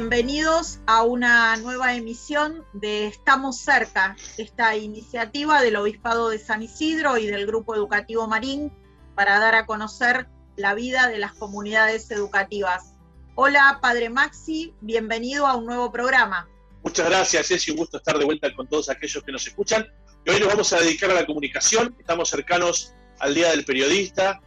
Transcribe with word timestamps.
Bienvenidos 0.00 0.78
a 0.86 1.02
una 1.02 1.56
nueva 1.56 1.96
emisión 1.96 2.64
de 2.72 3.08
Estamos 3.08 3.58
cerca, 3.58 4.16
esta 4.36 4.76
iniciativa 4.76 5.60
del 5.60 5.74
Obispado 5.74 6.28
de 6.28 6.38
San 6.38 6.62
Isidro 6.62 7.18
y 7.18 7.26
del 7.26 7.48
Grupo 7.48 7.74
Educativo 7.74 8.28
Marín 8.28 8.70
para 9.16 9.40
dar 9.40 9.56
a 9.56 9.66
conocer 9.66 10.28
la 10.54 10.74
vida 10.74 11.08
de 11.08 11.18
las 11.18 11.32
comunidades 11.32 12.08
educativas. 12.12 12.94
Hola, 13.34 13.80
Padre 13.82 14.08
Maxi, 14.08 14.72
bienvenido 14.82 15.48
a 15.48 15.56
un 15.56 15.66
nuevo 15.66 15.90
programa. 15.90 16.48
Muchas 16.84 17.08
gracias, 17.08 17.50
es 17.50 17.68
un 17.68 17.78
gusto 17.78 17.96
estar 17.96 18.16
de 18.20 18.24
vuelta 18.24 18.54
con 18.54 18.68
todos 18.68 18.88
aquellos 18.90 19.24
que 19.24 19.32
nos 19.32 19.44
escuchan. 19.48 19.84
Y 20.24 20.30
hoy 20.30 20.38
nos 20.38 20.48
vamos 20.48 20.72
a 20.72 20.78
dedicar 20.78 21.10
a 21.10 21.14
la 21.14 21.26
comunicación, 21.26 21.96
estamos 21.98 22.30
cercanos 22.30 22.94
al 23.18 23.34
Día 23.34 23.50
del 23.50 23.64
Periodista, 23.64 24.40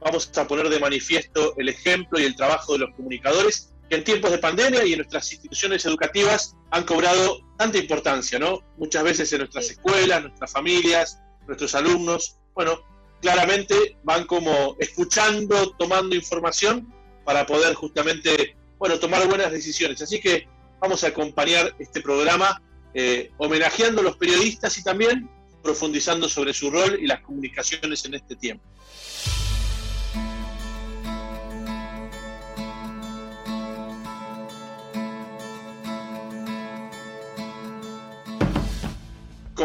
vamos 0.00 0.30
a 0.36 0.46
poner 0.46 0.68
de 0.68 0.78
manifiesto 0.78 1.54
el 1.56 1.70
ejemplo 1.70 2.20
y 2.20 2.24
el 2.24 2.36
trabajo 2.36 2.74
de 2.74 2.80
los 2.80 2.94
comunicadores 2.94 3.72
que 3.88 3.96
en 3.96 4.04
tiempos 4.04 4.30
de 4.30 4.38
pandemia 4.38 4.84
y 4.84 4.92
en 4.92 4.98
nuestras 4.98 5.32
instituciones 5.32 5.84
educativas 5.86 6.54
han 6.70 6.84
cobrado 6.84 7.40
tanta 7.56 7.78
importancia, 7.78 8.38
¿no? 8.38 8.60
Muchas 8.76 9.02
veces 9.02 9.32
en 9.32 9.38
nuestras 9.38 9.70
escuelas, 9.70 10.22
nuestras 10.22 10.52
familias, 10.52 11.20
nuestros 11.46 11.74
alumnos, 11.74 12.36
bueno, 12.54 12.80
claramente 13.20 13.96
van 14.04 14.26
como 14.26 14.76
escuchando, 14.78 15.70
tomando 15.78 16.14
información 16.14 16.92
para 17.24 17.46
poder 17.46 17.74
justamente, 17.74 18.56
bueno, 18.78 18.98
tomar 18.98 19.26
buenas 19.26 19.50
decisiones. 19.50 20.00
Así 20.02 20.20
que 20.20 20.46
vamos 20.80 21.04
a 21.04 21.08
acompañar 21.08 21.74
este 21.78 22.00
programa 22.00 22.62
eh, 22.94 23.30
homenajeando 23.38 24.00
a 24.00 24.04
los 24.04 24.16
periodistas 24.16 24.76
y 24.78 24.84
también 24.84 25.28
profundizando 25.62 26.28
sobre 26.28 26.54
su 26.54 26.70
rol 26.70 26.98
y 27.00 27.06
las 27.06 27.20
comunicaciones 27.20 28.04
en 28.04 28.14
este 28.14 28.36
tiempo. 28.36 28.64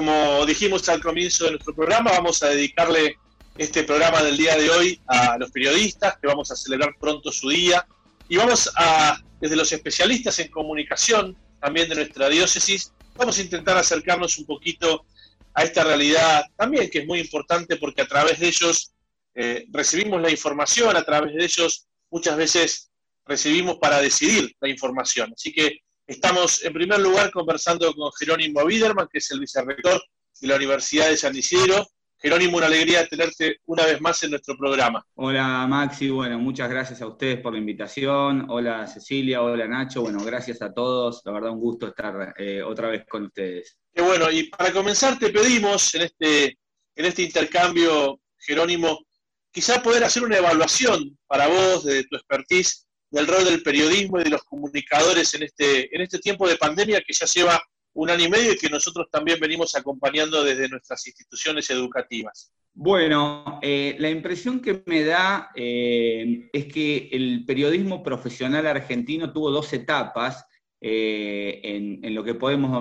Como 0.05 0.45
dijimos 0.45 0.89
al 0.89 1.01
comienzo 1.01 1.45
de 1.45 1.51
nuestro 1.51 1.73
programa, 1.73 2.11
vamos 2.11 2.43
a 2.43 2.49
dedicarle 2.49 3.17
este 3.57 3.85
programa 3.85 4.21
del 4.21 4.35
día 4.35 4.57
de 4.57 4.69
hoy 4.69 4.99
a 5.07 5.37
los 5.37 5.49
periodistas, 5.49 6.17
que 6.17 6.27
vamos 6.27 6.51
a 6.51 6.57
celebrar 6.57 6.93
pronto 6.99 7.31
su 7.31 7.47
día, 7.47 7.87
y 8.27 8.35
vamos 8.35 8.69
a, 8.75 9.17
desde 9.39 9.55
los 9.55 9.71
especialistas 9.71 10.37
en 10.39 10.49
comunicación, 10.49 11.37
también 11.61 11.87
de 11.87 11.95
nuestra 11.95 12.27
diócesis, 12.27 12.91
vamos 13.15 13.37
a 13.39 13.43
intentar 13.43 13.77
acercarnos 13.77 14.37
un 14.39 14.45
poquito 14.45 15.05
a 15.53 15.63
esta 15.63 15.85
realidad 15.85 16.43
también, 16.57 16.89
que 16.89 16.99
es 16.99 17.07
muy 17.07 17.21
importante 17.21 17.77
porque 17.77 18.01
a 18.01 18.07
través 18.07 18.41
de 18.41 18.49
ellos 18.49 18.91
eh, 19.35 19.67
recibimos 19.71 20.21
la 20.21 20.31
información, 20.31 20.97
a 20.97 21.03
través 21.05 21.33
de 21.33 21.45
ellos 21.45 21.87
muchas 22.11 22.35
veces 22.35 22.91
recibimos 23.25 23.77
para 23.77 24.01
decidir 24.01 24.53
la 24.59 24.67
información. 24.67 25.31
Así 25.33 25.53
que 25.53 25.77
Estamos 26.05 26.65
en 26.65 26.73
primer 26.73 26.99
lugar 26.99 27.31
conversando 27.31 27.93
con 27.93 28.11
Jerónimo 28.19 28.61
Widerman, 28.63 29.07
que 29.09 29.19
es 29.19 29.31
el 29.31 29.39
vicerrector 29.39 30.03
de 30.41 30.47
la 30.49 30.57
Universidad 30.57 31.07
de 31.07 31.15
San 31.15 31.33
Isidro. 31.33 31.87
Jerónimo, 32.17 32.57
una 32.57 32.65
alegría 32.65 33.07
tenerte 33.07 33.61
una 33.67 33.85
vez 33.85 34.01
más 34.01 34.21
en 34.23 34.31
nuestro 34.31 34.57
programa. 34.57 35.05
Hola 35.15 35.65
Maxi, 35.65 36.09
bueno, 36.09 36.37
muchas 36.39 36.69
gracias 36.69 37.01
a 37.01 37.07
ustedes 37.07 37.39
por 37.39 37.53
la 37.53 37.59
invitación. 37.59 38.47
Hola 38.49 38.85
Cecilia, 38.85 39.41
hola 39.41 39.65
Nacho, 39.65 40.01
bueno, 40.01 40.21
gracias 40.25 40.61
a 40.61 40.73
todos. 40.73 41.21
La 41.23 41.31
verdad, 41.31 41.51
un 41.51 41.61
gusto 41.61 41.87
estar 41.87 42.33
eh, 42.37 42.61
otra 42.61 42.89
vez 42.89 43.05
con 43.07 43.23
ustedes. 43.23 43.77
Qué 43.93 44.01
bueno, 44.01 44.29
y 44.29 44.49
para 44.49 44.73
comenzar 44.73 45.17
te 45.17 45.29
pedimos 45.29 45.95
en 45.95 46.01
este, 46.01 46.57
en 46.95 47.05
este 47.05 47.21
intercambio, 47.21 48.19
Jerónimo, 48.37 49.05
quizá 49.51 49.81
poder 49.81 50.03
hacer 50.03 50.23
una 50.23 50.37
evaluación 50.37 51.17
para 51.27 51.47
vos 51.47 51.85
de 51.85 52.03
tu 52.03 52.17
expertise 52.17 52.82
del 53.13 53.27
rol 53.27 53.45
del 53.45 53.61
periodismo 53.61 54.19
y 54.19 54.23
de 54.23 54.31
los 54.31 54.43
comunicadores 54.43 55.35
en 55.35 55.43
este, 55.43 55.95
en 55.95 56.01
este 56.01 56.17
tiempo 56.17 56.47
de 56.47 56.57
pandemia 56.57 56.99
que 56.99 57.13
ya 57.13 57.27
lleva 57.27 57.61
un 57.93 58.09
año 58.09 58.25
y 58.25 58.29
medio 58.29 58.53
y 58.53 58.57
que 58.57 58.69
nosotros 58.69 59.07
también 59.11 59.39
venimos 59.39 59.75
acompañando 59.75 60.43
desde 60.43 60.67
nuestras 60.67 61.05
instituciones 61.05 61.69
educativas. 61.69 62.51
Bueno, 62.73 63.59
eh, 63.61 63.95
la 63.99 64.09
impresión 64.09 64.59
que 64.59 64.81
me 64.87 65.03
da 65.03 65.51
eh, 65.53 66.49
es 66.51 66.65
que 66.65 67.09
el 67.11 67.45
periodismo 67.45 68.01
profesional 68.01 68.65
argentino 68.65 69.31
tuvo 69.31 69.51
dos 69.51 69.71
etapas 69.73 70.47
eh, 70.81 71.61
en, 71.63 72.15
lo 72.15 72.23
que 72.23 72.33
podemos 72.33 72.71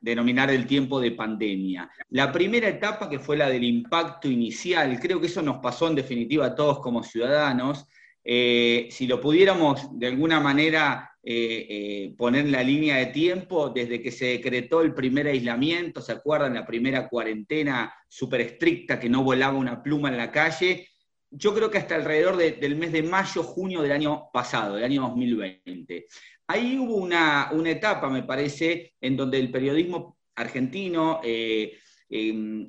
denominar 0.00 0.50
el 0.50 0.66
tiempo 0.68 1.00
de 1.00 1.10
pandemia. 1.10 1.90
La 2.10 2.30
primera 2.30 2.68
etapa, 2.68 3.10
que 3.10 3.18
fue 3.18 3.36
la 3.36 3.48
del 3.48 3.64
impacto 3.64 4.28
inicial, 4.28 5.00
creo 5.00 5.20
que 5.20 5.26
eso 5.26 5.42
nos 5.42 5.58
pasó 5.58 5.88
en 5.88 5.96
definitiva 5.96 6.46
a 6.46 6.54
todos 6.54 6.78
como 6.78 7.02
ciudadanos, 7.02 7.84
eh, 8.24 8.88
si 8.90 9.06
lo 9.06 9.20
pudiéramos 9.20 9.98
de 9.98 10.06
alguna 10.06 10.40
manera 10.40 11.10
eh, 11.24 11.66
eh, 11.68 12.14
poner 12.16 12.48
la 12.48 12.62
línea 12.62 12.96
de 12.96 13.06
tiempo, 13.06 13.70
desde 13.70 14.02
que 14.02 14.10
se 14.10 14.26
decretó 14.26 14.82
el 14.82 14.94
primer 14.94 15.26
aislamiento, 15.26 16.00
¿se 16.00 16.12
acuerdan? 16.12 16.54
La 16.54 16.66
primera 16.66 17.08
cuarentena 17.08 17.92
súper 18.08 18.42
estricta 18.42 18.98
que 18.98 19.08
no 19.08 19.22
volaba 19.22 19.56
una 19.56 19.82
pluma 19.82 20.08
en 20.08 20.16
la 20.16 20.30
calle. 20.30 20.88
Yo 21.30 21.54
creo 21.54 21.70
que 21.70 21.78
hasta 21.78 21.94
alrededor 21.94 22.36
del 22.36 22.76
mes 22.76 22.92
de 22.92 23.02
mayo, 23.02 23.42
junio 23.42 23.82
del 23.82 23.92
año 23.92 24.24
pasado, 24.32 24.74
del 24.76 24.84
año 24.84 25.02
2020. 25.02 26.06
Ahí 26.46 26.78
hubo 26.78 26.96
una, 26.96 27.50
una 27.52 27.70
etapa, 27.70 28.10
me 28.10 28.22
parece, 28.22 28.94
en 29.00 29.16
donde 29.16 29.38
el 29.38 29.50
periodismo 29.50 30.18
argentino 30.34 31.20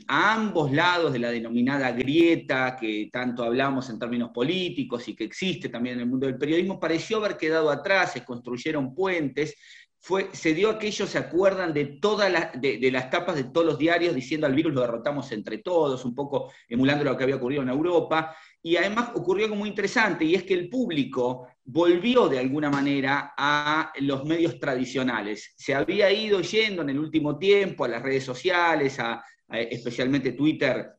a 0.08 0.34
ambos 0.34 0.72
lados 0.72 1.12
de 1.12 1.20
la 1.20 1.30
denominada 1.30 1.92
grieta 1.92 2.78
que 2.80 3.10
tanto 3.12 3.44
hablamos 3.44 3.90
en 3.90 4.00
términos 4.00 4.30
políticos 4.34 5.06
y 5.10 5.16
que 5.16 5.26
existe 5.26 5.68
también 5.68 5.96
en 5.96 6.02
el 6.02 6.10
mundo 6.10 6.28
del 6.28 6.38
periodismo, 6.38 6.80
pareció 6.80 7.18
haber 7.18 7.36
quedado 7.36 7.70
atrás, 7.70 8.14
se 8.14 8.24
construyeron 8.24 8.96
puentes, 8.96 9.56
fue, 10.00 10.30
se 10.32 10.54
dio 10.54 10.70
aquello, 10.70 11.08
se 11.08 11.18
acuerdan 11.18 11.74
de 11.74 11.86
todas 11.86 12.32
las, 12.32 12.62
de, 12.62 12.90
las 12.92 13.10
tapas 13.10 13.36
de 13.36 13.46
todos 13.46 13.66
los 13.66 13.78
diarios 13.78 14.16
diciendo 14.16 14.48
al 14.48 14.56
virus 14.56 14.74
lo 14.74 14.82
derrotamos 14.82 15.30
entre 15.34 15.58
todos, 15.58 16.06
un 16.06 16.16
poco 16.16 16.52
emulando 16.70 17.04
lo 17.04 17.18
que 17.18 17.24
había 17.24 17.36
ocurrido 17.36 17.64
en 17.64 17.70
Europa, 17.70 18.36
y 18.62 18.78
además 18.78 19.12
ocurrió 19.14 19.46
algo 19.46 19.58
muy 19.58 19.68
interesante, 19.68 20.24
y 20.24 20.36
es 20.36 20.44
que 20.44 20.54
el 20.54 20.70
público 20.70 21.48
volvió 21.66 22.30
de 22.30 22.40
alguna 22.40 22.70
manera 22.70 23.34
a 23.38 23.92
los 24.00 24.24
medios 24.24 24.58
tradicionales. 24.58 25.54
Se 25.58 25.74
había 25.74 26.12
ido 26.12 26.40
yendo 26.42 26.82
en 26.82 26.90
el 26.90 27.00
último 27.00 27.38
tiempo 27.38 27.84
a 27.84 27.90
las 27.90 28.02
redes 28.02 28.24
sociales, 28.24 29.00
a, 29.00 29.24
especialmente 29.60 30.34
Twitter, 30.34 30.94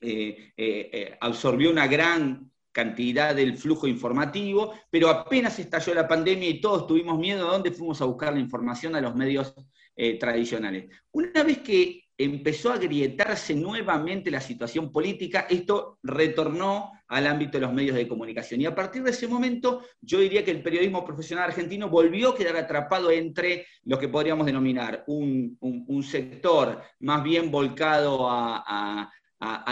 eh, 0.00 0.52
eh, 0.56 0.90
eh, 0.92 1.16
absorbió 1.20 1.70
una 1.70 1.86
gran 1.86 2.50
cantidad 2.70 3.34
del 3.34 3.56
flujo 3.56 3.86
informativo, 3.86 4.74
pero 4.90 5.08
apenas 5.08 5.58
estalló 5.58 5.94
la 5.94 6.06
pandemia 6.06 6.48
y 6.48 6.60
todos 6.60 6.86
tuvimos 6.86 7.18
miedo, 7.18 7.48
¿a 7.48 7.52
dónde 7.52 7.70
fuimos 7.70 8.00
a 8.02 8.04
buscar 8.04 8.34
la 8.34 8.40
información? 8.40 8.94
A 8.94 9.00
los 9.00 9.14
medios 9.14 9.54
tradicionales. 10.20 10.90
Una 11.10 11.42
vez 11.42 11.60
que 11.60 12.05
empezó 12.18 12.70
a 12.70 12.76
agrietarse 12.76 13.54
nuevamente 13.54 14.30
la 14.30 14.40
situación 14.40 14.90
política, 14.90 15.46
esto 15.50 15.98
retornó 16.02 16.92
al 17.08 17.26
ámbito 17.26 17.58
de 17.58 17.66
los 17.66 17.72
medios 17.72 17.96
de 17.96 18.08
comunicación. 18.08 18.60
Y 18.60 18.66
a 18.66 18.74
partir 18.74 19.02
de 19.02 19.10
ese 19.10 19.28
momento, 19.28 19.84
yo 20.00 20.20
diría 20.20 20.44
que 20.44 20.50
el 20.50 20.62
periodismo 20.62 21.04
profesional 21.04 21.44
argentino 21.44 21.88
volvió 21.88 22.30
a 22.30 22.36
quedar 22.36 22.56
atrapado 22.56 23.10
entre 23.10 23.66
lo 23.84 23.98
que 23.98 24.08
podríamos 24.08 24.46
denominar 24.46 25.04
un, 25.06 25.56
sector 26.02 26.82
más 27.00 27.22
bien 27.22 27.50
volcado 27.50 28.28
a, 28.28 29.10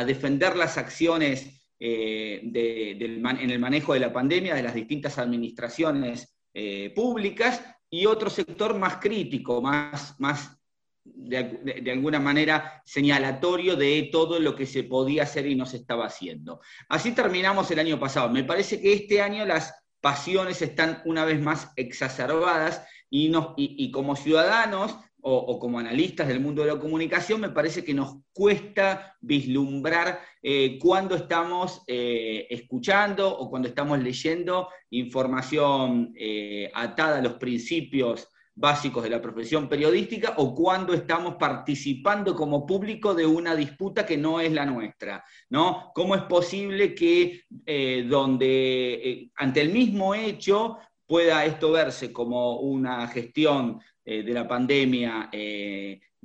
defender 0.06 0.56
las 0.56 0.76
acciones 0.76 1.64
eh, 1.80 2.40
en 2.42 3.50
el 3.50 3.58
manejo 3.58 3.94
de 3.94 4.00
la 4.00 4.12
pandemia 4.12 4.54
de 4.54 4.62
las 4.62 4.74
distintas 4.74 5.18
administraciones 5.18 6.36
eh, 6.52 6.92
públicas 6.94 7.64
y 7.90 8.06
otro 8.06 8.28
sector 8.30 8.78
más 8.78 8.96
crítico, 8.96 9.62
más, 9.62 10.14
más 10.20 10.56
de, 11.04 11.90
alguna 11.92 12.18
manera 12.18 12.82
señalatorio 12.84 13.76
de 13.76 14.08
todo 14.10 14.40
lo 14.40 14.56
que 14.56 14.66
se 14.66 14.84
podía 14.84 15.24
hacer 15.24 15.46
y 15.46 15.54
no 15.54 15.66
se 15.66 15.76
estaba 15.76 16.06
haciendo. 16.06 16.60
Así 16.88 17.12
terminamos 17.12 17.70
el 17.70 17.78
año 17.78 18.00
pasado. 18.00 18.30
Me 18.30 18.44
parece 18.44 18.80
que 18.80 18.94
este 18.94 19.20
año 19.20 19.44
las 19.44 19.74
pasiones 20.00 20.60
están 20.62 21.02
una 21.04 21.24
vez 21.24 21.40
más 21.40 21.72
exacerbadas 21.76 22.86
y, 23.10 23.32
y, 23.56 23.90
como 23.90 24.16
ciudadanos 24.16 24.96
o, 25.26 25.58
como 25.58 25.78
analistas 25.78 26.28
del 26.28 26.40
mundo 26.40 26.62
de 26.62 26.74
la 26.74 26.78
comunicación, 26.78 27.40
me 27.40 27.48
parece 27.48 27.82
que 27.82 27.94
nos 27.94 28.18
cuesta 28.34 29.16
vislumbrar 29.22 30.20
eh, 30.42 30.78
cuando 30.78 31.14
estamos 31.14 31.82
eh, 31.86 32.46
escuchando 32.50 33.34
o 33.34 33.48
cuando 33.48 33.68
estamos 33.68 33.98
leyendo 34.00 34.68
información 34.90 36.12
eh, 36.14 36.70
atada 36.74 37.18
a 37.18 37.22
los 37.22 37.34
principios 37.34 38.28
básicos 38.56 39.02
de 39.02 39.10
la 39.10 39.20
profesión 39.20 39.68
periodística 39.68 40.34
o 40.36 40.54
cuando 40.54 40.94
estamos 40.94 41.34
participando 41.34 42.36
como 42.36 42.64
público 42.64 43.14
de 43.14 43.26
una 43.26 43.56
disputa 43.56 44.06
que 44.06 44.16
no 44.16 44.40
es 44.40 44.52
la 44.52 44.64
nuestra, 44.64 45.24
¿no? 45.50 45.90
¿Cómo 45.94 46.14
es 46.14 46.22
posible 46.22 46.94
que 46.94 47.42
eh, 47.66 48.06
donde 48.08 48.94
eh, 48.94 49.30
ante 49.36 49.60
el 49.60 49.70
mismo 49.70 50.14
hecho 50.14 50.78
pueda 51.06 51.44
esto 51.44 51.72
verse 51.72 52.12
como 52.12 52.60
una 52.60 53.08
gestión 53.08 53.80
eh, 54.04 54.22
de 54.22 54.32
la 54.32 54.46
pandemia 54.46 55.30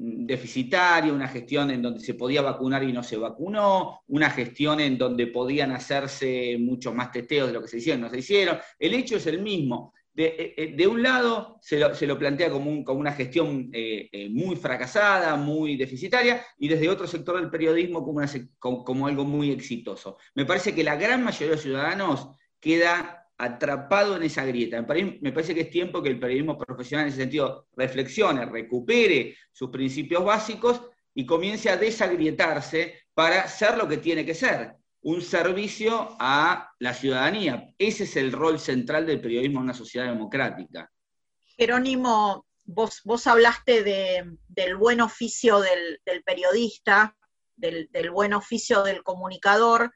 deficitaria, 0.02 1.12
una 1.12 1.28
gestión 1.28 1.72
en 1.72 1.82
donde 1.82 2.00
se 2.00 2.14
podía 2.14 2.42
vacunar 2.42 2.84
y 2.84 2.94
no 2.94 3.04
se 3.04 3.18
vacunó, 3.18 4.02
una 4.08 4.30
gestión 4.30 4.80
en 4.80 4.98
donde 4.98 5.28
podían 5.28 5.72
hacerse 5.72 6.56
muchos 6.58 6.96
más 6.96 7.12
testeos 7.12 7.48
de 7.48 7.54
lo 7.54 7.62
que 7.62 7.68
se 7.68 7.80
hicieron, 7.80 8.02
no 8.02 8.10
se 8.10 8.20
hicieron. 8.20 8.58
El 8.78 8.94
hecho 8.94 9.18
es 9.18 9.28
el 9.28 9.42
mismo 9.42 9.94
de, 10.20 10.54
eh, 10.58 10.76
eh, 10.78 10.88
un 10.88 11.02
lado 11.02 11.58
se 11.62 11.80
lo, 11.80 12.20
plantea 12.20 12.52
como, 12.52 12.72
una 12.72 13.14
gestión 13.14 13.72
muy 14.32 14.56
fracasada, 14.58 15.38
muy 15.38 15.78
deficitaria, 15.78 16.46
y 16.58 16.68
desde 16.68 16.90
otro 16.90 17.08
sector 17.08 17.40
del 17.40 17.50
periodismo 17.50 18.04
como, 18.04 18.84
como, 18.84 19.08
algo 19.08 19.24
muy 19.24 19.52
exitoso. 19.52 20.18
Me 20.36 20.46
parece 20.46 20.76
que 20.76 20.84
la 20.84 20.98
gran 20.98 21.24
mayoría 21.24 21.48
de 21.48 21.54
los 21.54 21.62
ciudadanos 21.62 22.30
queda 22.60 23.28
atrapado 23.38 24.18
en 24.18 24.24
esa 24.24 24.44
grieta. 24.44 24.86
Me 25.22 25.32
parece 25.32 25.56
que 25.56 25.62
es 25.62 25.70
tiempo 25.70 26.04
que 26.04 26.10
el 26.10 26.20
periodismo 26.20 26.58
profesional 26.58 27.06
en 27.06 27.14
ese 27.14 27.22
sentido 27.22 27.68
reflexione, 27.78 28.46
recupere 28.46 29.38
sus 29.54 29.70
principios 29.70 30.26
básicos 30.26 30.82
y 31.14 31.26
comience 31.26 31.70
a 31.70 31.78
desagrietarse 31.78 33.04
para 33.14 33.48
ser 33.48 33.78
lo 33.78 33.88
que 33.88 33.98
tiene 33.98 34.26
que 34.26 34.36
ser, 34.36 34.74
un 35.02 35.22
servicio 35.22 36.16
a 36.20 36.72
la 36.80 36.94
ciudadanía. 36.94 37.74
Ese 37.78 38.04
es 38.04 38.16
el 38.16 38.32
rol 38.32 38.60
central 38.60 39.06
del 39.06 39.22
periodismo 39.22 39.60
en 39.60 39.66
una 39.66 39.74
sociedad 39.74 40.08
democrática. 40.08 40.92
Jerónimo, 41.58 42.46
vos, 42.66 43.02
vos 43.04 43.28
hablaste 43.28 43.84
del 44.48 44.76
buen 44.76 45.02
oficio 45.02 45.60
del, 45.60 46.00
periodista, 46.26 47.16
del, 47.56 47.90
del, 47.92 48.12
buen 48.12 48.34
oficio 48.34 48.84
del 48.84 49.04
comunicador, 49.04 49.94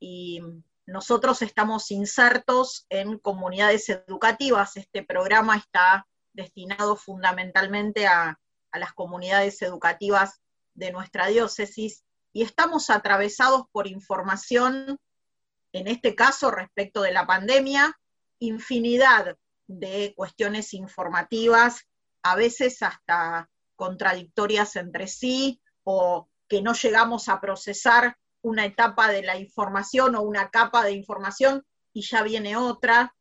y 0.00 0.40
nosotros 0.86 1.40
estamos 1.42 1.90
insertos 1.90 2.86
en 2.90 3.18
comunidades 3.18 3.88
educativas. 3.88 4.76
Este 4.76 5.02
programa 5.02 5.56
está 5.56 6.06
destinado 6.32 6.96
fundamentalmente 6.96 8.06
a, 8.06 8.38
a 8.70 8.78
las 8.78 8.92
comunidades 8.92 9.62
educativas 9.62 10.42
de 10.74 10.92
nuestra 10.92 11.28
diócesis 11.28 12.04
y 12.34 12.42
estamos 12.42 12.90
atravesados 12.90 13.62
por 13.70 13.86
información, 13.86 14.98
en 15.72 15.86
este 15.86 16.16
caso 16.16 16.50
respecto 16.50 17.00
de 17.00 17.12
la 17.12 17.26
pandemia, 17.26 17.98
infinidad 18.40 19.38
de 19.68 20.12
cuestiones 20.16 20.74
informativas, 20.74 21.86
a 22.22 22.34
veces 22.34 22.82
hasta 22.82 23.48
contradictorias 23.76 24.74
entre 24.74 25.06
sí 25.06 25.62
o 25.84 26.28
que 26.48 26.60
no 26.60 26.74
llegamos 26.74 27.28
a 27.28 27.40
procesar 27.40 28.18
una 28.42 28.66
etapa 28.66 29.10
de 29.10 29.22
la 29.22 29.38
información 29.38 30.16
o 30.16 30.22
una 30.22 30.50
capa 30.50 30.84
de 30.84 30.92
información 30.92 31.64
y 31.92 32.02
ya 32.02 32.24
viene 32.24 32.56
otra. 32.56 33.14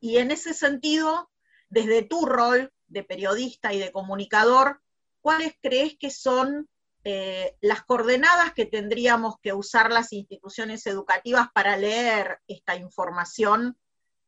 Y 0.00 0.16
en 0.16 0.30
ese 0.30 0.54
sentido, 0.54 1.30
desde 1.68 2.02
tu 2.04 2.24
rol 2.24 2.72
de 2.86 3.04
periodista 3.04 3.74
y 3.74 3.78
de 3.78 3.92
comunicador, 3.92 4.80
¿cuáles 5.20 5.54
crees 5.60 5.98
que 5.98 6.10
son 6.10 6.70
eh, 7.10 7.56
las 7.62 7.84
coordenadas 7.84 8.52
que 8.52 8.66
tendríamos 8.66 9.36
que 9.40 9.54
usar 9.54 9.90
las 9.90 10.12
instituciones 10.12 10.86
educativas 10.86 11.48
para 11.54 11.74
leer 11.78 12.40
esta 12.46 12.76
información, 12.76 13.78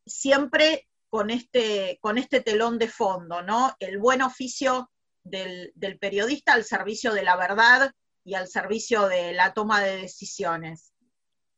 siempre 0.03 0.89
con 1.07 1.29
este, 1.29 1.99
con 2.01 2.17
este 2.17 2.41
telón 2.41 2.79
de 2.79 2.87
fondo, 2.87 3.43
¿no? 3.43 3.75
El 3.79 3.99
buen 3.99 4.23
oficio 4.23 4.89
del, 5.23 5.71
del 5.75 5.99
periodista 5.99 6.53
al 6.53 6.63
servicio 6.63 7.13
de 7.13 7.21
la 7.21 7.35
verdad 7.35 7.91
y 8.23 8.33
al 8.33 8.47
servicio 8.47 9.07
de 9.07 9.33
la 9.33 9.53
toma 9.53 9.79
de 9.83 9.97
decisiones. 9.97 10.91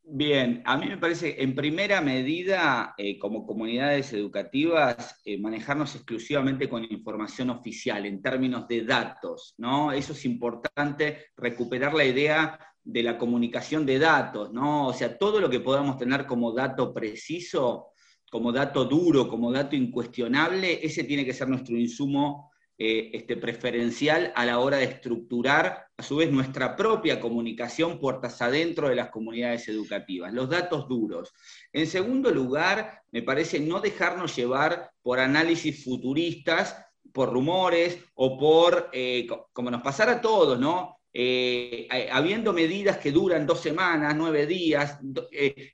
Bien, 0.06 0.62
a 0.66 0.78
mí 0.78 0.88
me 0.88 0.98
parece, 0.98 1.42
en 1.42 1.56
primera 1.56 2.02
medida, 2.02 2.94
eh, 2.98 3.18
como 3.18 3.46
comunidades 3.46 4.12
educativas, 4.12 5.20
eh, 5.24 5.40
manejarnos 5.40 5.96
exclusivamente 5.96 6.68
con 6.68 6.84
información 6.84 7.50
oficial 7.50 8.06
en 8.06 8.22
términos 8.22 8.68
de 8.68 8.84
datos, 8.84 9.56
¿no? 9.58 9.94
Eso 9.94 10.12
es 10.12 10.26
importante, 10.26 11.28
recuperar 11.38 11.94
la 11.94 12.04
idea 12.04 12.60
de 12.84 13.02
la 13.02 13.18
comunicación 13.18 13.86
de 13.86 13.98
datos, 13.98 14.52
¿no? 14.52 14.88
O 14.88 14.94
sea, 14.94 15.18
todo 15.18 15.40
lo 15.40 15.50
que 15.50 15.62
podamos 15.62 15.98
tener 15.98 16.26
como 16.26 16.52
dato 16.52 16.94
preciso, 16.94 17.94
como 18.30 18.52
dato 18.52 18.84
duro, 18.84 19.30
como 19.30 19.54
dato 19.54 19.76
incuestionable, 19.76 20.86
ese 20.86 21.06
tiene 21.06 21.26
que 21.26 21.34
ser 21.34 21.48
nuestro 21.48 21.78
insumo 21.78 22.52
eh, 22.86 23.12
este, 23.14 23.38
preferencial 23.38 24.34
a 24.36 24.46
la 24.46 24.60
hora 24.60 24.76
de 24.76 24.84
estructurar, 24.84 25.88
a 25.96 26.04
su 26.04 26.18
vez, 26.18 26.30
nuestra 26.30 26.76
propia 26.76 27.22
comunicación 27.22 27.98
puertas 27.98 28.42
adentro 28.42 28.90
de 28.90 28.96
las 28.96 29.10
comunidades 29.10 29.70
educativas, 29.70 30.34
los 30.34 30.50
datos 30.50 30.90
duros. 30.90 31.32
En 31.72 31.88
segundo 31.88 32.30
lugar, 32.30 33.02
me 33.10 33.22
parece 33.22 33.62
no 33.62 33.80
dejarnos 33.80 34.36
llevar 34.36 34.92
por 35.02 35.22
análisis 35.22 35.82
futuristas, 35.82 36.76
por 37.14 37.32
rumores 37.32 38.00
o 38.16 38.38
por, 38.38 38.90
eh, 38.92 39.28
como 39.54 39.72
nos 39.72 39.82
pasara 39.82 40.16
a 40.16 40.22
todos, 40.22 40.60
¿no? 40.60 40.98
Eh, 41.14 41.88
habiendo 42.12 42.52
medidas 42.52 42.98
que 42.98 43.14
duran 43.14 43.48
dos 43.48 43.62
semanas, 43.62 44.14
nueve 44.14 44.46
días, 44.46 45.00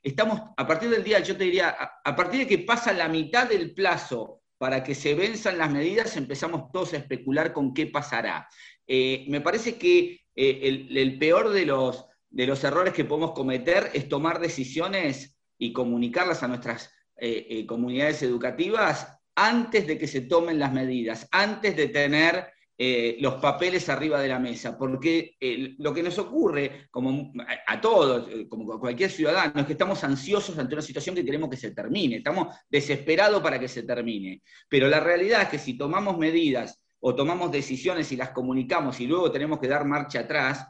estamos, 0.04 0.42
a 0.56 0.68
partir 0.68 0.92
del 0.92 1.04
día, 1.04 1.22
yo 1.22 1.36
te 1.36 1.46
diría, 1.46 1.70
a, 2.04 2.16
partir 2.16 2.42
de 2.42 2.48
que 2.48 2.60
pasa 2.60 2.94
la 2.94 3.08
mitad 3.08 3.50
del 3.50 3.74
plazo 3.74 4.39
para 4.60 4.84
que 4.84 4.94
se 4.94 5.16
venzan 5.16 5.58
las 5.58 5.72
medidas, 5.72 6.18
empezamos 6.18 6.70
todos 6.72 6.94
a 6.94 6.98
especular 6.98 7.54
con 7.54 7.74
qué 7.74 7.88
pasará. 7.88 8.48
Eh, 8.86 9.26
me 9.30 9.40
parece 9.40 9.78
que 9.78 10.20
eh, 10.36 10.88
el, 10.90 11.18
peor 11.18 11.50
de 11.50 11.66
los, 11.66 12.06
de 12.30 12.46
los 12.46 12.62
errores 12.66 12.94
que 12.94 13.06
podemos 13.06 13.32
cometer 13.32 13.90
es 13.94 14.10
tomar 14.10 14.40
decisiones 14.40 15.40
y 15.58 15.72
comunicarlas 15.72 16.44
a 16.44 16.50
nuestras 16.50 16.92
eh, 17.16 17.66
comunidades 17.66 18.22
educativas 18.22 19.18
antes 19.34 19.88
de 19.88 19.98
que 19.98 20.08
se 20.08 20.22
tomen 20.22 20.60
las 20.60 20.74
medidas, 20.74 21.30
antes 21.32 21.78
de 21.78 21.88
tener 21.88 22.52
eh, 22.82 23.18
los 23.20 23.34
papeles 23.36 23.90
arriba 23.90 24.22
de 24.22 24.30
la 24.30 24.40
mesa, 24.40 24.78
porque 24.78 25.36
eh, 25.38 25.76
lo 25.80 25.94
que 25.94 26.02
nos 26.02 26.18
ocurre, 26.18 26.88
como 26.90 27.34
a, 27.68 27.82
todos, 27.82 28.30
eh, 28.30 28.48
como 28.48 28.72
a 28.72 28.80
cualquier 28.80 29.12
ciudadano, 29.12 29.60
es 29.60 29.66
que 29.66 29.74
estamos 29.74 30.02
ansiosos 30.06 30.58
ante 30.58 30.76
una 30.76 30.82
situación 30.82 31.14
que 31.14 31.26
queremos 31.26 31.50
que 31.50 31.58
se 31.58 31.72
termine, 31.72 32.16
estamos 32.16 32.56
desesperados 32.70 33.44
para 33.44 33.60
que 33.60 33.68
se 33.68 33.84
termine. 33.84 34.42
Pero 34.70 34.88
la 34.88 35.02
realidad 35.02 35.42
es 35.42 35.50
que 35.50 35.60
si 35.60 35.78
tomamos 35.78 36.18
medidas 36.18 36.82
o 37.02 37.14
tomamos 37.14 37.52
decisiones 37.52 38.14
y 38.14 38.16
las 38.16 38.30
comunicamos 38.30 38.98
y 39.02 39.08
luego 39.08 39.30
tenemos 39.30 39.60
que 39.60 39.68
dar 39.68 39.84
marcha 39.84 40.22
atrás, 40.22 40.66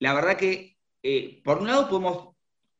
la 0.00 0.14
verdad 0.14 0.36
que, 0.36 0.78
por 1.44 1.58
un 1.58 1.68
lado, 1.68 1.88
podemos 1.88 2.31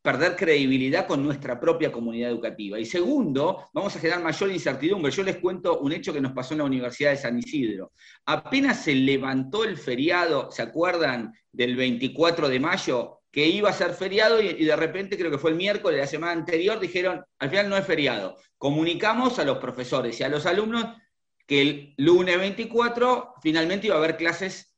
perder 0.02 0.34
credibilidad 0.34 1.06
con 1.06 1.22
nuestra 1.22 1.58
propia 1.60 1.92
comunidad 1.92 2.30
educativa. 2.30 2.78
Y 2.78 2.84
segundo, 2.84 3.70
vamos 3.72 3.94
a 3.94 4.00
generar 4.00 4.22
mayor 4.22 4.50
incertidumbre. 4.50 5.12
Yo 5.12 5.22
les 5.22 5.36
cuento 5.36 5.78
un 5.78 5.92
hecho 5.92 6.12
que 6.12 6.20
nos 6.20 6.32
pasó 6.32 6.54
en 6.54 6.58
la 6.58 6.64
Universidad 6.64 7.10
de 7.10 7.16
San 7.16 7.38
Isidro. 7.38 7.92
Apenas 8.26 8.82
se 8.82 8.94
levantó 8.94 9.62
el 9.62 9.78
feriado, 9.78 10.50
¿se 10.50 10.62
acuerdan 10.62 11.32
del 11.52 11.76
24 11.76 12.48
de 12.48 12.60
mayo? 12.60 13.18
que 13.32 13.46
iba 13.46 13.70
a 13.70 13.72
ser 13.72 13.94
feriado 13.94 14.42
y, 14.42 14.62
de 14.62 14.76
repente, 14.76 15.16
creo 15.16 15.30
que 15.30 15.38
fue 15.38 15.52
el 15.52 15.56
miércoles 15.56 15.96
de 15.96 16.02
la 16.02 16.06
semana 16.06 16.32
anterior, 16.32 16.78
dijeron, 16.78 17.24
al 17.38 17.48
final 17.48 17.70
no 17.70 17.78
es 17.78 17.86
feriado. 17.86 18.36
Comunicamos 18.58 19.38
a 19.38 19.44
los 19.44 19.56
profesores 19.56 20.20
y 20.20 20.22
a 20.22 20.28
los 20.28 20.44
alumnos 20.44 20.84
que 21.46 21.62
el 21.62 21.94
lunes 21.96 22.38
24 22.38 23.36
finalmente 23.42 23.86
iba 23.86 23.96
a 23.96 23.98
haber 23.98 24.18
clases 24.18 24.76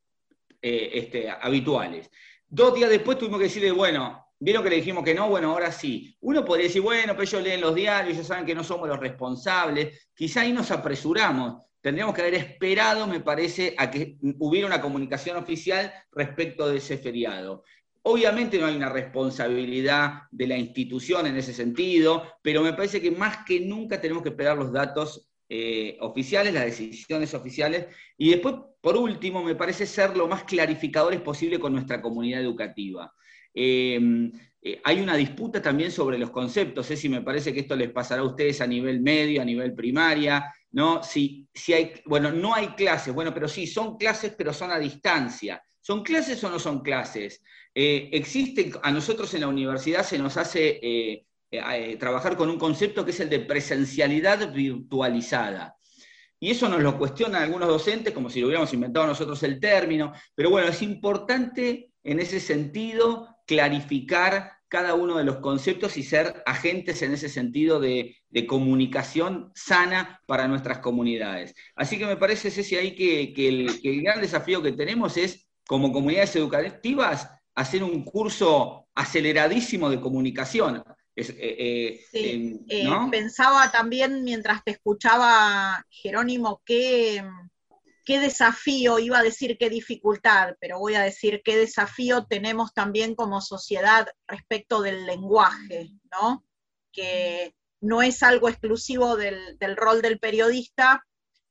eh, 0.62 0.88
este, 0.94 1.28
habituales. 1.28 2.08
Dos 2.46 2.76
días 2.76 2.90
después 2.90 3.18
tuvimos 3.18 3.40
que 3.40 3.46
decirle, 3.46 3.72
bueno, 3.72 4.23
Vieron 4.44 4.62
que 4.62 4.68
le 4.68 4.76
dijimos 4.76 5.02
que 5.02 5.14
no, 5.14 5.30
bueno, 5.30 5.52
ahora 5.52 5.72
sí. 5.72 6.14
Uno 6.20 6.44
podría 6.44 6.66
decir, 6.66 6.82
bueno, 6.82 7.14
pero 7.14 7.22
ellos 7.22 7.42
leen 7.42 7.62
los 7.62 7.74
diarios, 7.74 8.14
ya 8.14 8.24
saben 8.24 8.44
que 8.44 8.54
no 8.54 8.62
somos 8.62 8.86
los 8.86 9.00
responsables. 9.00 10.10
Quizá 10.14 10.42
ahí 10.42 10.52
nos 10.52 10.70
apresuramos. 10.70 11.64
Tendríamos 11.80 12.14
que 12.14 12.20
haber 12.20 12.34
esperado, 12.34 13.06
me 13.06 13.20
parece, 13.20 13.74
a 13.78 13.90
que 13.90 14.18
hubiera 14.38 14.66
una 14.66 14.82
comunicación 14.82 15.38
oficial 15.38 15.90
respecto 16.12 16.68
de 16.68 16.76
ese 16.76 16.98
feriado. 16.98 17.64
Obviamente 18.02 18.58
no 18.58 18.66
hay 18.66 18.76
una 18.76 18.90
responsabilidad 18.90 20.24
de 20.30 20.46
la 20.46 20.58
institución 20.58 21.26
en 21.26 21.38
ese 21.38 21.54
sentido, 21.54 22.24
pero 22.42 22.60
me 22.60 22.74
parece 22.74 23.00
que 23.00 23.10
más 23.10 23.46
que 23.46 23.60
nunca 23.60 23.98
tenemos 23.98 24.22
que 24.22 24.28
esperar 24.28 24.58
los 24.58 24.70
datos 24.70 25.26
eh, 25.48 25.96
oficiales, 26.00 26.52
las 26.52 26.66
decisiones 26.66 27.32
oficiales, 27.32 27.86
y 28.18 28.28
después, 28.28 28.56
por 28.82 28.98
último, 28.98 29.42
me 29.42 29.54
parece 29.54 29.86
ser 29.86 30.14
lo 30.14 30.28
más 30.28 30.44
clarificadores 30.44 31.22
posible 31.22 31.58
con 31.58 31.72
nuestra 31.72 32.02
comunidad 32.02 32.42
educativa. 32.42 33.10
Em, 33.54 34.32
eh, 34.60 34.80
hay 34.82 35.00
una 35.00 35.16
disputa 35.16 35.62
también 35.62 35.92
sobre 35.92 36.18
los 36.18 36.30
conceptos, 36.30 36.86
si 36.86 37.08
me 37.08 37.22
parece 37.22 37.52
que 37.52 37.60
esto 37.60 37.76
les 37.76 37.90
pasará 37.90 38.22
a 38.22 38.26
ustedes 38.26 38.60
a 38.60 38.66
nivel 38.66 39.00
medio, 39.00 39.40
a 39.40 39.44
nivel 39.44 39.74
primaria, 39.74 40.52
¿no? 40.72 41.02
Si, 41.02 41.46
si 41.54 41.72
hay, 41.72 41.92
bueno, 42.06 42.32
no 42.32 42.54
hay 42.54 42.68
clases, 42.68 43.14
bueno, 43.14 43.32
pero 43.32 43.46
sí, 43.46 43.66
son 43.66 43.96
clases, 43.96 44.34
pero 44.36 44.52
son 44.52 44.70
a 44.70 44.78
distancia. 44.78 45.62
¿Son 45.80 46.02
clases 46.02 46.42
o 46.42 46.50
no 46.50 46.58
son 46.58 46.80
clases? 46.80 47.42
Eh, 47.74 48.08
existe, 48.12 48.72
a 48.82 48.90
nosotros 48.90 49.32
en 49.34 49.42
la 49.42 49.48
universidad 49.48 50.02
se 50.02 50.18
nos 50.18 50.38
hace 50.38 50.80
eh, 50.82 51.26
trabajar 52.00 52.36
con 52.36 52.48
un 52.48 52.58
concepto 52.58 53.04
que 53.04 53.10
es 53.10 53.20
el 53.20 53.28
de 53.28 53.40
presencialidad 53.40 54.50
virtualizada. 54.50 55.76
Y 56.40 56.50
eso 56.50 56.68
nos 56.68 56.82
lo 56.82 56.98
cuestionan 56.98 57.42
algunos 57.42 57.68
docentes 57.68 58.14
como 58.14 58.30
si 58.30 58.40
lo 58.40 58.46
hubiéramos 58.46 58.72
inventado 58.72 59.06
nosotros 59.06 59.42
el 59.42 59.60
término, 59.60 60.12
pero 60.34 60.50
bueno, 60.50 60.68
es 60.68 60.82
importante 60.82 61.90
en 62.02 62.20
ese 62.20 62.40
sentido 62.40 63.33
clarificar 63.46 64.52
cada 64.68 64.94
uno 64.94 65.16
de 65.18 65.24
los 65.24 65.36
conceptos 65.36 65.96
y 65.96 66.02
ser 66.02 66.42
agentes 66.46 67.00
en 67.02 67.12
ese 67.12 67.28
sentido 67.28 67.78
de, 67.78 68.16
comunicación 68.48 69.52
sana 69.54 70.20
para 70.26 70.48
nuestras 70.48 70.78
comunidades. 70.78 71.54
Así 71.76 71.96
que 71.96 72.06
me 72.06 72.16
parece, 72.16 72.50
Ceci, 72.50 72.74
ahí 72.74 72.96
que, 72.96 73.48
el, 73.48 74.02
gran 74.02 74.20
desafío 74.20 74.60
que 74.60 74.72
tenemos 74.72 75.16
es, 75.16 75.46
como 75.64 75.92
comunidades 75.92 76.34
educativas, 76.34 77.30
hacer 77.54 77.84
un 77.84 78.04
curso 78.04 78.88
aceleradísimo 78.96 79.88
de 79.88 80.00
comunicación. 80.00 80.82
Eh, 81.14 82.00
sí. 82.10 82.60
pensaba 83.12 83.70
también 83.70 84.24
mientras 84.24 84.64
te 84.64 84.72
escuchaba, 84.72 85.86
Jerónimo, 85.88 86.60
qué, 86.66 87.22
qué 88.04 88.20
desafío, 88.20 88.98
iba 88.98 89.18
a 89.18 89.22
decir 89.22 89.56
qué 89.58 89.70
dificultad, 89.70 90.56
pero 90.60 90.78
voy 90.78 90.94
a 90.94 91.02
decir 91.02 91.42
qué 91.44 91.56
desafío 91.56 92.26
tenemos 92.26 92.72
también 92.74 93.14
como 93.14 93.40
sociedad 93.40 94.06
respecto 94.26 94.82
del 94.82 95.06
lenguaje, 95.06 95.90
¿no? 96.10 96.44
Que 96.92 97.54
no 97.80 98.02
es 98.02 98.22
algo 98.22 98.48
exclusivo 98.48 99.16
del, 99.16 99.58
rol 99.76 100.02
del 100.02 100.18
periodista, 100.18 101.04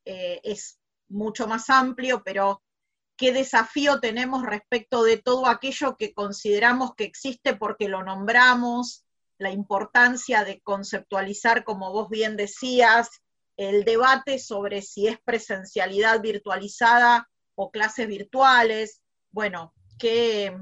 eh, 0.06 0.40
es 0.44 0.80
mucho 1.10 1.48
más 1.48 1.70
amplio, 1.70 2.24
pero 2.24 2.62
qué 3.18 3.32
desafío 3.34 4.00
tenemos 4.00 4.44
respecto 4.44 5.04
de 5.04 5.18
todo 5.18 5.48
aquello 5.48 5.96
que 5.98 6.14
consideramos 6.14 6.94
que 6.96 7.04
existe 7.04 7.56
porque 7.56 7.88
lo 7.88 8.04
nombramos, 8.04 9.06
la 9.38 9.52
importancia 9.52 10.44
de 10.44 10.62
conceptualizar, 10.62 11.64
como 11.64 11.92
vos 11.92 12.10
bien 12.10 12.38
decías, 12.38 13.10
el 13.58 13.84
debate 13.84 14.40
sobre 14.40 14.82
si 14.82 15.08
es 15.08 15.20
presencialidad 15.24 16.22
virtualizada 16.22 17.30
o 17.56 17.72
clases 17.72 18.08
virtuales. 18.08 19.02
Bueno, 19.32 19.74
qué, 20.00 20.58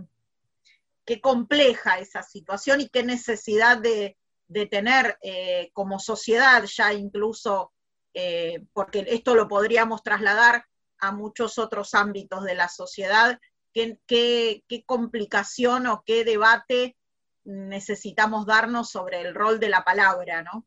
qué 1.06 1.22
compleja 1.22 2.00
esa 2.00 2.24
situación 2.24 2.82
y 2.82 2.90
qué 2.90 3.04
necesidad 3.04 3.78
de, 3.78 4.18
de 4.48 4.66
tener 4.66 5.18
eh, 5.22 5.70
como 5.74 5.98
sociedad 5.98 6.64
ya 6.66 6.94
incluso, 6.94 7.72
eh, 8.14 8.66
porque 8.74 9.06
esto 9.08 9.34
lo 9.34 9.48
podríamos 9.48 10.04
trasladar 10.04 10.66
a 11.00 11.14
muchos 11.14 11.58
otros 11.58 11.94
ámbitos 11.94 12.44
de 12.44 12.56
la 12.56 12.68
sociedad, 12.68 13.40
qué, 13.74 13.98
qué, 14.06 14.84
complicación 14.86 15.88
o 15.88 16.04
qué 16.06 16.26
debate 16.26 16.98
necesitamos 17.46 18.46
darnos 18.46 18.90
sobre 18.90 19.22
el 19.22 19.34
rol 19.34 19.60
de 19.60 19.70
la 19.70 19.84
palabra, 19.84 20.44
¿no? 20.44 20.66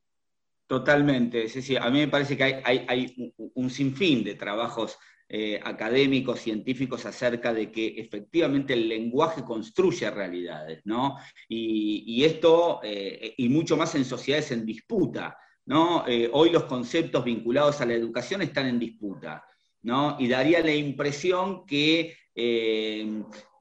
Totalmente, 0.66 1.48
sí, 1.48 1.76
A 1.76 1.90
mí 1.90 1.98
me 1.98 2.08
parece 2.08 2.36
que 2.36 2.62
hay, 2.64 3.14
un 3.54 3.68
sinfín 3.68 4.24
de 4.24 4.34
trabajos 4.34 4.96
eh, 5.28 5.60
académicos, 5.62 6.40
científicos 6.40 7.04
acerca 7.04 7.52
de 7.52 7.70
que 7.70 7.88
efectivamente 7.98 8.72
el 8.72 8.88
lenguaje 8.88 9.42
construye 9.42 10.10
realidades, 10.10 10.80
¿no? 10.84 11.18
Y, 11.48 12.24
esto, 12.24 12.80
eh, 12.82 13.34
y 13.36 13.48
mucho 13.50 13.76
más 13.76 13.94
en 13.94 14.06
sociedades 14.06 14.52
en 14.52 14.64
disputa, 14.64 15.36
¿no? 15.66 16.06
Eh, 16.06 16.30
hoy 16.32 16.50
los 16.50 16.64
conceptos 16.64 17.24
vinculados 17.24 17.80
a 17.82 17.86
la 17.86 17.94
educación 17.94 18.40
están 18.40 18.66
en 18.66 18.78
disputa, 18.78 19.44
¿no? 19.82 20.16
Y 20.18 20.28
daría 20.28 20.60
la 20.60 20.74
impresión 20.74 21.66
que 21.66 22.16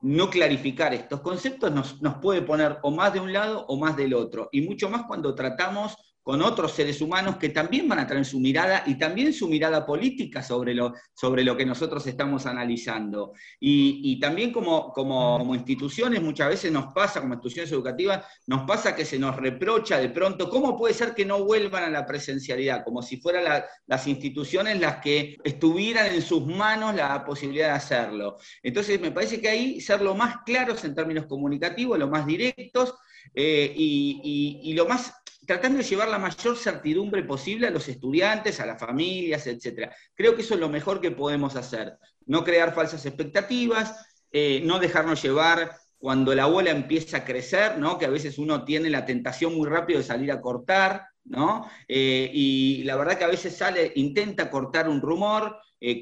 no 0.02 0.30
clarificar 0.30 0.94
estos 0.94 1.22
conceptos 1.22 2.02
nos 2.02 2.16
puede 2.16 2.42
poner 2.42 2.78
o 2.82 2.92
más 2.92 3.14
de 3.14 3.20
un 3.20 3.34
lado 3.34 3.66
o 3.68 3.78
más 3.78 3.98
del 3.98 4.14
otro, 4.14 4.48
y 4.54 4.62
mucho 4.62 4.90
más 4.90 5.04
cuando 5.04 5.36
tratamos 5.36 5.96
con 6.24 6.42
otros 6.42 6.72
seres 6.72 7.02
humanos 7.02 7.36
que 7.36 7.50
también 7.50 7.88
van 7.88 8.00
a 8.00 8.08
traer 8.08 8.24
su 8.24 8.40
mirada 8.40 8.84
y 8.86 8.98
también 8.98 9.34
su 9.34 9.50
mirada 9.50 9.86
política 9.86 10.42
sobre 10.42 10.74
lo, 10.74 10.94
sobre 11.14 11.44
lo 11.44 11.58
que 11.58 11.66
nosotros 11.66 12.08
estamos 12.08 12.46
analizando. 12.46 13.34
Y, 13.60 14.20
también 14.22 14.54
como, 14.54 14.94
como, 14.94 15.54
instituciones 15.54 16.22
muchas 16.22 16.48
veces 16.48 16.72
nos 16.72 16.94
pasa, 16.94 17.20
como 17.20 17.34
instituciones 17.34 17.72
educativas, 17.74 18.26
nos 18.48 18.66
pasa 18.66 18.96
que 18.96 19.04
se 19.04 19.20
nos 19.20 19.36
reprocha 19.36 20.00
de 20.00 20.10
pronto, 20.10 20.50
¿cómo 20.50 20.78
puede 20.78 20.94
ser 20.94 21.14
que 21.14 21.26
no 21.26 21.44
vuelvan 21.44 21.84
a 21.84 21.90
la 21.90 22.06
presencialidad? 22.06 22.86
Como 22.86 23.02
si 23.02 23.18
fueran 23.18 23.64
las 23.86 24.08
instituciones 24.08 24.80
las 24.80 25.02
que 25.02 25.38
estuvieran 25.44 26.08
en 26.08 26.22
sus 26.22 26.46
manos 26.46 26.96
la 26.96 27.26
posibilidad 27.26 27.68
de 27.68 27.74
hacerlo. 27.74 28.38
Entonces 28.62 29.02
me 29.02 29.12
parece 29.12 29.42
que 29.42 29.50
ahí 29.50 29.82
ser 29.82 30.02
lo 30.02 30.16
más 30.16 30.38
claros 30.46 30.86
en 30.86 30.96
términos 30.96 31.26
comunicativos, 31.26 32.00
lo 32.00 32.08
más 32.08 32.26
directos 32.26 32.94
eh, 33.36 33.74
y 33.76 34.74
lo 34.74 34.86
más 34.86 35.23
tratando 35.46 35.80
de 35.80 35.84
llevar 35.84 36.10
la 36.10 36.20
mayor 36.20 36.58
certidumbre 36.58 37.24
posible 37.24 37.68
a 37.68 37.72
los 37.72 37.88
estudiantes, 37.88 38.60
a 38.60 38.66
las 38.66 38.80
familias, 38.80 39.48
etc. 39.48 39.92
Creo 40.14 40.36
que 40.36 40.42
eso 40.42 40.54
es 40.54 40.60
lo 40.60 40.70
mejor 40.70 41.02
que 41.02 41.12
podemos 41.12 41.56
hacer. 41.56 41.98
No 42.26 42.44
crear 42.44 42.74
falsas 42.74 43.06
expectativas, 43.06 44.06
eh, 44.32 44.62
no 44.64 44.80
dejarnos 44.80 45.22
llevar 45.22 45.72
cuando 45.98 46.36
la 46.36 46.48
bola 46.48 46.72
empieza 46.72 47.18
a 47.18 47.26
crecer, 47.26 47.78
¿no? 47.78 47.98
que 47.98 48.06
a 48.06 48.10
veces 48.10 48.38
uno 48.38 48.66
tiene 48.66 48.90
la 48.90 49.06
tentación 49.06 49.56
muy 49.56 49.70
rápido 49.70 50.00
de 50.00 50.06
salir 50.06 50.32
a 50.32 50.42
cortar, 50.42 51.08
¿no? 51.24 51.70
Eh, 51.88 52.30
y 52.34 52.84
la 52.84 52.98
verdad 52.98 53.18
que 53.18 53.24
a 53.24 53.30
veces 53.30 53.56
sale, 53.56 53.94
intenta 53.96 54.50
cortar 54.50 54.90
un 54.90 55.00
rumor, 55.00 55.58
eh, 55.80 56.00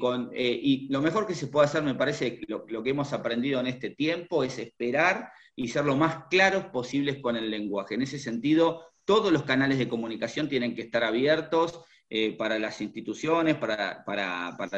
y 0.62 0.88
lo 0.90 1.00
mejor 1.00 1.26
que 1.26 1.34
se 1.34 1.46
puede 1.46 1.66
hacer, 1.66 1.82
me 1.82 1.94
parece, 1.94 2.40
lo, 2.48 2.64
lo 2.68 2.82
que 2.82 2.90
hemos 2.90 3.12
aprendido 3.12 3.60
en 3.60 3.68
este 3.68 3.90
tiempo 3.90 4.42
es 4.42 4.58
esperar 4.58 5.30
y 5.54 5.68
ser 5.68 5.84
lo 5.84 5.96
más 5.96 6.24
claros 6.30 6.66
posibles 6.66 7.18
con 7.20 7.36
el 7.36 7.50
lenguaje. 7.50 7.94
En 7.94 8.02
ese 8.02 8.18
sentido, 8.18 8.91
todos 9.04 9.32
los 9.32 9.42
canales 9.42 9.78
de 9.78 9.88
comunicación 9.88 10.48
tienen 10.48 10.74
que 10.74 10.82
estar 10.82 11.04
abiertos 11.04 11.80
eh, 12.08 12.36
para 12.36 12.58
las 12.58 12.80
instituciones, 12.80 13.56
para, 13.56 14.04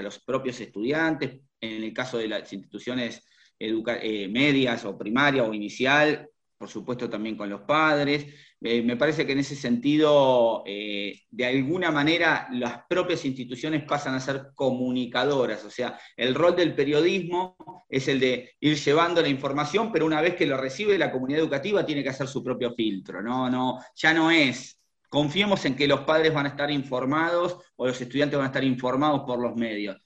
los 0.02 0.20
propios 0.20 0.60
estudiantes, 0.60 1.40
en 1.60 1.82
el 1.82 1.92
caso 1.92 2.18
de 2.18 2.28
las 2.28 2.52
instituciones 2.52 3.26
eh, 3.58 4.28
medias 4.28 4.84
o 4.84 4.96
primaria 4.96 5.42
o 5.42 5.52
inicial, 5.52 6.28
por 6.56 6.68
supuesto 6.68 7.10
también 7.10 7.36
con 7.36 7.50
los 7.50 7.62
padres. 7.62 8.26
Eh, 8.66 8.80
me 8.82 8.96
parece 8.96 9.26
que 9.26 9.32
en 9.32 9.40
ese 9.40 9.54
sentido, 9.54 10.62
eh, 10.64 11.20
de 11.30 11.44
alguna 11.44 11.90
manera, 11.90 12.48
las 12.50 12.86
propias 12.88 13.22
instituciones 13.26 13.84
pasan 13.84 14.14
a 14.14 14.20
ser 14.20 14.52
comunicadoras, 14.54 15.62
o 15.66 15.70
sea, 15.70 15.98
el 16.16 16.34
rol 16.34 16.56
del 16.56 16.74
periodismo 16.74 17.84
es 17.90 18.08
el 18.08 18.18
de 18.20 18.54
ir 18.60 18.76
llevando 18.78 19.20
la 19.20 19.28
información, 19.28 19.92
pero 19.92 20.06
una 20.06 20.22
vez 20.22 20.34
que 20.34 20.46
lo 20.46 20.56
recibe 20.56 20.96
la 20.96 21.12
comunidad 21.12 21.40
educativa 21.40 21.84
tiene 21.84 22.02
que 22.02 22.08
hacer 22.08 22.26
su 22.26 22.42
propio 22.42 22.72
filtro, 22.74 23.20
no, 23.20 23.50
no, 23.50 23.80
ya 23.94 24.14
no 24.14 24.30
es. 24.30 24.80
Confiemos 25.10 25.62
en 25.66 25.76
que 25.76 25.86
los 25.86 26.00
padres 26.00 26.32
van 26.32 26.46
a 26.46 26.50
estar 26.50 26.70
informados 26.70 27.58
o 27.76 27.86
los 27.86 28.00
estudiantes 28.00 28.38
van 28.38 28.46
a 28.46 28.48
estar 28.48 28.64
informados 28.64 29.24
por 29.26 29.42
los 29.42 29.54
medios 29.56 29.98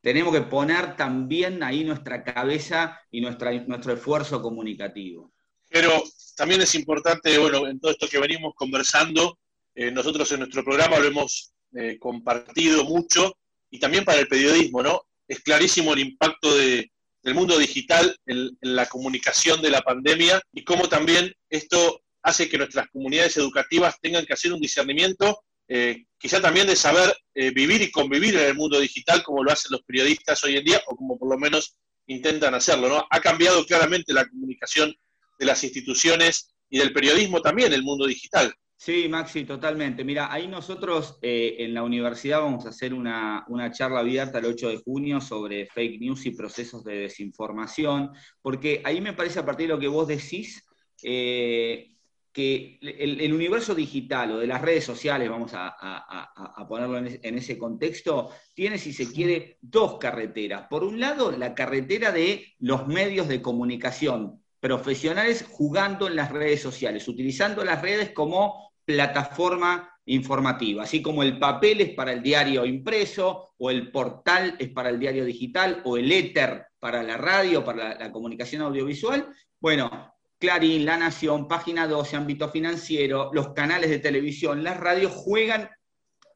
tenemos 0.00 0.32
que 0.32 0.40
poner 0.40 0.96
también 0.96 1.62
ahí 1.62 1.84
nuestra 1.84 2.24
cabeza 2.24 2.98
y 3.10 3.20
nuestro 3.20 3.92
esfuerzo 3.92 4.40
comunicativo. 4.40 5.30
Pero 5.70 6.02
también 6.36 6.60
es 6.60 6.74
importante, 6.74 7.38
bueno, 7.38 7.66
en 7.66 7.78
todo 7.78 7.92
esto 7.92 8.08
que 8.08 8.18
venimos 8.18 8.54
conversando, 8.56 9.38
eh, 9.74 9.90
nosotros 9.90 10.30
en 10.32 10.40
nuestro 10.40 10.64
programa 10.64 10.98
lo 10.98 11.06
hemos 11.06 11.52
eh, 11.74 11.96
compartido 11.98 12.84
mucho 12.84 13.36
y 13.70 13.78
también 13.78 14.04
para 14.04 14.18
el 14.18 14.26
periodismo, 14.26 14.82
¿no? 14.82 15.02
Es 15.28 15.40
clarísimo 15.40 15.92
el 15.94 16.00
impacto 16.00 16.52
del 16.56 16.90
mundo 17.34 17.56
digital 17.56 18.16
en, 18.26 18.50
la 18.62 18.86
comunicación 18.86 19.62
de 19.62 19.70
la 19.70 19.80
pandemia 19.82 20.42
y 20.52 20.64
cómo 20.64 20.88
también 20.88 21.32
esto 21.48 22.02
hace 22.22 22.48
que 22.48 22.58
nuestras 22.58 22.88
comunidades 22.88 23.36
educativas 23.36 24.00
tengan 24.00 24.26
que 24.26 24.32
hacer 24.32 24.52
un 24.52 24.60
discernimiento, 24.60 25.44
eh, 25.68 26.04
quizá 26.18 26.40
también 26.40 26.66
de 26.66 26.74
saber 26.74 27.16
vivir 27.54 27.80
y 27.80 27.92
convivir 27.92 28.34
en 28.34 28.46
el 28.46 28.54
mundo 28.54 28.80
digital 28.80 29.22
como 29.22 29.44
lo 29.44 29.52
hacen 29.52 29.70
los 29.70 29.82
periodistas 29.84 30.42
hoy 30.42 30.56
en 30.56 30.64
día 30.64 30.82
o 30.88 30.96
como 30.96 31.16
por 31.16 31.30
lo 31.30 31.38
menos 31.38 31.76
intentan 32.06 32.54
hacerlo, 32.54 32.88
¿no? 32.88 33.06
Ha 33.08 33.20
cambiado 33.20 33.64
claramente 33.64 34.12
la 34.12 34.28
comunicación 34.28 34.94
de 35.40 35.46
las 35.46 35.64
instituciones 35.64 36.54
y 36.68 36.78
del 36.78 36.92
periodismo 36.92 37.40
también, 37.40 37.72
el 37.72 37.82
mundo 37.82 38.06
digital. 38.06 38.52
Sí, 38.76 39.08
Maxi, 39.08 39.44
totalmente. 39.44 40.04
Mira, 40.04 40.32
ahí 40.32 40.48
nosotros 40.48 41.18
eh, 41.22 41.56
en 41.58 41.74
la 41.74 41.82
universidad 41.82 42.40
vamos 42.40 42.66
a 42.66 42.70
hacer 42.70 42.94
una, 42.94 43.44
charla 43.72 44.00
abierta 44.00 44.38
el 44.38 44.46
8 44.46 44.68
de 44.68 44.76
junio 44.78 45.20
sobre 45.20 45.66
fake 45.66 46.00
news 46.00 46.24
y 46.26 46.30
procesos 46.30 46.84
de 46.84 46.96
desinformación, 46.96 48.10
porque 48.40 48.80
ahí 48.84 49.00
me 49.00 49.12
parece 49.14 49.38
a 49.38 49.44
partir 49.44 49.66
de 49.66 49.74
lo 49.74 49.80
que 49.80 49.88
vos 49.88 50.08
decís, 50.08 50.64
eh, 51.02 51.94
que 52.32 52.78
el, 52.80 53.32
universo 53.32 53.74
digital 53.74 54.32
o 54.32 54.38
de 54.38 54.46
las 54.46 54.62
redes 54.62 54.84
sociales, 54.84 55.28
vamos 55.28 55.52
a, 55.54 56.66
ponerlo 56.68 56.98
en, 56.98 57.38
ese 57.38 57.58
contexto, 57.58 58.30
tiene, 58.54 58.78
si 58.78 58.92
se 58.92 59.10
quiere, 59.12 59.58
dos 59.60 59.98
carreteras. 59.98 60.68
Por 60.68 60.84
un 60.84 61.00
lado, 61.00 61.32
la 61.32 61.54
carretera 61.54 62.12
de 62.12 62.54
los 62.60 62.86
medios 62.86 63.26
de 63.26 63.42
comunicación 63.42 64.40
profesionales 64.60 65.46
jugando 65.50 66.06
en 66.06 66.16
las 66.16 66.30
redes 66.30 66.60
sociales, 66.60 67.08
utilizando 67.08 67.64
las 67.64 67.80
redes 67.80 68.10
como 68.10 68.72
plataforma 68.84 69.90
informativa, 70.04 70.82
así 70.82 71.00
como 71.00 71.22
el 71.22 71.38
papel 71.38 71.80
es 71.80 71.94
para 71.94 72.12
el 72.12 72.22
diario 72.22 72.64
impreso, 72.66 73.54
o 73.58 73.70
el 73.70 73.90
portal 73.90 74.56
es 74.58 74.68
para 74.70 74.90
el 74.90 74.98
diario 74.98 75.24
digital, 75.24 75.82
o 75.84 75.96
el 75.96 76.10
éter 76.10 76.66
para 76.78 77.02
la 77.02 77.16
radio, 77.16 77.64
para 77.64 77.98
la, 77.98 78.12
comunicación 78.12 78.62
audiovisual. 78.62 79.28
Bueno, 79.60 80.14
Clarín, 80.38 80.84
La 80.84 80.96
Nación, 80.96 81.46
Página 81.46 81.86
12, 81.86 82.16
Ámbito 82.16 82.48
Financiero, 82.48 83.30
los 83.32 83.52
canales 83.52 83.90
de 83.90 83.98
televisión, 83.98 84.64
las 84.64 84.78
radios 84.78 85.12
juegan 85.12 85.70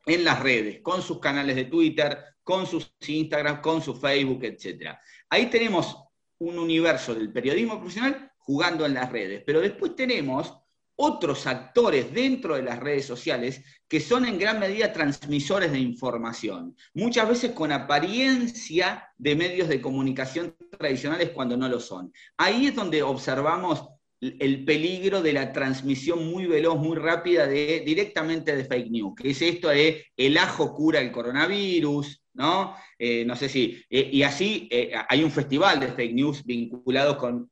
en 0.06 0.24
las 0.24 0.40
redes, 0.40 0.80
con 0.82 1.02
sus 1.02 1.18
canales 1.18 1.56
de 1.56 1.64
Twitter, 1.64 2.18
con 2.42 2.66
sus 2.66 2.94
Instagram, 3.06 3.60
con 3.62 3.82
su 3.82 3.94
Facebook, 3.94 4.44
etc. 4.44 4.96
Ahí 5.30 5.46
tenemos 5.46 5.96
un 6.38 6.58
universo 6.58 7.14
del 7.14 7.32
periodismo 7.32 7.78
profesional 7.78 8.30
jugando 8.38 8.84
en 8.86 8.94
las 8.94 9.10
redes. 9.10 9.42
Pero 9.46 9.60
después 9.60 9.96
tenemos 9.96 10.54
otros 10.96 11.46
actores 11.46 12.12
dentro 12.12 12.54
de 12.56 12.62
las 12.62 12.78
redes 12.78 13.04
sociales 13.04 13.62
que 13.88 14.00
son 14.00 14.24
en 14.24 14.38
gran 14.38 14.60
medida 14.60 14.92
transmisores 14.92 15.72
de 15.72 15.80
información, 15.80 16.76
muchas 16.94 17.28
veces 17.28 17.50
con 17.52 17.72
apariencia 17.72 19.08
de 19.18 19.34
medios 19.34 19.68
de 19.68 19.80
comunicación 19.80 20.56
tradicionales 20.78 21.30
cuando 21.30 21.56
no 21.56 21.68
lo 21.68 21.80
son. 21.80 22.12
Ahí 22.36 22.66
es 22.66 22.74
donde 22.74 23.02
observamos 23.02 23.88
el 24.20 24.64
peligro 24.64 25.20
de 25.20 25.32
la 25.32 25.52
transmisión 25.52 26.30
muy 26.30 26.46
veloz, 26.46 26.78
muy 26.78 26.96
rápida 26.96 27.46
directamente 27.46 28.56
de 28.56 28.64
fake 28.64 28.90
news, 28.90 29.14
que 29.16 29.30
es 29.30 29.42
esto 29.42 29.68
de 29.68 30.06
el 30.16 30.38
ajo 30.38 30.72
cura 30.74 31.00
el 31.00 31.12
coronavirus, 31.12 32.23
¿no? 32.34 32.76
Eh, 32.98 33.24
no 33.24 33.36
sé 33.36 33.48
si, 33.48 33.82
eh, 33.88 34.10
y 34.12 34.22
así 34.22 34.68
eh, 34.70 34.92
hay 35.08 35.22
un 35.22 35.30
festival 35.30 35.80
de 35.80 35.88
fake 35.88 36.14
news 36.14 36.44
vinculados 36.44 37.16
con, 37.16 37.48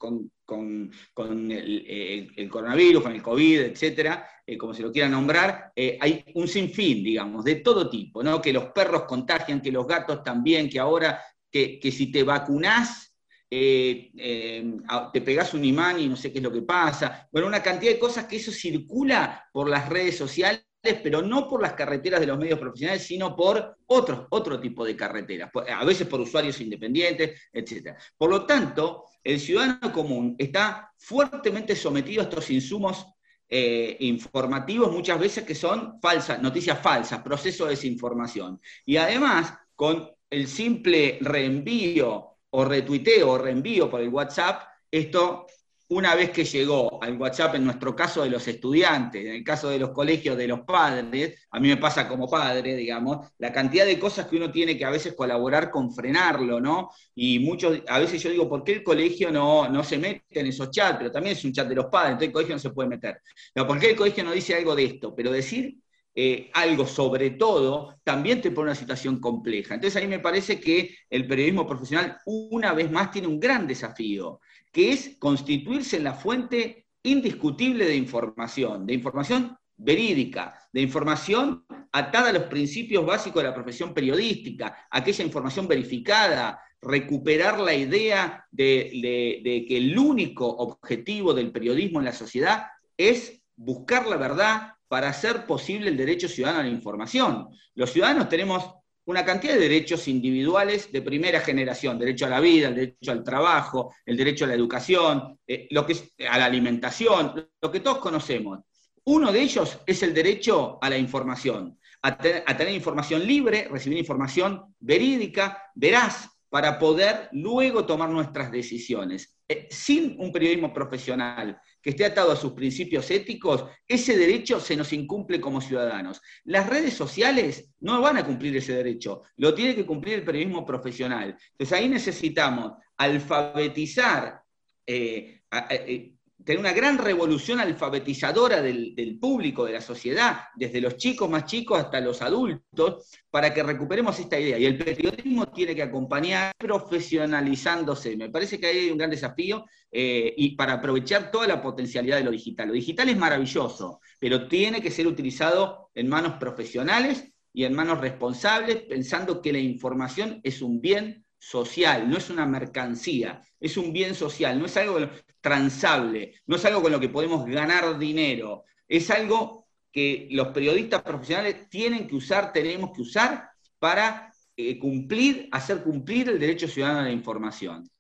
el, 1.51 2.49
coronavirus, 2.51 3.03
con 3.03 3.13
el 3.13 3.23
COVID, 3.23 3.61
etcétera, 3.61 4.29
como 4.59 4.75
se 4.75 4.83
lo 4.83 4.93
quiera 4.93 5.09
nombrar, 5.09 5.73
hay 5.75 6.25
un 6.35 6.47
sinfín, 6.47 7.03
digamos, 7.03 7.45
de 7.45 7.57
todo 7.57 7.89
tipo, 7.89 8.23
¿no? 8.23 8.43
Que 8.43 8.53
los 8.53 8.67
perros 8.67 9.05
contagian, 9.05 9.63
que 9.63 9.73
los 9.73 9.87
gatos 9.87 10.23
también, 10.23 10.69
que 10.69 10.79
ahora, 10.79 11.23
que, 11.51 11.79
que 11.79 11.91
si 11.91 12.13
te 12.13 12.23
vacunás, 12.23 13.17
te 13.49 15.21
pegas 15.25 15.55
un 15.55 15.65
imán 15.65 16.01
y 16.01 16.09
no 16.09 16.17
sé 16.17 16.33
qué 16.33 16.39
es 16.39 16.45
lo 16.45 16.53
que 16.53 16.63
pasa. 16.63 17.27
Bueno, 17.33 17.49
una 17.49 17.63
cantidad 17.63 17.93
de 17.93 17.99
cosas 17.99 18.27
que 18.27 18.37
eso 18.37 18.53
circula 18.53 19.49
por 19.53 19.71
las 19.71 19.89
redes 19.89 20.19
sociales, 20.19 20.67
pero 20.83 21.23
no 21.23 21.49
por 21.49 21.63
las 21.63 21.75
carreteras 21.75 22.21
de 22.21 22.27
los 22.27 22.39
medios 22.39 22.59
profesionales, 22.59 23.05
sino 23.07 23.37
por 23.37 23.77
otro, 23.87 24.27
otro 24.31 24.59
tipo 24.59 24.85
de 24.85 24.97
carreteras, 24.97 25.51
a 25.69 25.85
veces 25.85 26.07
por 26.09 26.21
usuarios 26.21 26.61
independientes, 26.61 27.41
etc. 27.53 27.97
Por 28.17 28.31
lo 28.31 28.45
tanto, 28.45 29.05
el 29.23 29.39
ciudadano 29.39 29.93
común 29.93 30.35
está 30.39 30.93
fuertemente 30.99 31.77
sometido 31.77 32.23
a 32.23 32.25
estos 32.25 32.51
insumos 32.51 33.07
eh, 33.49 33.97
informativos, 34.01 34.91
muchas 34.91 35.21
veces 35.21 35.45
que 35.45 35.55
son 35.55 36.01
falsas, 36.01 36.43
noticias 36.43 36.81
falsas, 36.81 37.23
proceso 37.23 37.65
de 37.65 37.71
desinformación. 37.71 38.61
Y 38.85 38.97
además, 38.97 39.55
con 39.77 40.11
el 40.31 40.49
simple 40.49 41.19
reenvío 41.21 42.39
o 42.51 42.65
retuiteo 42.65 43.31
o 43.31 43.39
reenvío 43.39 43.89
por 43.89 44.01
el 44.01 44.09
WhatsApp, 44.09 44.63
esto 44.91 45.47
una 45.93 46.15
vez 46.15 46.31
que 46.31 46.45
llegó 46.45 47.03
al 47.03 47.19
WhatsApp, 47.19 47.57
en 47.57 47.65
nuestro 47.65 47.95
caso 47.95 48.23
de 48.23 48.31
los 48.31 48.49
estudiantes, 48.49 49.27
en 49.27 49.33
el 49.33 49.45
caso 49.45 49.69
de 49.69 49.79
los 49.79 49.91
colegios 49.91 50.39
de 50.39 50.49
los 50.49 50.61
padres, 50.61 51.47
a 51.51 51.61
mí 51.61 51.69
me 51.69 51.77
pasa 51.77 52.09
como 52.09 52.31
padre, 52.31 52.75
digamos, 52.75 53.29
la 53.39 53.53
cantidad 53.53 53.85
de 53.85 53.99
cosas 53.99 54.27
que 54.27 54.37
uno 54.37 54.51
tiene 54.51 54.79
que 54.79 54.87
a 54.87 54.91
veces 54.91 55.15
colaborar 55.15 55.71
con 55.71 55.95
frenarlo, 55.95 56.61
¿no? 56.61 56.91
Y 57.15 57.41
muchos, 57.41 57.81
a 57.87 57.99
veces 57.99 58.23
yo 58.23 58.31
digo, 58.31 58.49
¿por 58.49 58.65
qué 58.65 58.73
el 58.73 58.83
colegio 58.83 59.31
no, 59.31 59.69
no 59.69 59.85
se 59.85 59.99
mete 59.99 60.41
en 60.41 60.47
esos 60.47 60.71
chats? 60.71 60.97
Pero 60.97 61.11
también 61.11 61.37
es 61.37 61.45
un 61.45 61.53
chat 61.53 61.69
de 61.69 61.75
los 61.75 61.87
padres, 61.87 62.13
entonces 62.13 62.29
el 62.29 62.33
colegio 62.33 62.55
no 62.55 62.61
se 62.61 62.71
puede 62.71 62.89
meter. 62.89 63.21
Pero 63.53 63.67
¿por 63.67 63.79
qué 63.79 63.91
el 63.91 63.97
colegio 63.97 64.25
no 64.25 64.33
dice 64.33 64.55
algo 64.55 64.75
de 64.75 64.85
esto? 64.85 65.15
Pero 65.15 65.31
decir 65.31 65.77
eh, 66.15 66.51
algo 66.53 66.87
sobre 66.87 67.31
todo, 67.31 67.99
también 68.05 68.43
te 68.43 68.51
pone 68.51 68.71
una 68.71 68.75
situación 68.75 69.19
compleja. 69.19 69.75
Entonces 69.75 69.97
a 69.97 70.05
mí 70.05 70.11
me 70.11 70.19
parece 70.19 70.61
que 70.61 70.95
el 71.09 71.27
periodismo 71.27 71.67
profesional 71.67 72.19
una 72.27 72.75
vez 72.75 72.91
más 72.91 73.11
tiene 73.11 73.29
un 73.29 73.41
gran 73.41 73.67
desafío, 73.67 74.41
que 74.73 74.93
es 74.93 75.17
constituirse 75.19 75.99
en 75.99 76.05
la 76.05 76.15
fuente 76.15 76.87
indiscutible 77.03 77.87
de 77.87 77.97
información, 77.97 78.87
de 78.87 78.95
información 78.95 79.57
verídica, 79.77 80.59
de 80.73 80.81
información 80.81 81.65
atada 81.93 82.31
a 82.31 82.33
los 82.33 82.45
principios 82.45 83.05
básicos 83.05 83.43
de 83.43 83.49
la 83.49 83.55
profesión 83.55 83.93
periodística, 83.93 84.87
aquella 84.91 85.25
información 85.25 85.69
verificada, 85.69 86.61
recuperar 86.81 87.61
la 87.61 87.75
idea 87.75 88.47
de 88.51 89.65
que 89.69 89.77
el 89.77 89.99
único 89.99 90.49
objetivo 90.49 91.35
del 91.35 91.53
periodismo 91.53 91.99
en 91.99 92.07
la 92.07 92.13
sociedad 92.13 92.67
es 92.97 93.43
buscar 93.55 94.07
la 94.07 94.17
verdad, 94.17 94.73
para 94.89 95.09
hacer 95.09 95.47
posible 95.47 95.89
el 95.89 95.97
derecho 95.97 96.29
ciudadano 96.29 96.61
a 96.61 96.65
la 96.65 96.69
información. 96.69 97.49
Los 97.75 97.93
ciudadanos 97.93 98.29
tenemos 98.29 98.75
una 99.05 99.25
cantidad 99.25 99.55
de 99.55 99.61
derechos 99.61 100.07
individuales 100.09 100.93
de 100.93 101.03
primera 101.03 101.41
generación, 101.41 101.99
derecho 101.99 102.27
a 102.27 102.31
la 102.31 102.41
vida, 102.41 102.69
el 102.69 102.75
derecho 102.75 103.13
al 103.13 103.25
trabajo, 103.25 103.95
el 104.07 104.17
derecho 104.17 104.45
a 104.45 104.49
la 104.49 104.55
educación, 104.55 105.39
eh, 105.47 105.67
lo 105.71 105.85
que 105.85 105.97
a 106.29 106.39
la 106.39 106.45
alimentación, 106.45 107.51
lo 107.61 107.71
que 107.71 107.81
todos 107.81 107.99
conocemos. 107.99 108.61
Uno 109.05 109.33
de 109.33 109.41
ellos 109.41 109.79
es 109.87 110.03
el 110.03 110.15
derecho 110.15 110.79
a 110.81 110.89
la 110.89 110.97
información, 110.97 111.79
a 112.03 112.17
tener 112.17 112.73
información 112.73 113.27
libre, 113.27 113.69
recibir 113.71 113.99
información 113.99 114.75
verídica, 114.79 115.71
veraz, 115.75 116.29
para 116.53 116.79
poder 116.79 117.31
luego 117.33 117.87
tomar 117.87 118.11
nuestras 118.11 118.53
decisiones. 118.53 119.39
Eh, 119.49 119.69
sin 119.71 120.17
un 120.21 120.31
periodismo 120.31 120.71
profesional 120.73 121.59
que 121.83 121.91
esté 121.91 122.05
atado 122.05 122.31
a 122.31 122.37
sus 122.37 122.53
principios 122.53 123.11
éticos, 123.11 123.65
ese 123.87 124.17
derecho 124.17 124.61
se 124.61 124.77
nos 124.77 124.93
incumple 124.93 125.41
como 125.41 125.61
ciudadanos. 125.61 126.23
Las 126.45 126.69
redes 126.69 126.95
sociales 126.95 127.71
no 127.81 128.01
van 128.01 128.19
a 128.19 128.25
cumplir 128.25 128.57
ese 128.57 128.75
derecho, 128.75 129.23
lo 129.37 129.53
tiene 129.55 129.75
que 129.75 129.85
cumplir 129.85 130.15
el 130.15 130.25
periodismo 130.25 130.65
profesional. 130.65 131.37
Entonces 131.51 131.79
ahí 131.79 131.89
necesitamos 131.89 132.73
alfabetizar 132.97 134.43
eh, 134.87 135.43
eh, 135.71 136.12
tener 136.45 136.59
una 136.59 136.73
gran 136.73 136.99
revolución 136.99 137.61
alfabetizadora 137.61 138.61
del, 138.63 139.19
público, 139.21 139.65
de 139.65 139.73
la 139.73 139.81
sociedad, 139.81 140.45
desde 140.55 140.81
los 140.81 140.97
chicos 140.97 141.29
más 141.29 141.45
chicos 141.45 141.79
hasta 141.79 142.01
los 142.01 142.23
adultos, 142.23 143.11
para 143.31 143.53
que 143.53 143.63
recuperemos 143.63 144.19
esta 144.19 144.39
idea. 144.39 144.59
Y 144.59 144.67
el 144.67 144.79
periodismo 144.79 145.49
tiene 145.49 145.75
que 145.75 145.83
acompañar 145.83 146.53
profesionalizándose. 146.59 148.17
Me 148.17 148.31
parece 148.31 148.59
que 148.59 148.67
hay 148.67 148.91
un 148.91 148.99
gran 148.99 149.11
desafío 149.11 149.65
eh, 149.91 150.33
y 150.37 150.57
para 150.57 150.75
aprovechar 150.75 151.31
toda 151.31 151.47
la 151.47 151.63
potencialidad 151.63 152.19
de 152.19 152.25
lo 152.25 152.31
digital. 152.31 152.69
Lo 152.69 152.75
digital 152.75 153.09
es 153.09 153.17
maravilloso, 153.17 154.01
pero 154.19 154.49
tiene 154.49 154.81
que 154.81 154.91
ser 154.91 155.07
utilizado 155.07 155.91
en 155.95 156.09
manos 156.09 156.35
profesionales 156.35 157.33
y 157.53 157.65
en 157.65 157.75
manos 157.75 158.01
responsables, 158.01 158.83
pensando 158.83 159.43
que 159.43 159.53
la 159.53 159.59
información 159.59 160.41
es 160.43 160.63
un 160.63 160.81
bien 160.81 161.25
social, 161.43 162.09
no 162.09 162.19
es 162.19 162.31
una 162.31 162.47
mercancía, 162.47 163.43
es 163.59 163.77
un 163.77 163.93
bien 163.93 164.15
social, 164.15 164.61
no 164.61 164.67
es 164.67 164.77
algo 164.77 165.01
transable, 165.41 166.41
no 166.47 166.55
es 166.55 166.65
algo 166.65 166.83
con 166.83 166.93
lo 166.93 167.01
que 167.01 167.09
podemos 167.09 167.45
ganar 167.47 167.99
dinero, 167.99 168.65
es 168.87 169.11
algo 169.11 169.67
que 169.91 170.29
los 170.31 170.49
periodistas 170.49 171.03
profesionales 171.03 171.69
tienen 171.69 172.07
que 172.07 172.15
usar, 172.15 172.53
tenemos 172.53 172.93
que 172.95 173.03
usar 173.03 173.51
para 173.81 174.33
eh, 174.57 174.79
cumplir, 174.79 175.49
hacer 175.51 175.83
cumplir 175.83 176.29
el 176.29 176.39
derecho 176.39 176.69
ciudadano 176.69 177.01
a 177.01 177.05
la 177.05 177.11
información. 177.11 177.91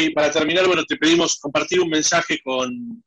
Y 0.00 0.10
para 0.10 0.32
terminar, 0.32 0.66
bueno, 0.66 0.84
te 0.84 0.96
pedimos 0.96 1.38
compartir 1.38 1.80
un 1.80 1.90
mensaje 1.90 2.40
con, 2.42 3.02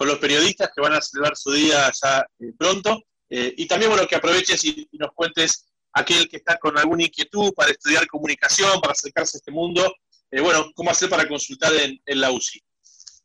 los 0.00 0.18
periodistas 0.18 0.70
que 0.74 0.80
van 0.80 0.94
a 0.94 1.00
celebrar 1.00 1.36
su 1.36 1.52
día 1.52 1.88
ya 2.02 2.26
eh, 2.40 2.52
pronto. 2.58 3.04
Eh, 3.30 3.54
y 3.56 3.66
también, 3.68 3.92
bueno, 3.92 4.04
que 4.08 4.16
aproveches 4.16 4.64
y, 4.64 4.88
nos 4.94 5.12
cuentes 5.14 5.71
aquel 5.92 6.28
que 6.28 6.38
está 6.38 6.58
con 6.58 6.78
alguna 6.78 7.04
inquietud 7.04 7.52
para 7.54 7.70
estudiar 7.70 8.06
comunicación, 8.06 8.80
para 8.80 8.92
acercarse 8.92 9.36
a 9.36 9.38
este 9.38 9.50
mundo, 9.50 9.94
bueno, 10.40 10.70
cómo 10.74 10.90
hacer 10.90 11.10
para 11.10 11.28
consultar 11.28 11.72
en, 11.74 12.20
la 12.20 12.30
UCI. 12.30 12.62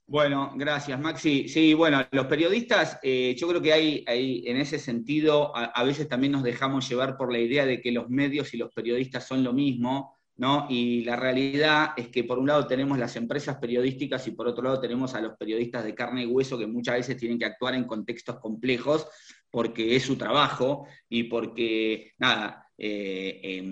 Bueno, 0.06 0.54
gracias, 0.56 1.00
Maxi. 1.00 1.48
Sí, 1.48 1.74
bueno, 1.74 2.06
los 2.12 2.28
periodistas, 2.28 3.00
eh, 3.02 3.36
yo 3.38 3.48
creo 3.48 3.62
que 3.62 3.74
hay, 3.74 4.04
en 4.46 4.58
ese 4.58 4.80
sentido, 4.80 5.56
a, 5.56 5.84
veces 5.84 6.08
también 6.08 6.34
nos 6.34 6.44
dejamos 6.44 6.88
llevar 6.88 7.18
por 7.18 7.32
la 7.32 7.40
idea 7.40 7.66
de 7.66 7.82
que 7.82 7.92
los 7.92 8.10
medios 8.10 8.54
y 8.54 8.58
los 8.58 8.74
periodistas 8.74 9.26
son 9.26 9.44
lo 9.44 9.54
mismo, 9.54 10.18
¿no? 10.38 10.68
Y 10.70 11.04
la 11.04 11.16
realidad 11.16 11.90
es 11.98 12.10
que 12.10 12.24
por 12.24 12.40
un 12.40 12.48
lado 12.48 12.68
tenemos 12.68 12.98
las 12.98 13.16
empresas 13.16 13.58
periodísticas 13.58 14.28
y 14.28 14.32
por 14.32 14.48
otro 14.48 14.64
lado 14.64 14.80
tenemos 14.80 15.14
a 15.16 15.22
los 15.22 15.36
periodistas 15.36 15.84
de 15.84 15.96
carne 15.96 16.24
y 16.24 16.28
hueso 16.28 16.58
que 16.58 16.68
muchas 16.68 16.96
veces 16.96 17.18
tienen 17.18 17.40
que 17.40 17.46
actuar 17.46 17.74
en 17.74 17.86
contextos 17.86 18.40
complejos 18.40 19.08
porque 19.52 19.96
es 19.96 20.04
su 20.04 20.18
trabajo 20.18 20.88
y 21.10 21.24
porque, 21.24 22.14
nada, 22.18 22.68
eh, 22.78 23.64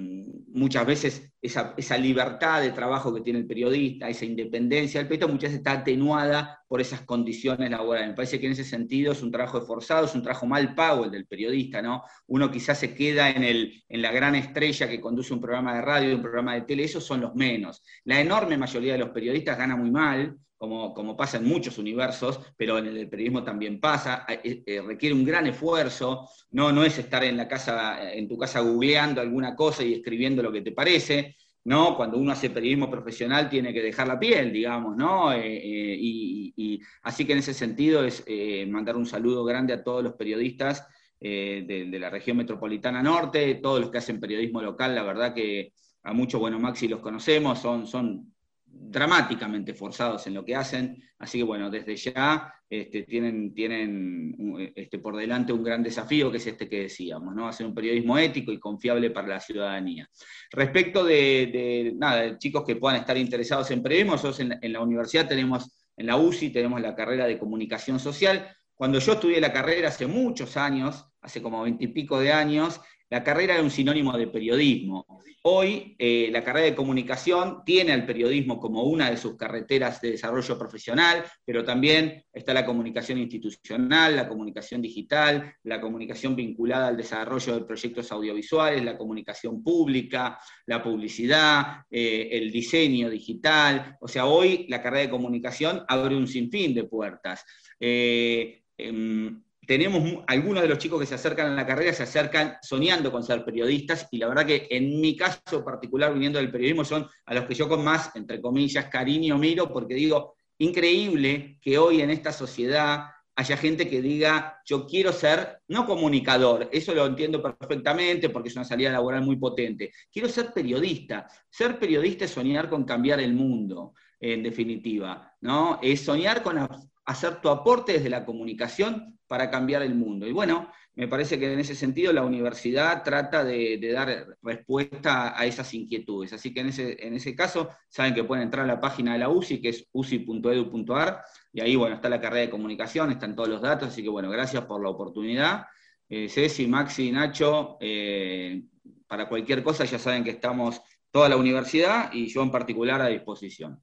muchas 0.48 0.86
veces 0.86 1.36
esa, 1.46 1.98
libertad 1.98 2.62
de 2.62 2.72
trabajo 2.72 3.14
que 3.14 3.22
tiene 3.22 3.40
el 3.40 3.46
periodista, 3.46 4.10
esa 4.10 4.26
independencia 4.26 5.00
del 5.00 5.08
periodista, 5.08 5.32
muchas 5.32 5.50
veces 5.52 5.60
está 5.60 5.74
atenuada 5.74 6.64
por 6.68 6.82
esas 6.82 7.02
condiciones 7.02 7.70
laborales. 7.70 8.10
Me 8.10 8.16
parece 8.16 8.40
que 8.40 8.48
en 8.48 8.54
ese 8.54 8.64
sentido 8.64 9.12
es 9.12 9.22
un 9.22 9.32
trabajo 9.32 9.60
esforzado, 9.60 10.06
es 10.06 10.16
un 10.16 10.24
trabajo 10.24 10.48
mal 10.48 10.74
pago 10.74 11.06
el 11.06 11.12
del 11.12 11.28
periodista, 11.28 11.82
¿no? 11.82 12.04
Uno 12.28 12.50
quizás 12.50 12.80
se 12.80 12.96
queda 12.96 13.30
en, 13.30 13.44
el, 13.44 13.84
en 13.88 14.02
la 14.02 14.12
gran 14.12 14.36
estrella 14.36 14.90
que 14.90 15.02
conduce 15.02 15.34
un 15.34 15.42
programa 15.42 15.76
de 15.76 15.82
radio, 15.82 16.16
un 16.16 16.22
programa 16.22 16.56
de 16.56 16.62
tele, 16.62 16.84
esos 16.84 17.04
son 17.04 17.22
los 17.22 17.36
menos. 17.36 17.84
La 18.06 18.20
enorme 18.20 18.58
mayoría 18.58 18.94
de 18.94 19.00
los 19.00 19.10
periodistas 19.10 19.58
gana 19.58 19.76
muy 19.76 19.92
mal, 19.92 20.36
como, 20.58 21.18
pasa 21.18 21.38
en 21.38 21.46
muchos 21.46 21.78
universos, 21.78 22.40
pero 22.58 22.78
en 22.78 22.88
el 22.88 23.10
periodismo 23.10 23.44
también 23.44 23.80
pasa, 23.80 24.26
eh, 24.28 24.64
eh, 24.66 24.82
requiere 24.82 25.14
un 25.14 25.26
gran 25.26 25.48
esfuerzo, 25.48 26.30
no, 26.52 26.72
no 26.72 26.84
es 26.84 26.98
estar 26.98 27.24
en, 27.24 27.38
la 27.38 27.48
casa, 27.48 28.14
en 28.14 28.28
tu 28.28 28.38
casa 28.38 28.62
googleando 28.62 29.22
alguna 29.22 29.56
cosa 29.56 29.84
y 29.84 29.94
escribiendo 29.94 30.42
lo 30.42 30.52
que 30.52 30.62
te 30.62 30.72
parece, 30.72 31.36
¿no? 31.66 31.98
Cuando 31.98 32.18
uno 32.18 32.32
hace 32.32 32.50
periodismo 32.50 32.90
profesional 32.90 33.50
tiene 33.50 33.74
que 33.74 33.82
dejar 33.82 34.08
la 34.08 34.20
piel, 34.20 34.54
digamos, 34.54 34.96
¿no? 34.96 35.34
Eh, 35.34 35.98
y, 36.00 36.82
así 37.04 37.26
que 37.26 37.34
en 37.34 37.40
ese 37.40 37.54
sentido 37.54 38.04
es 38.04 38.24
mandar 38.68 38.96
un 38.96 39.06
saludo 39.06 39.44
grande 39.44 39.74
a 39.74 39.84
todos 39.84 40.04
los 40.04 40.14
periodistas 40.14 40.86
de, 41.20 41.88
de, 41.90 42.00
la 42.00 42.10
región 42.10 42.38
metropolitana 42.38 43.02
norte, 43.02 43.56
todos 43.56 43.80
los 43.80 43.90
que 43.90 43.98
hacen 43.98 44.20
periodismo 44.20 44.62
local, 44.62 44.94
la 44.94 45.04
verdad 45.04 45.34
que 45.34 45.74
a 46.04 46.14
muchos, 46.14 46.40
bueno, 46.40 46.60
Maxi 46.60 46.88
los 46.88 47.00
conocemos, 47.00 47.60
son, 47.60 47.88
son 47.88 48.35
dramáticamente 48.78 49.74
forzados 49.74 50.28
en 50.28 50.34
lo 50.34 50.44
que 50.44 50.56
hacen, 50.56 51.02
así 51.20 51.40
que 51.40 51.44
bueno, 51.44 51.70
desde 51.70 51.96
ya 51.96 52.54
este, 52.70 53.04
tienen, 53.04 53.54
tienen 53.54 54.72
este, 54.76 55.00
por 55.00 55.16
delante 55.16 55.54
un 55.54 55.64
gran 55.64 55.82
desafío 55.82 56.30
que 56.30 56.38
es 56.38 56.48
este 56.48 56.68
que 56.68 56.82
decíamos, 56.84 57.34
¿no? 57.34 57.48
hacer 57.48 57.66
un 57.66 57.74
periodismo 57.74 58.18
ético 58.18 58.52
y 58.52 58.60
confiable 58.60 59.12
para 59.12 59.28
la 59.28 59.40
ciudadanía. 59.40 60.10
Respecto 60.52 61.04
de, 61.04 61.94
nada, 61.96 62.38
chicos 62.38 62.64
que 62.66 62.76
puedan 62.76 63.00
estar 63.00 63.18
interesados 63.18 63.72
en 63.72 63.82
periodismo, 63.82 64.14
nosotros 64.14 64.40
en, 64.40 64.74
la 64.74 64.82
universidad 64.82 65.28
tenemos 65.28 65.72
en 65.98 66.08
la 66.08 66.18
UCI 66.18 66.50
tenemos 66.50 66.82
la 66.82 66.94
carrera 66.94 67.26
de 67.26 67.38
comunicación 67.38 68.00
social. 68.00 68.50
Cuando 68.74 69.00
yo 69.00 69.14
estudié 69.14 69.40
la 69.40 69.54
carrera 69.54 69.88
hace 69.88 70.08
muchos 70.08 70.58
años, 70.58 71.06
hace 71.22 71.42
como 71.42 71.64
veintipico 71.64 72.20
de 72.20 72.34
años, 72.34 72.82
la 73.10 73.24
carrera 73.24 73.54
era 73.56 73.64
un 73.64 73.72
sinónimo 73.72 74.18
de 74.18 74.28
periodismo. 74.28 75.06
Hoy 75.48 75.96
eh, 76.00 76.30
la 76.32 76.44
carrera 76.44 76.66
de 76.66 76.76
comunicación 76.76 77.62
tiene 77.64 77.92
al 77.92 78.04
periodismo 78.04 78.60
como 78.60 78.82
una 78.82 79.12
de 79.12 79.18
sus 79.18 79.38
carreteras 79.38 80.02
de 80.02 80.12
desarrollo 80.12 80.58
profesional, 80.58 81.24
pero 81.46 81.64
también 81.64 82.24
está 82.34 82.52
la 82.52 82.66
comunicación 82.66 83.20
institucional, 83.20 84.16
la 84.16 84.28
comunicación 84.28 84.82
digital, 84.82 85.54
la 85.62 85.80
comunicación 85.80 86.36
vinculada 86.36 86.88
al 86.88 86.98
desarrollo 86.98 87.54
de 87.54 87.66
proyectos 87.66 88.12
audiovisuales, 88.12 88.84
la 88.84 88.98
comunicación 88.98 89.64
pública, 89.64 90.40
la 90.66 90.82
publicidad, 90.82 91.84
eh, 91.92 92.30
el 92.32 92.52
diseño 92.52 93.08
digital. 93.08 93.98
O 94.02 94.08
sea, 94.08 94.26
hoy 94.26 94.66
la 94.68 94.82
carrera 94.82 95.04
de 95.04 95.12
comunicación 95.12 95.84
abre 95.88 96.16
un 96.16 96.28
sinfín 96.28 96.74
de 96.74 96.86
puertas. 96.86 97.46
Eh, 97.80 98.64
em, 98.76 99.45
tenemos 99.66 100.24
algunos 100.28 100.62
de 100.62 100.70
los 100.70 100.78
chicos 100.78 101.00
que 101.00 101.06
se 101.06 101.16
acercan 101.16 101.52
a 101.52 101.56
la 101.56 101.66
carrera, 101.66 101.94
se 101.94 102.04
acercan 102.04 102.58
soñando 102.62 103.12
con 103.12 103.24
ser 103.24 103.44
periodistas, 103.44 104.08
y 104.12 104.18
la 104.18 104.28
verdad 104.28 104.46
que 104.46 104.68
en 104.70 105.00
mi 105.02 105.16
caso 105.16 105.64
particular, 105.64 106.14
viniendo 106.14 106.40
del 106.40 106.52
periodismo, 106.52 106.86
son 106.86 107.08
a 107.26 107.34
los 107.34 107.46
que 107.46 107.54
yo 107.54 107.68
con 107.68 107.84
más, 107.84 108.16
entre 108.16 108.42
comillas, 108.42 108.86
cariño 108.86 109.38
miro, 109.38 109.72
porque 109.72 109.94
digo, 109.94 110.36
increíble 110.58 111.58
que 111.62 111.78
hoy 111.78 112.02
en 112.02 112.10
esta 112.10 112.32
sociedad 112.32 113.06
haya 113.38 113.58
gente 113.58 113.90
que 113.90 114.02
diga, 114.02 114.62
yo 114.66 114.88
quiero 114.88 115.12
ser, 115.12 115.60
no 115.68 115.86
comunicador, 115.86 116.70
eso 116.72 116.94
lo 116.94 117.06
entiendo 117.06 117.42
perfectamente 117.42 118.30
porque 118.30 118.48
es 118.48 118.56
una 118.56 118.64
salida 118.64 118.92
laboral 118.92 119.24
muy 119.24 119.36
potente, 119.36 119.92
quiero 120.12 120.30
ser 120.30 120.54
periodista. 120.54 121.28
Ser 121.50 121.78
periodista 121.78 122.26
es 122.26 122.32
soñar 122.32 122.70
con 122.70 122.86
cambiar 122.86 123.20
el 123.20 123.34
mundo, 123.34 123.94
en 124.20 124.42
definitiva, 124.42 125.34
¿no? 125.42 125.80
Es 125.82 126.02
soñar 126.02 126.42
con 126.42 126.58
hacer 127.06 127.42
tu 127.42 127.50
aporte 127.50 127.94
desde 127.94 128.10
la 128.10 128.26
comunicación 128.26 129.18
para 129.28 129.50
cambiar 129.50 129.82
el 129.82 129.96
mundo. 129.96 130.28
Y 130.28 130.32
bueno, 130.32 130.70
me 130.96 131.08
parece 131.08 131.38
que 131.38 131.52
en 131.52 131.60
ese 131.60 131.76
sentido 131.76 132.14
la 132.14 132.24
universidad 132.24 133.04
trata 133.04 133.44
de, 133.44 133.78
dar 133.94 134.38
respuesta 134.42 135.38
a 135.38 135.46
esas 135.46 135.74
inquietudes. 135.74 136.34
Así 136.34 136.54
que 136.54 136.62
en 136.62 136.68
ese, 136.68 137.06
en 137.06 137.14
ese 137.14 137.36
caso, 137.36 137.70
saben 137.90 138.14
que 138.14 138.24
pueden 138.24 138.44
entrar 138.44 138.64
a 138.64 138.68
la 138.68 138.80
página 138.80 139.14
de 139.14 139.20
la 139.20 139.30
UCI, 139.30 139.62
que 139.62 139.70
es 139.70 139.88
uci.edu.ar, 139.92 141.22
y 141.52 141.62
ahí, 141.62 141.76
bueno, 141.76 141.96
está 141.96 142.10
la 142.10 142.22
carrera 142.22 142.42
de 142.42 142.50
comunicación, 142.50 143.12
están 143.12 143.36
todos 143.36 143.50
los 143.50 143.62
datos, 143.62 143.90
así 143.90 144.04
que 144.04 144.10
bueno, 144.10 144.30
gracias 144.30 144.64
por 144.66 144.82
la 144.82 144.90
oportunidad. 144.90 145.66
Eh, 146.08 146.30
Ceci, 146.30 146.68
Maxi, 146.68 147.12
Nacho, 147.12 147.78
eh, 147.80 148.64
para 149.08 149.28
cualquier 149.28 149.64
cosa 149.64 149.86
ya 149.86 150.00
saben 150.00 150.24
que 150.24 150.32
estamos 150.32 150.82
toda 151.12 151.30
la 151.30 151.38
universidad 151.38 152.12
y 152.14 152.28
yo 152.28 152.42
en 152.42 152.52
particular 152.52 153.02
a 153.02 153.08
disposición. 153.08 153.82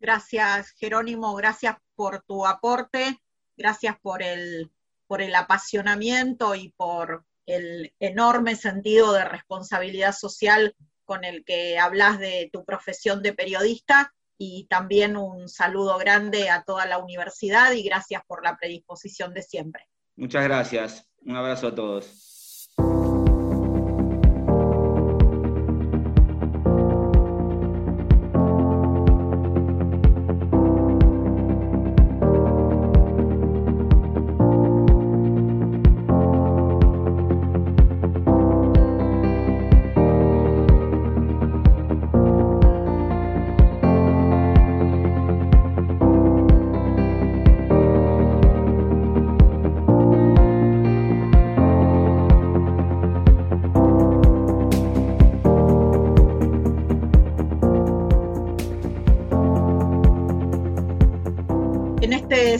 Gracias, 0.00 0.70
Jerónimo, 0.78 1.34
gracias 1.34 1.76
por 1.94 2.22
tu 2.22 2.46
aporte, 2.46 3.18
gracias 3.56 3.98
por 4.00 4.22
el, 4.22 4.70
por 5.06 5.22
el 5.22 5.34
apasionamiento 5.34 6.54
y 6.54 6.70
por 6.76 7.24
el 7.46 7.92
enorme 7.98 8.54
sentido 8.56 9.12
de 9.12 9.24
responsabilidad 9.24 10.12
social 10.12 10.76
con 11.04 11.24
el 11.24 11.44
que 11.44 11.78
hablas 11.78 12.18
de 12.18 12.50
tu 12.52 12.64
profesión 12.64 13.22
de 13.22 13.32
periodista 13.32 14.14
y 14.36 14.66
también 14.68 15.16
un 15.16 15.48
saludo 15.48 15.98
grande 15.98 16.50
a 16.50 16.62
toda 16.62 16.86
la 16.86 16.98
universidad 16.98 17.72
y 17.72 17.82
gracias 17.82 18.22
por 18.26 18.44
la 18.44 18.56
predisposición 18.56 19.34
de 19.34 19.42
siempre. 19.42 19.88
Muchas 20.14 20.44
gracias. 20.44 21.08
Un 21.22 21.36
abrazo 21.36 21.68
a 21.68 21.74
todos. 21.74 22.37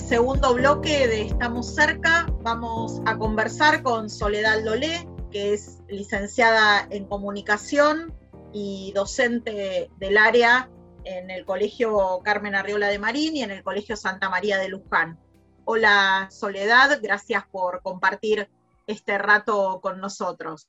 Segundo 0.09 0.55
bloque 0.55 1.07
de 1.07 1.21
Estamos 1.21 1.75
cerca 1.75 2.27
vamos 2.41 3.03
a 3.05 3.19
conversar 3.19 3.83
con 3.83 4.09
Soledad 4.09 4.65
Lolé, 4.65 5.07
que 5.31 5.53
es 5.53 5.83
licenciada 5.87 6.89
en 6.89 7.05
comunicación 7.05 8.15
y 8.51 8.93
docente 8.95 9.91
del 9.99 10.17
área 10.17 10.71
en 11.05 11.31
el 11.31 11.45
Colegio 11.45 12.21
Carmen 12.25 12.55
Arriola 12.55 12.89
de 12.89 12.99
Marín 12.99 13.37
y 13.37 13.43
en 13.43 13.51
el 13.51 13.63
Colegio 13.63 13.97
Santa 13.99 14.31
María 14.31 14.57
de 14.57 14.71
Luján. 14.71 15.21
Hola 15.67 16.29
Soledad, 16.31 17.01
gracias 17.03 17.45
por 17.53 17.83
compartir 17.83 18.49
este 18.87 19.19
rato 19.19 19.79
con 19.83 20.01
nosotros. 20.01 20.67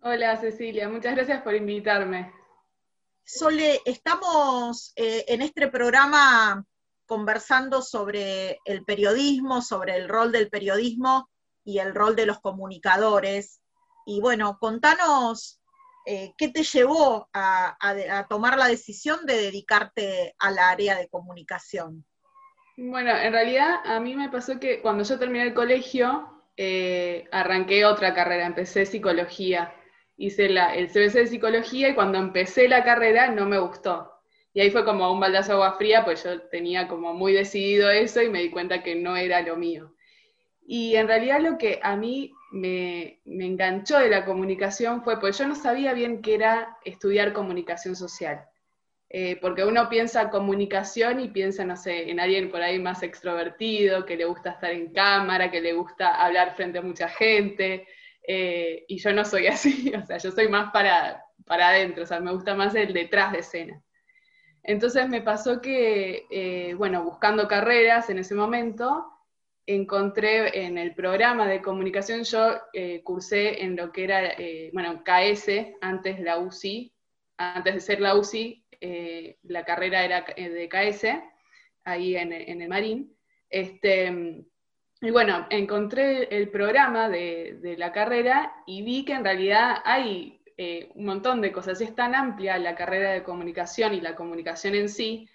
Hola 0.00 0.36
Cecilia, 0.36 0.88
muchas 0.88 1.16
gracias 1.16 1.42
por 1.42 1.56
invitarme. 1.56 2.32
Sole, 3.24 3.80
estamos 3.84 4.92
eh, 4.94 5.24
en 5.26 5.42
este 5.42 5.66
programa 5.66 6.64
conversando 7.06 7.82
sobre 7.82 8.60
el 8.64 8.84
periodismo, 8.84 9.62
sobre 9.62 9.96
el 9.96 10.08
rol 10.08 10.32
del 10.32 10.50
periodismo 10.50 11.30
y 11.64 11.78
el 11.78 11.94
rol 11.94 12.16
de 12.16 12.26
los 12.26 12.40
comunicadores. 12.40 13.60
Y 14.04 14.20
bueno, 14.20 14.58
contanos 14.60 15.60
eh, 16.04 16.34
qué 16.36 16.48
te 16.48 16.62
llevó 16.62 17.28
a, 17.32 18.26
tomar 18.28 18.58
la 18.58 18.68
decisión 18.68 19.24
de 19.24 19.36
dedicarte 19.36 20.34
al 20.38 20.58
área 20.58 20.96
de 20.96 21.08
comunicación. 21.08 22.04
Bueno, 22.76 23.16
en 23.16 23.32
realidad 23.32 23.80
a 23.84 23.98
mí 24.00 24.14
me 24.14 24.28
pasó 24.28 24.60
que 24.60 24.82
cuando 24.82 25.02
yo 25.02 25.18
terminé 25.18 25.44
el 25.44 25.54
colegio, 25.54 26.44
eh, 26.56 27.26
arranqué 27.32 27.84
otra 27.84 28.14
carrera, 28.14 28.46
empecé 28.46 28.84
psicología. 28.84 29.74
Hice 30.18 30.46
el 30.46 30.88
CBC 30.88 31.14
de 31.14 31.26
psicología 31.26 31.88
y 31.90 31.94
cuando 31.94 32.18
empecé 32.18 32.68
la 32.68 32.84
carrera 32.84 33.30
no 33.30 33.46
me 33.46 33.58
gustó 33.58 34.15
y 34.56 34.60
ahí 34.62 34.70
fue 34.70 34.86
como 34.86 35.12
un 35.12 35.20
baldazo 35.20 35.48
de 35.48 35.54
agua 35.56 35.76
fría, 35.76 36.02
pues 36.02 36.24
yo 36.24 36.40
tenía 36.48 36.88
como 36.88 37.12
muy 37.12 37.34
decidido 37.34 37.90
eso 37.90 38.22
y 38.22 38.30
me 38.30 38.40
di 38.40 38.48
cuenta 38.48 38.82
que 38.82 38.94
no 38.94 39.14
era 39.14 39.42
lo 39.42 39.54
mío. 39.56 39.94
Y 40.66 40.96
en 40.96 41.08
realidad 41.08 41.40
lo 41.42 41.58
que 41.58 41.78
a 41.82 41.94
mí 41.94 42.32
me, 42.52 43.20
enganchó 43.26 43.98
de 43.98 44.08
la 44.08 44.24
comunicación 44.24 45.04
fue, 45.04 45.20
pues 45.20 45.36
yo 45.36 45.46
no 45.46 45.54
sabía 45.54 45.92
bien 45.92 46.22
qué 46.22 46.36
era 46.36 46.78
estudiar 46.86 47.34
comunicación 47.34 47.96
social. 47.96 48.46
Eh, 49.10 49.36
porque 49.42 49.62
uno 49.62 49.90
piensa 49.90 50.30
comunicación 50.30 51.20
y 51.20 51.28
piensa, 51.28 51.66
no 51.66 51.76
sé, 51.76 52.10
en 52.10 52.18
alguien 52.18 52.50
por 52.50 52.62
ahí 52.62 52.78
más 52.78 53.02
extrovertido, 53.02 54.06
que 54.06 54.16
le 54.16 54.24
gusta 54.24 54.52
estar 54.52 54.70
en 54.70 54.90
cámara, 54.90 55.50
que 55.50 55.60
le 55.60 55.74
gusta 55.74 56.24
hablar 56.24 56.56
frente 56.56 56.78
a 56.78 56.82
mucha 56.82 57.10
gente, 57.10 57.86
eh, 58.26 58.86
y 58.88 58.96
yo 58.96 59.12
no 59.12 59.26
soy 59.26 59.46
así, 59.48 59.92
o 59.94 60.02
sea, 60.06 60.16
yo 60.16 60.30
soy 60.30 60.48
más 60.48 60.72
para, 60.72 61.22
para 61.44 61.68
adentro, 61.68 62.04
o 62.04 62.06
sea, 62.06 62.20
me 62.20 62.32
gusta 62.32 62.54
más 62.54 62.74
el 62.74 62.94
detrás 62.94 63.32
de 63.32 63.40
escena. 63.40 63.82
Entonces 64.66 65.08
me 65.08 65.22
pasó 65.22 65.60
que, 65.60 66.26
eh, 66.28 66.74
bueno, 66.74 67.04
buscando 67.04 67.46
carreras 67.46 68.10
en 68.10 68.18
ese 68.18 68.34
momento, 68.34 69.06
encontré 69.64 70.66
en 70.66 70.76
el 70.76 70.92
programa 70.92 71.46
de 71.46 71.62
comunicación, 71.62 72.24
yo 72.24 72.56
eh, 72.72 73.00
cursé 73.04 73.62
en 73.62 73.76
lo 73.76 73.92
que 73.92 74.02
era, 74.02 74.32
eh, 74.32 74.70
bueno, 74.72 75.04
KS, 75.04 75.76
antes 75.80 76.18
la 76.18 76.38
UCI, 76.38 76.92
antes 77.36 77.74
de 77.74 77.80
ser 77.80 78.00
la 78.00 78.16
UCI, 78.16 78.64
la 79.44 79.64
carrera 79.64 80.04
era 80.04 80.22
de 80.36 80.68
KS, 80.68 81.22
ahí 81.84 82.16
en, 82.16 82.32
el 82.32 82.68
Marín. 82.68 83.16
Este, 83.48 84.44
y 85.00 85.10
bueno, 85.10 85.46
encontré 85.50 86.24
el 86.36 86.50
programa 86.50 87.08
de, 87.08 87.58
de 87.60 87.76
la 87.76 87.92
carrera 87.92 88.52
y 88.66 88.82
vi 88.82 89.04
que 89.04 89.12
en 89.12 89.24
realidad 89.24 89.76
hay 89.84 90.35
eh, 90.56 90.90
un 90.94 91.04
montón 91.04 91.40
de 91.40 91.52
cosas. 91.52 91.80
Es 91.80 91.94
tan 91.94 92.14
amplia 92.14 92.58
la 92.58 92.74
carrera 92.74 93.12
de 93.12 93.22
comunicación 93.22 93.94
y 93.94 94.00
la 94.00 94.14
comunicación 94.14 94.74
en 94.74 94.88
sí, 94.88 95.28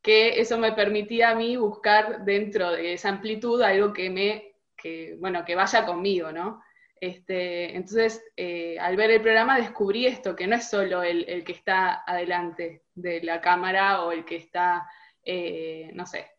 que 0.00 0.40
eso 0.40 0.58
me 0.58 0.72
permitía 0.72 1.30
a 1.30 1.34
mí 1.34 1.56
buscar 1.56 2.24
dentro 2.24 2.72
de 2.72 2.94
esa 2.94 3.10
amplitud 3.10 3.62
algo 3.62 3.92
que 3.92 4.10
me, 4.10 4.54
que, 4.76 5.16
bueno, 5.20 5.44
que 5.44 5.54
vaya 5.54 5.84
conmigo, 5.86 6.32
¿no? 6.32 6.62
Este, 7.00 7.76
entonces, 7.76 8.24
eh, 8.36 8.78
al 8.78 8.96
ver 8.96 9.10
el 9.10 9.20
programa 9.20 9.58
descubrí 9.58 10.06
esto, 10.06 10.36
que 10.36 10.46
no 10.46 10.56
es 10.56 10.68
solo 10.70 11.02
el, 11.02 11.44
que 11.44 11.52
está 11.52 12.02
adelante 12.06 12.82
de 12.94 13.22
la 13.22 13.40
cámara 13.40 14.04
o 14.04 14.12
el 14.12 14.24
que 14.24 14.36
está, 14.36 14.88
eh, 15.24 15.90
no 15.94 16.06
sé, 16.06 16.30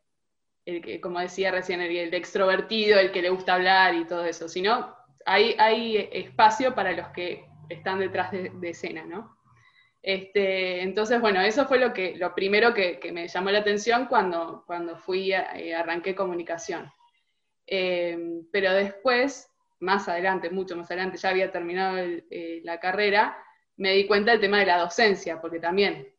el 0.66 0.82
que, 0.82 1.02
como 1.02 1.20
decía 1.20 1.52
recién, 1.52 1.82
el, 1.82 1.96
el, 1.96 2.14
extrovertido, 2.14 2.98
el 3.00 3.12
que 3.12 3.22
le 3.22 3.30
gusta 3.30 3.56
hablar 3.56 3.94
y 3.96 4.08
todo 4.08 4.26
eso, 4.26 4.48
sino 4.48 4.96
hay, 5.26 5.56
hay 5.60 6.10
espacio 6.12 6.74
para 6.74 6.94
los 6.94 7.10
que 7.10 7.46
están 7.70 8.00
detrás 8.00 8.32
de, 8.32 8.52
escena, 8.70 9.04
¿no? 9.06 9.38
Este, 10.02 10.82
entonces, 10.82 11.22
bueno, 11.22 11.42
eso 11.42 11.66
fue 11.66 11.80
lo, 11.80 11.94
que, 11.94 12.16
lo 12.18 12.36
primero 12.36 12.74
que, 12.74 13.00
me 13.14 13.28
llamó 13.28 13.52
la 13.52 13.60
atención 13.60 14.08
cuando, 14.08 14.64
cuando 14.68 14.98
fui, 14.98 15.32
eh, 15.32 15.76
arranqué 15.76 16.14
comunicación. 16.14 16.92
Eh, 17.66 18.42
pero 18.52 18.74
después, 18.74 19.50
más 19.80 20.10
adelante, 20.10 20.50
mucho 20.50 20.76
más 20.76 20.92
adelante, 20.92 21.18
ya 21.18 21.30
había 21.30 21.52
terminado 21.52 21.98
eh, 21.98 22.62
la 22.64 22.80
carrera, 22.80 23.38
me 23.78 23.94
di 23.94 24.06
cuenta 24.06 24.32
del 24.32 24.42
tema 24.42 24.60
de 24.60 24.66
la 24.66 24.80
docencia, 24.80 25.40
porque 25.42 25.60
también 25.60 26.14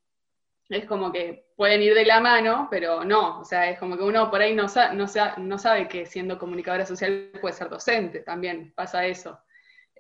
es 0.69 0.87
como 0.87 1.13
que 1.13 1.47
pueden 1.57 1.83
ir 1.83 1.95
de 1.95 2.05
la 2.05 2.21
mano, 2.21 2.69
pero 2.71 3.05
no, 3.05 3.41
o 3.41 3.45
sea, 3.45 3.69
es 3.71 3.79
como 3.79 3.97
que 3.97 4.03
uno 4.03 4.31
por 4.31 4.41
ahí 4.41 4.55
no, 4.55 4.67
no, 4.95 5.07
no 5.37 5.59
sabe 5.59 5.89
que 5.89 6.07
siendo 6.07 6.39
comunicadora 6.39 6.87
social 6.87 7.31
puede 7.41 7.55
ser 7.55 7.69
docente, 7.69 8.21
también 8.21 8.73
pasa 8.75 9.07
eso. 9.07 9.39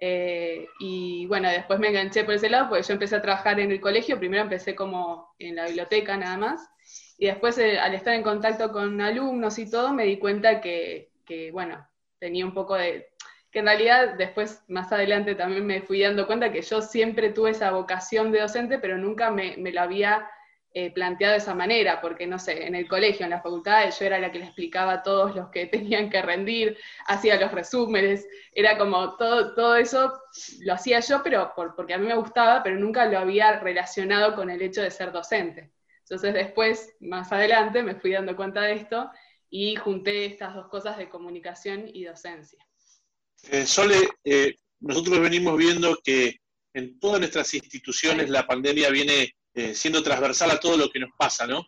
Eh, 0.06 0.68
y 0.80 1.24
bueno, 1.28 1.48
después 1.48 1.78
me 1.78 1.88
enganché 1.88 2.24
por 2.24 2.34
ese 2.34 2.50
lado, 2.50 2.68
porque 2.68 2.82
yo 2.82 2.92
empecé 2.92 3.16
a 3.16 3.22
trabajar 3.22 3.58
en 3.58 3.70
el 3.70 3.80
colegio, 3.80 4.18
primero 4.18 4.42
empecé 4.42 4.74
como 4.74 5.34
en 5.38 5.56
la 5.56 5.64
biblioteca 5.64 6.14
nada 6.18 6.36
más, 6.36 6.68
y 7.16 7.24
después 7.24 7.56
eh, 7.56 7.78
al 7.78 7.94
estar 7.94 8.12
en 8.12 8.22
contacto 8.22 8.70
con 8.70 9.00
alumnos 9.00 9.58
y 9.58 9.70
todo, 9.70 9.94
me 9.94 10.04
di 10.04 10.18
cuenta 10.18 10.60
que, 10.60 11.10
que, 11.24 11.50
bueno, 11.52 11.88
tenía 12.18 12.44
un 12.44 12.52
poco 12.52 12.74
de... 12.74 13.08
que 13.50 13.60
en 13.60 13.64
realidad 13.64 14.14
después, 14.18 14.62
más 14.68 14.92
adelante 14.92 15.34
también 15.36 15.64
me 15.64 15.80
fui 15.80 16.02
dando 16.02 16.26
cuenta 16.26 16.52
que 16.52 16.60
yo 16.60 16.82
siempre 16.82 17.30
tuve 17.30 17.52
esa 17.52 17.70
vocación 17.70 18.30
de 18.30 18.40
docente, 18.40 18.78
pero 18.78 18.98
nunca 18.98 19.30
me, 19.30 19.56
me 19.56 19.72
la 19.72 19.84
había 19.84 20.28
eh, 20.76 20.90
planteado 20.90 21.34
de 21.34 21.38
esa 21.38 21.54
manera, 21.54 22.00
porque 22.00 22.26
no 22.26 22.36
sé, 22.36 22.66
en 22.66 22.74
el 22.74 22.88
colegio, 22.88 23.22
en 23.22 23.30
la 23.30 23.40
facultad, 23.40 23.88
yo 23.96 24.04
era 24.04 24.18
la 24.18 24.32
que 24.32 24.40
le 24.40 24.46
explicaba 24.46 24.94
a 24.94 25.02
todos 25.04 25.36
los 25.36 25.48
que 25.50 25.66
tenían 25.66 26.10
que 26.10 26.20
rendir, 26.20 26.76
hacía 27.06 27.38
los 27.38 27.52
resúmenes, 27.52 28.26
era 28.50 28.76
como 28.76 29.16
todo, 29.16 29.54
todo 29.54 29.76
eso 29.76 30.20
lo 30.62 30.74
hacía 30.74 30.98
yo, 30.98 31.22
pero 31.22 31.52
porque 31.54 31.94
a 31.94 31.98
mí 31.98 32.08
me 32.08 32.16
gustaba, 32.16 32.64
pero 32.64 32.76
nunca 32.76 33.06
lo 33.06 33.20
había 33.20 33.60
relacionado 33.60 34.34
con 34.34 34.50
el 34.50 34.60
hecho 34.62 34.82
de 34.82 34.90
ser 34.90 35.12
docente. 35.12 35.70
Entonces 36.00 36.34
después, 36.34 36.92
más 36.98 37.30
adelante, 37.30 37.84
me 37.84 37.94
fui 37.94 38.10
dando 38.10 38.34
cuenta 38.34 38.62
de 38.62 38.72
esto 38.74 39.10
y 39.48 39.76
junté 39.76 40.26
estas 40.26 40.56
dos 40.56 40.66
cosas 40.66 40.98
de 40.98 41.08
comunicación 41.08 41.84
y 41.86 42.02
docencia. 42.02 42.58
Eh, 43.48 43.64
Sole, 43.64 44.08
eh, 44.24 44.56
nosotros 44.80 45.20
venimos 45.20 45.56
viendo 45.56 45.96
que 46.02 46.40
en 46.72 46.98
todas 46.98 47.20
nuestras 47.20 47.54
instituciones 47.54 48.28
la 48.28 48.44
pandemia 48.44 48.90
viene 48.90 49.36
eh, 49.54 49.74
siendo 49.74 50.02
transversal 50.02 50.50
a 50.50 50.58
todo 50.58 50.76
lo 50.76 50.90
que 50.90 50.98
nos 50.98 51.10
pasa, 51.16 51.46
¿no? 51.46 51.64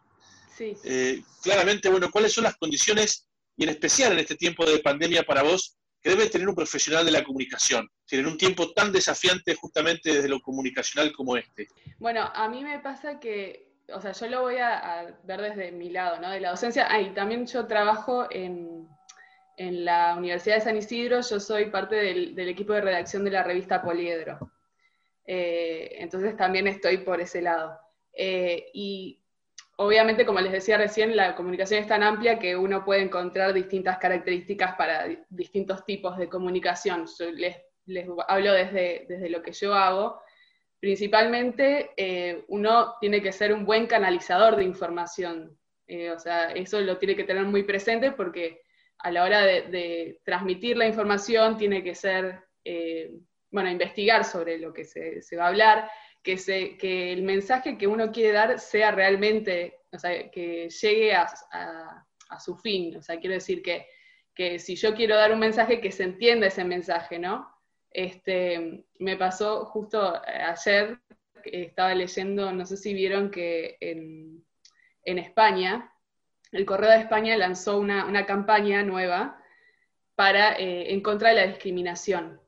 Sí. 0.57 0.77
Eh, 0.85 1.23
claramente, 1.41 1.89
bueno, 1.89 2.11
¿cuáles 2.11 2.33
son 2.33 2.45
las 2.45 2.57
condiciones, 2.57 3.29
y 3.57 3.63
en 3.63 3.71
especial 3.71 4.13
en 4.13 4.19
este 4.19 4.35
tiempo 4.35 4.65
de 4.67 4.81
pandemia 4.81 5.23
para 5.23 5.43
vos, 5.43 5.77
que 6.03 6.11
debe 6.11 6.29
tener 6.29 6.49
un 6.49 6.55
profesional 6.57 7.05
de 7.05 7.13
la 7.13 7.23
comunicación, 7.23 7.89
en 8.11 8.27
un 8.27 8.37
tiempo 8.37 8.73
tan 8.73 8.91
desafiante 8.91 9.55
justamente 9.55 10.13
desde 10.13 10.29
lo 10.29 10.41
comunicacional 10.41 11.13
como 11.13 11.37
este? 11.37 11.69
Bueno, 11.99 12.29
a 12.35 12.49
mí 12.49 12.65
me 12.65 12.81
pasa 12.81 13.21
que, 13.21 13.73
o 13.93 14.01
sea, 14.01 14.11
yo 14.13 14.27
lo 14.27 14.43
voy 14.43 14.57
a, 14.57 15.17
ver 15.23 15.41
desde 15.43 15.71
mi 15.71 15.91
lado, 15.91 16.21
¿no? 16.21 16.31
De 16.31 16.41
la 16.41 16.51
docencia, 16.51 16.89
ah, 16.91 17.01
y 17.01 17.15
también 17.15 17.47
yo 17.47 17.67
trabajo 17.67 18.27
en, 18.31 18.89
en 19.59 19.85
la 19.85 20.17
Universidad 20.17 20.57
de 20.57 20.63
San 20.63 20.77
Isidro, 20.77 21.21
yo 21.21 21.39
soy 21.39 21.71
parte 21.71 21.95
del, 21.95 22.35
del 22.35 22.49
equipo 22.49 22.73
de 22.73 22.81
redacción 22.81 23.23
de 23.25 23.31
la 23.31 23.45
revista 23.45 23.83
Poliedro. 23.83 24.51
Eh, 25.27 25.97
entonces 25.99 26.37
también 26.37 26.67
estoy 26.67 26.99
por 26.99 27.21
ese 27.21 27.43
lado. 27.43 27.79
Eh, 28.13 28.71
y 28.73 29.23
obviamente, 29.77 30.25
como 30.25 30.41
les 30.41 30.53
decía 30.53 30.79
recién, 30.79 31.17
la 31.17 31.35
comunicación 31.35 31.81
es 31.81 31.89
tan 31.89 32.03
amplia 32.03 32.39
que 32.39 32.57
uno 32.57 32.85
puede 32.85 33.03
encontrar 33.03 33.53
distintas 33.53 33.99
características 33.99 34.77
para 34.77 35.07
distintos 35.29 35.85
tipos 35.85 36.17
de 36.17 36.29
comunicación. 36.29 37.07
les, 37.35 37.57
hablo 38.29 38.53
desde, 38.53 39.07
desde, 39.09 39.29
lo 39.29 39.43
que 39.43 39.53
yo 39.53 39.75
hago. 39.75 40.21
Principalmente, 40.79 41.91
eh, 41.97 42.45
uno 42.49 42.95
tiene 43.01 43.21
que 43.21 43.33
ser 43.33 43.53
un 43.53 43.65
buen 43.65 43.87
canalizador 43.87 44.57
de 44.57 44.65
información. 44.65 45.59
o 46.15 46.19
sea, 46.19 46.51
eso 46.53 46.81
lo 46.81 46.99
tiene 46.99 47.17
que 47.17 47.25
tener 47.25 47.45
muy 47.45 47.63
presente 47.65 48.13
porque 48.13 48.63
a 48.99 49.11
la 49.11 49.25
hora 49.25 49.41
de, 49.43 50.21
transmitir 50.25 50.77
la 50.77 50.87
información 50.87 51.57
tiene 51.57 51.83
que 51.83 51.95
ser 51.95 52.45
bueno, 53.51 53.71
investigar 53.71 54.25
sobre 54.25 54.59
lo 54.59 54.73
que 54.73 54.85
se, 54.85 55.37
va 55.37 55.45
a 55.45 55.49
hablar, 55.49 55.91
que, 56.23 56.37
se, 56.37 56.77
que 56.77 57.13
el 57.13 57.23
mensaje 57.23 57.79
que 57.79 57.87
uno 57.87 58.11
quiere 58.11 58.33
dar 58.33 58.59
sea 58.59 58.91
realmente, 58.91 59.81
o 59.93 59.99
sea, 59.99 60.31
que 60.31 60.69
llegue 60.69 61.15
a, 61.15 61.27
su 62.41 62.57
fin. 62.57 62.97
O 62.97 63.03
sea, 63.03 63.19
quiero 63.19 63.35
decir 63.35 63.63
que, 63.63 63.87
que, 64.35 64.59
si 64.59 64.75
yo 64.77 64.95
quiero 64.95 65.17
dar 65.17 65.33
un 65.33 65.39
mensaje, 65.39 65.81
que 65.81 65.93
se 65.93 66.03
entienda 66.03 66.49
ese 66.49 66.65
mensaje, 66.65 67.19
¿no? 67.19 67.49
Este, 67.91 68.85
me 68.99 69.17
pasó 69.17 69.65
justo 69.65 70.21
ayer, 70.27 70.99
estaba 71.45 71.95
leyendo, 71.95 72.53
no 72.53 72.67
sé 72.67 72.77
si 72.77 72.93
vieron 72.93 73.31
que 73.31 73.79
en, 73.81 74.45
España, 75.19 75.93
el 76.51 76.67
Correo 76.67 76.91
de 76.91 76.99
España 76.99 77.37
lanzó 77.37 77.79
una, 77.79 78.27
campaña 78.27 78.83
nueva 78.83 79.41
para, 80.17 80.59
eh, 80.59 80.93
en 80.93 81.01
contra 81.01 81.31
de 81.31 81.37
la 81.37 81.47
discriminación 81.47 82.41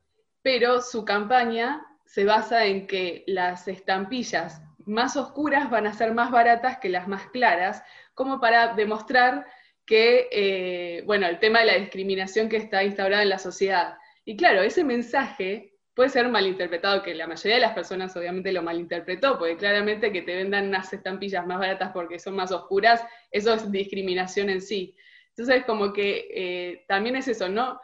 pero 0.42 0.81
su 0.81 1.05
campaña 1.05 1.85
se 2.05 2.24
basa 2.24 2.64
en 2.64 2.87
que 2.87 3.24
las 3.27 3.68
estampillas 3.68 4.62
más 4.87 5.16
oscuras 5.16 5.70
van 5.70 5.87
a 5.87 5.92
ser 5.92 6.14
más 6.14 6.31
baratas 6.31 6.79
que 6.79 6.88
las 6.88 7.07
más 7.07 7.27
claras, 7.27 7.83
como 8.14 8.40
para 8.40 8.74
demostrar 8.74 9.46
que, 9.85 10.29
eh, 10.33 11.03
bueno, 11.07 11.27
el 11.27 11.38
tema 11.38 11.61
de 11.61 11.66
la 11.66 11.79
discriminación 11.79 12.48
que 12.48 12.57
está 12.57 12.83
instaurada 12.83 13.22
en 13.22 13.29
la 13.29 13.38
sociedad. 13.38 13.96
Y 14.24 14.37
claro, 14.37 14.62
ese 14.62 14.85
mensaje 14.85 15.74
puede 15.94 16.11
ser 16.11 16.29
malinterpretado, 16.29 17.03
que 17.03 17.14
la 17.14 17.27
mayoría 17.27 17.57
de 17.57 17.62
las 17.62 17.74
personas 17.74 18.16
obviamente 18.16 18.53
lo 18.53 18.62
malinterpretó, 18.62 19.38
porque 19.38 19.57
claramente 19.57 20.12
que 20.12 20.22
te 20.22 20.37
vendan 20.37 20.68
unas 20.68 20.92
estampillas 20.92 21.46
más 21.46 21.59
baratas 21.59 21.90
porque 21.92 22.18
son 22.18 22.37
más 22.37 22.53
oscuras, 22.53 23.03
eso 23.31 23.53
es 23.55 23.70
discriminación 23.72 24.48
en 24.48 24.62
sí. 24.62 24.94
Entonces, 25.31 25.64
como 25.64 25.92
que 25.92 26.29
eh, 26.33 26.85
también 26.87 27.16
es 27.16 27.29
eso, 27.29 27.48
¿no? 27.48 27.81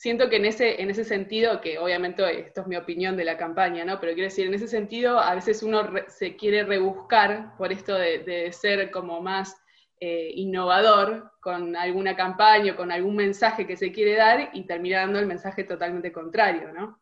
Siento 0.00 0.30
que 0.30 0.36
en 0.36 0.46
ese, 0.46 0.80
en 0.80 0.88
ese 0.88 1.04
sentido, 1.04 1.60
que 1.60 1.78
obviamente 1.78 2.22
esto 2.40 2.62
es 2.62 2.66
mi 2.66 2.76
opinión 2.76 3.18
de 3.18 3.24
la 3.26 3.36
campaña, 3.36 3.84
¿no? 3.84 4.00
Pero 4.00 4.14
quiero 4.14 4.30
decir, 4.30 4.46
en 4.46 4.54
ese 4.54 4.66
sentido, 4.66 5.18
a 5.18 5.34
veces 5.34 5.62
uno 5.62 5.82
se 6.08 6.36
quiere 6.36 6.64
rebuscar 6.64 7.54
por 7.58 7.70
esto 7.70 7.94
de, 7.96 8.50
ser 8.50 8.90
como 8.90 9.20
más 9.20 9.54
eh, 10.00 10.30
innovador 10.36 11.32
con 11.42 11.76
alguna 11.76 12.16
campaña 12.16 12.72
o 12.72 12.76
con 12.76 12.90
algún 12.90 13.14
mensaje 13.14 13.66
que 13.66 13.76
se 13.76 13.92
quiere 13.92 14.14
dar 14.14 14.48
y 14.54 14.64
termina 14.64 15.00
dando 15.00 15.18
el 15.18 15.26
mensaje 15.26 15.64
totalmente 15.64 16.12
contrario, 16.12 16.72
¿no? 16.72 16.98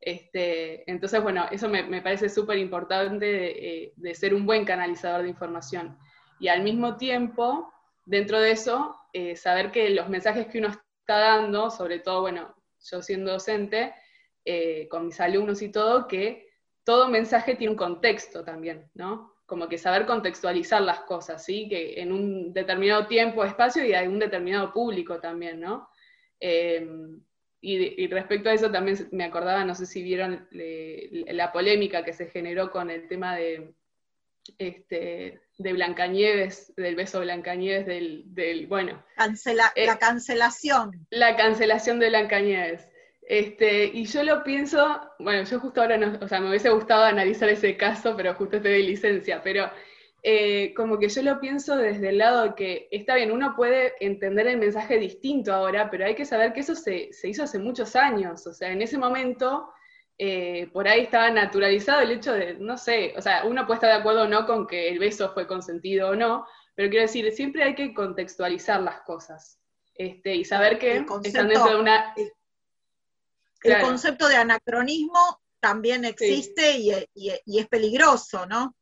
Este, 0.00 0.90
entonces, 0.90 1.22
bueno, 1.22 1.46
eso 1.52 1.68
me, 1.68 2.02
parece 2.02 2.28
súper 2.28 2.58
importante 2.58 3.24
de, 3.24 3.92
de, 3.94 4.14
ser 4.16 4.34
un 4.34 4.46
buen 4.46 4.64
canalizador 4.64 5.22
de 5.22 5.28
información. 5.28 5.96
Y 6.40 6.48
al 6.48 6.64
mismo 6.64 6.96
tiempo, 6.96 7.72
dentro 8.04 8.40
de 8.40 8.50
eso, 8.50 8.96
eh, 9.12 9.36
saber 9.36 9.70
que 9.70 9.90
los 9.90 10.08
mensajes 10.08 10.48
que 10.48 10.58
uno 10.58 10.72
dando, 11.18 11.70
sobre 11.70 11.98
todo, 11.98 12.22
bueno, 12.22 12.54
yo 12.90 13.02
siendo 13.02 13.32
docente, 13.32 13.94
eh, 14.44 14.88
con 14.88 15.06
mis 15.06 15.20
alumnos 15.20 15.62
y 15.62 15.70
todo, 15.70 16.08
que 16.08 16.48
todo 16.84 17.08
mensaje 17.08 17.54
tiene 17.54 17.72
un 17.72 17.76
contexto 17.76 18.42
también, 18.44 18.90
¿no? 18.94 19.32
Como 19.46 19.68
que 19.68 19.78
saber 19.78 20.06
contextualizar 20.06 20.82
las 20.82 21.00
cosas, 21.00 21.44
¿sí? 21.44 21.68
Que 21.68 22.00
en 22.00 22.12
un 22.12 22.52
determinado 22.52 23.06
tiempo, 23.06 23.44
espacio 23.44 23.84
y 23.84 23.92
hay 23.92 24.08
un 24.08 24.18
determinado 24.18 24.72
público 24.72 25.20
también, 25.20 25.60
¿no? 25.60 25.88
Em, 26.40 27.20
y, 27.60 28.08
respecto 28.08 28.50
a 28.50 28.54
eso 28.54 28.70
también 28.72 29.08
me 29.12 29.24
acordaba, 29.24 29.64
no 29.64 29.76
sé 29.76 29.86
si 29.86 30.02
vieron 30.02 30.48
la 30.50 31.52
polémica 31.52 32.04
que 32.04 32.12
se 32.12 32.26
generó 32.26 32.70
con 32.72 32.90
el 32.90 33.06
tema 33.06 33.36
de, 33.36 33.74
este, 34.58 35.40
de 35.58 35.72
Blancanieves, 35.72 36.74
del 36.76 36.96
beso 36.96 37.20
Blancanieves, 37.20 37.86
del, 37.86 38.22
del 38.26 38.66
bueno. 38.66 39.02
Cancela, 39.16 39.72
eh, 39.74 39.86
la 39.86 39.98
cancelación. 39.98 41.06
La 41.10 41.36
cancelación 41.36 41.98
de 41.98 42.08
Blancanieves. 42.08 42.88
Este, 43.22 43.84
y 43.84 44.04
yo 44.06 44.24
lo 44.24 44.42
pienso, 44.42 45.00
bueno, 45.18 45.44
yo 45.44 45.60
justo 45.60 45.80
ahora 45.80 45.96
no, 45.96 46.18
o 46.20 46.28
sea, 46.28 46.40
me 46.40 46.48
hubiese 46.48 46.70
gustado 46.70 47.04
analizar 47.04 47.48
ese 47.48 47.76
caso, 47.76 48.16
pero 48.16 48.34
justo 48.34 48.56
estoy 48.56 48.72
de 48.72 48.78
licencia, 48.80 49.40
pero 49.42 49.70
eh, 50.24 50.74
como 50.74 50.98
que 50.98 51.08
yo 51.08 51.22
lo 51.22 51.40
pienso 51.40 51.76
desde 51.76 52.10
el 52.10 52.18
lado 52.18 52.42
de 52.42 52.54
que 52.54 52.88
está 52.90 53.14
bien, 53.14 53.30
uno 53.30 53.54
puede 53.56 53.94
entender 54.00 54.48
el 54.48 54.58
mensaje 54.58 54.98
distinto 54.98 55.52
ahora, 55.52 55.88
pero 55.88 56.04
hay 56.04 56.16
que 56.16 56.24
saber 56.24 56.52
que 56.52 56.60
eso 56.60 56.74
se, 56.74 57.12
se 57.12 57.28
hizo 57.28 57.44
hace 57.44 57.60
muchos 57.60 57.94
años, 57.94 58.46
o 58.46 58.52
sea, 58.52 58.72
en 58.72 58.82
ese 58.82 58.98
momento 58.98 59.72
eh, 60.18 60.68
por 60.72 60.86
ahí 60.86 61.02
estaba 61.02 61.30
naturalizado 61.30 62.00
el 62.00 62.12
hecho 62.12 62.32
de, 62.32 62.54
no 62.54 62.76
sé, 62.76 63.14
o 63.16 63.22
sea, 63.22 63.44
uno 63.44 63.66
puede 63.66 63.76
estar 63.78 63.90
de 63.90 64.00
acuerdo 64.00 64.22
o 64.22 64.28
no 64.28 64.46
con 64.46 64.66
que 64.66 64.88
el 64.88 64.98
beso 64.98 65.32
fue 65.32 65.46
consentido 65.46 66.10
o 66.10 66.16
no, 66.16 66.46
pero 66.74 66.90
quiero 66.90 67.02
decir, 67.06 67.30
siempre 67.32 67.64
hay 67.64 67.74
que 67.74 67.92
contextualizar 67.92 68.80
las 68.80 69.02
cosas 69.02 69.58
este, 69.94 70.36
y 70.36 70.44
saber 70.44 70.78
que 70.78 71.04
están 71.24 71.48
dentro 71.48 71.66
de 71.66 71.76
una... 71.76 72.14
El, 73.64 73.80
concepto 73.80 74.26
de 74.26 74.36
anacronismo 74.36 75.40
también 75.60 76.04
existe 76.04 76.78
y, 76.78 76.90
es 76.90 77.68
peligroso, 77.68 78.44
¿no? 78.46 78.74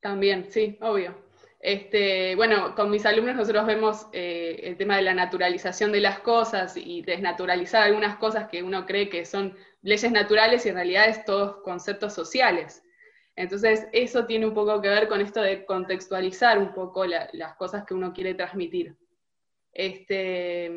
También, 0.00 0.50
sí, 0.50 0.76
obvio. 0.80 1.27
Este, 1.60 2.36
bueno, 2.36 2.74
con 2.76 2.90
mis 2.90 3.04
alumnos 3.04 3.34
nosotros 3.34 3.66
vemos 3.66 4.06
eh, 4.12 4.60
el 4.62 4.76
tema 4.76 4.96
de 4.96 5.02
la 5.02 5.14
naturalización 5.14 5.90
de 5.90 6.00
las 6.00 6.20
cosas 6.20 6.76
y 6.76 7.02
desnaturalizar 7.02 7.82
algunas 7.82 8.16
cosas 8.16 8.48
que 8.48 8.62
uno 8.62 8.86
cree 8.86 9.08
que 9.08 9.24
son 9.24 9.56
leyes 9.82 10.12
naturales 10.12 10.64
y 10.64 10.68
en 10.68 10.76
realidad 10.76 11.08
es 11.08 11.24
todos 11.24 11.62
conceptos 11.62 12.14
sociales. 12.14 12.84
Entonces, 13.34 13.86
eso 13.92 14.26
tiene 14.26 14.46
un 14.46 14.54
poco 14.54 14.80
que 14.80 14.88
ver 14.88 15.08
con 15.08 15.20
esto 15.20 15.40
de 15.40 15.64
contextualizar 15.64 16.58
un 16.58 16.72
poco 16.74 17.06
las 17.06 17.54
cosas 17.56 17.84
que 17.84 17.94
uno 17.94 18.12
quiere 18.12 18.34
transmitir. 18.34 18.96
Este, 19.72 20.70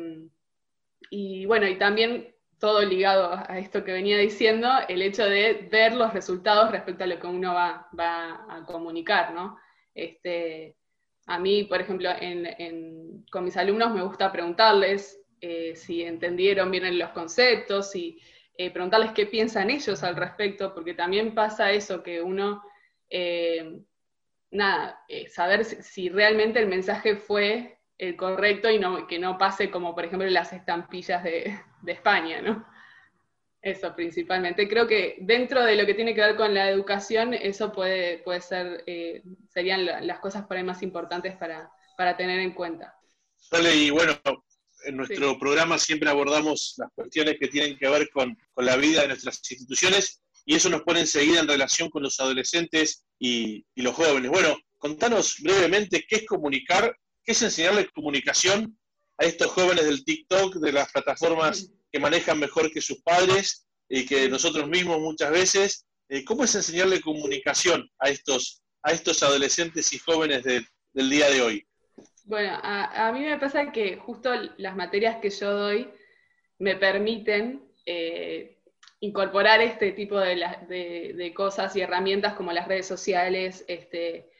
y 1.10 1.44
bueno, 1.46 1.66
y 1.66 1.76
también 1.76 2.32
todo 2.58 2.82
ligado 2.82 3.32
a 3.32 3.58
esto 3.58 3.82
que 3.82 3.92
venía 3.92 4.16
diciendo, 4.16 4.68
el 4.88 5.02
hecho 5.02 5.24
de 5.24 5.68
ver 5.72 5.94
los 5.94 6.12
resultados 6.12 6.70
respecto 6.70 7.02
a 7.02 7.08
lo 7.08 7.18
que 7.18 7.26
uno 7.26 7.52
va, 7.52 7.88
a 7.98 8.64
comunicar, 8.64 9.34
¿no? 9.34 9.58
Este, 9.94 10.76
a 11.26 11.38
mí, 11.38 11.64
por 11.64 11.80
ejemplo, 11.80 12.10
con 13.30 13.44
mis 13.44 13.56
alumnos 13.56 13.94
me 13.94 14.02
gusta 14.02 14.32
preguntarles 14.32 15.20
eh, 15.40 15.74
si 15.74 16.02
entendieron 16.02 16.70
bien 16.70 16.98
los 16.98 17.10
conceptos, 17.10 17.94
y 17.96 18.20
eh, 18.56 18.70
preguntarles 18.70 19.12
qué 19.12 19.26
piensan 19.26 19.70
ellos 19.70 20.02
al 20.02 20.16
respecto, 20.16 20.74
porque 20.74 20.94
también 20.94 21.34
pasa 21.34 21.72
eso 21.72 22.02
que 22.02 22.22
uno, 22.22 22.62
eh, 23.10 23.80
nada, 24.50 25.00
saber 25.28 25.64
si, 25.64 26.08
realmente 26.08 26.60
el 26.60 26.68
mensaje 26.68 27.16
fue 27.16 27.78
el 27.98 28.16
correcto 28.16 28.70
y 28.70 28.78
no, 28.78 29.06
que 29.06 29.18
no 29.18 29.38
pase 29.38 29.70
como, 29.70 29.94
por 29.94 30.04
ejemplo, 30.04 30.28
las 30.28 30.52
estampillas 30.52 31.22
de, 31.24 31.58
España, 31.86 32.40
¿no? 32.40 32.64
Eso 33.62 33.94
principalmente. 33.94 34.68
Creo 34.68 34.88
que 34.88 35.18
dentro 35.20 35.62
de 35.62 35.76
lo 35.76 35.86
que 35.86 35.94
tiene 35.94 36.14
que 36.14 36.20
ver 36.20 36.36
con 36.36 36.52
la 36.52 36.68
educación, 36.68 37.32
eso 37.32 37.72
puede, 37.72 38.18
puede 38.18 38.40
ser, 38.40 38.84
serían 39.48 39.86
las 39.86 40.18
cosas 40.18 40.46
por 40.46 40.56
ahí 40.56 40.64
más 40.64 40.82
importantes 40.82 41.36
para, 41.36 41.70
para 41.96 42.16
tener 42.16 42.40
en 42.40 42.54
cuenta. 42.54 42.94
Vale, 43.52 43.74
y 43.74 43.90
bueno, 43.90 44.18
en 44.84 44.96
nuestro 44.96 45.38
programa 45.38 45.78
siempre 45.78 46.10
abordamos 46.10 46.74
las 46.76 46.90
cuestiones 46.94 47.36
que 47.38 47.48
tienen 47.48 47.78
que 47.78 47.88
ver 47.88 48.10
con, 48.10 48.36
la 48.56 48.76
vida 48.76 49.02
de 49.02 49.08
nuestras 49.08 49.38
instituciones 49.50 50.22
y 50.44 50.54
eso 50.56 50.68
nos 50.68 50.82
pone 50.82 51.00
enseguida 51.00 51.40
en 51.40 51.48
relación 51.48 51.88
con 51.88 52.02
los 52.02 52.18
adolescentes 52.20 53.04
y, 53.18 53.64
los 53.76 53.94
jóvenes. 53.94 54.30
Bueno, 54.30 54.58
contanos 54.78 55.36
brevemente 55.40 56.04
qué 56.08 56.16
es 56.16 56.26
comunicar, 56.26 56.96
qué 57.24 57.32
es 57.32 57.42
enseñarle 57.42 57.88
comunicación 57.90 58.76
a 59.18 59.24
estos 59.24 59.48
jóvenes 59.48 59.84
del 59.84 60.04
TikTok, 60.04 60.56
de 60.56 60.72
las 60.72 60.90
plataformas 60.90 61.70
que 61.92 62.00
manejan 62.00 62.38
mejor 62.38 62.72
que 62.72 62.80
sus 62.80 63.02
padres 63.02 63.66
y 63.88 64.06
que 64.06 64.28
nosotros 64.28 64.66
mismos 64.68 64.98
muchas 64.98 65.30
veces. 65.30 65.86
Eh, 66.08 66.24
¿Cómo 66.24 66.44
es 66.44 66.54
enseñarle 66.54 67.00
comunicación 67.00 67.88
a 67.98 68.08
estos, 68.08 68.62
a 68.82 68.92
estos 68.92 69.22
adolescentes 69.22 69.92
y 69.92 69.98
jóvenes 69.98 70.42
del 70.42 71.10
día 71.10 71.28
de 71.30 71.42
hoy? 71.42 71.66
Bueno, 72.24 72.58
a, 72.62 73.12
mí 73.12 73.20
me 73.20 73.38
pasa 73.38 73.72
que 73.72 73.96
justo 73.96 74.30
las 74.56 74.76
materias 74.76 75.16
que 75.20 75.30
yo 75.30 75.52
doy 75.52 75.88
me 76.58 76.76
permiten 76.76 77.62
eh, 77.84 78.58
incorporar 79.00 79.60
este 79.60 79.92
tipo 79.92 80.18
de, 80.18 81.32
cosas 81.34 81.74
y 81.76 81.80
herramientas 81.80 82.34
como 82.34 82.52
las 82.52 82.68
redes 82.68 82.86
sociales. 82.86 83.64
Este, 83.68 84.31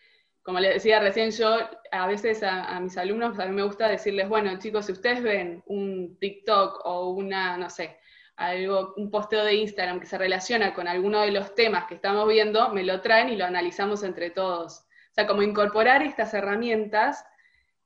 como 0.43 0.59
les 0.61 0.75
decía 0.75 0.99
recién, 1.01 1.31
yo 1.31 1.57
a 1.91 2.07
veces 2.07 2.43
a, 2.43 2.79
mis 2.81 2.97
alumnos 2.99 3.39
a 3.39 3.47
mí 3.47 3.55
me 3.55 3.63
gusta 3.63 3.89
decirles, 3.89 4.29
bueno 4.29 4.59
chicos, 4.59 4.87
si 4.87 4.93
ustedes 4.93 5.23
ven 5.23 5.63
un 5.67 6.19
TikTok 6.19 6.81
o 6.85 7.11
una, 7.11 7.57
no 7.57 7.71
sé, 7.71 7.99
algo, 8.37 8.95
un 8.97 9.11
posteo 9.11 9.45
de 9.45 9.55
Instagram 9.55 10.01
que 10.01 10.07
se 10.07 10.19
relaciona 10.19 10.75
con 10.75 10.89
alguno 10.89 11.21
de 11.21 11.31
los 11.31 11.55
temas 11.55 11.87
que 11.87 11.95
estamos 11.95 12.27
viendo, 12.29 12.71
me 12.71 12.83
lo 12.83 13.01
traen 13.01 13.29
y 13.29 13.37
lo 13.37 13.45
analizamos 13.45 14.03
entre 14.03 14.31
todos. 14.31 14.81
O 15.11 15.15
sea, 15.15 15.27
como 15.27 15.43
incorporar 15.43 16.03
estas 16.03 16.33
herramientas 16.35 17.25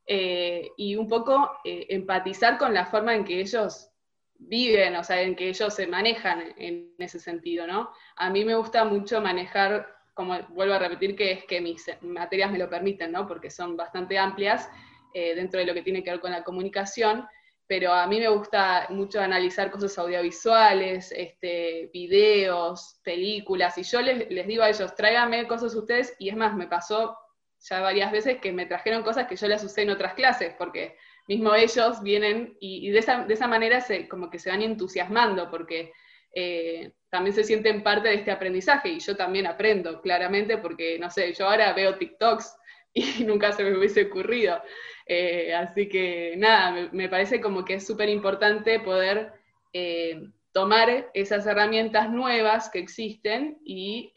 eh, 0.06 0.70
y 0.76 0.96
un 0.96 1.08
poco 1.08 1.50
eh, 1.64 1.86
empatizar 1.90 2.56
con 2.58 2.72
la 2.72 2.86
forma 2.86 3.14
en 3.14 3.24
que 3.24 3.40
ellos 3.40 3.90
viven, 4.38 4.94
o 4.96 5.04
sea, 5.04 5.20
en 5.22 5.34
que 5.34 5.48
ellos 5.48 5.74
se 5.74 5.86
manejan 5.86 6.54
en 6.56 6.94
ese 6.98 7.18
sentido, 7.18 7.66
¿no? 7.66 7.90
A 8.16 8.30
mí 8.30 8.44
me 8.44 8.54
gusta 8.54 8.84
mucho 8.84 9.20
manejar, 9.20 9.95
como 10.16 10.40
vuelvo 10.48 10.72
a 10.72 10.78
repetir, 10.78 11.14
que 11.14 11.30
es 11.30 11.44
que 11.44 11.60
mis 11.60 11.84
materias 12.00 12.50
me 12.50 12.58
lo 12.58 12.70
permiten, 12.70 13.12
¿no? 13.12 13.28
Porque 13.28 13.50
son 13.50 13.76
bastante 13.76 14.18
amplias 14.18 14.68
eh, 15.12 15.34
dentro 15.34 15.60
de 15.60 15.66
lo 15.66 15.74
que 15.74 15.82
tiene 15.82 16.02
que 16.02 16.10
ver 16.10 16.20
con 16.20 16.32
la 16.32 16.42
comunicación, 16.42 17.28
pero 17.66 17.92
a 17.92 18.06
mí 18.06 18.18
me 18.18 18.28
gusta 18.28 18.86
mucho 18.88 19.20
analizar 19.20 19.70
cosas 19.70 19.98
audiovisuales, 19.98 21.12
este, 21.14 21.90
videos, 21.92 22.98
películas, 23.04 23.76
y 23.76 23.82
yo 23.82 24.00
les, 24.00 24.30
les 24.30 24.46
digo 24.46 24.62
a 24.62 24.70
ellos, 24.70 24.94
tráigame 24.94 25.46
cosas 25.46 25.74
ustedes, 25.74 26.16
y 26.18 26.30
es 26.30 26.36
más, 26.36 26.56
me 26.56 26.66
pasó 26.66 27.18
ya 27.60 27.80
varias 27.80 28.10
veces 28.10 28.38
que 28.38 28.52
me 28.52 28.64
trajeron 28.64 29.02
cosas 29.02 29.26
que 29.26 29.36
yo 29.36 29.48
las 29.48 29.62
usé 29.64 29.82
en 29.82 29.90
otras 29.90 30.14
clases, 30.14 30.54
porque 30.56 30.96
mismo 31.28 31.54
ellos 31.54 32.02
vienen 32.02 32.56
y, 32.58 32.90
de, 32.90 33.00
esa, 33.00 33.24
de, 33.24 33.34
esa, 33.34 33.48
manera 33.48 33.82
se, 33.82 34.08
como 34.08 34.30
que 34.30 34.38
se 34.38 34.48
van 34.48 34.62
entusiasmando, 34.62 35.50
porque 35.50 35.92
eh, 36.38 36.92
también 37.08 37.34
se 37.34 37.44
sienten 37.44 37.82
parte 37.82 38.08
de 38.08 38.16
este 38.16 38.30
aprendizaje 38.30 38.90
y 38.90 39.00
yo 39.00 39.16
también 39.16 39.46
aprendo, 39.46 40.02
claramente, 40.02 40.58
porque, 40.58 40.98
no 40.98 41.10
sé, 41.10 41.32
yo 41.32 41.48
ahora 41.48 41.72
veo 41.72 41.96
TikToks 41.96 42.56
y 42.94 43.24
nunca 43.24 43.52
se 43.52 43.64
me 43.64 43.76
hubiese 43.76 44.04
ocurrido. 44.04 44.62
Eh, 45.06 45.54
así 45.54 45.88
que 45.88 46.34
nada, 46.36 46.90
me, 46.92 47.08
parece 47.08 47.40
como 47.40 47.64
que 47.64 47.74
es 47.74 47.86
súper 47.86 48.08
importante 48.08 48.80
poder 48.80 49.32
eh, 49.72 50.20
tomar 50.52 51.10
esas 51.14 51.46
herramientas 51.46 52.10
nuevas 52.10 52.68
que 52.68 52.80
existen 52.80 53.58
y 53.64 54.12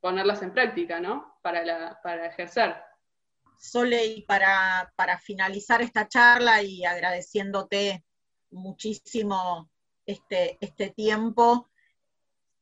ponerlas 0.00 0.42
en 0.42 0.52
práctica, 0.52 1.00
¿no? 1.00 1.38
Para, 1.42 2.00
para 2.02 2.26
ejercer. 2.26 2.76
Sole, 3.60 4.06
y 4.06 4.22
para, 4.22 4.90
finalizar 5.22 5.82
esta 5.82 6.08
charla 6.08 6.62
y 6.62 6.86
agradeciéndote 6.86 8.02
muchísimo 8.50 9.68
este, 10.10 10.58
este 10.60 10.90
tiempo, 10.90 11.68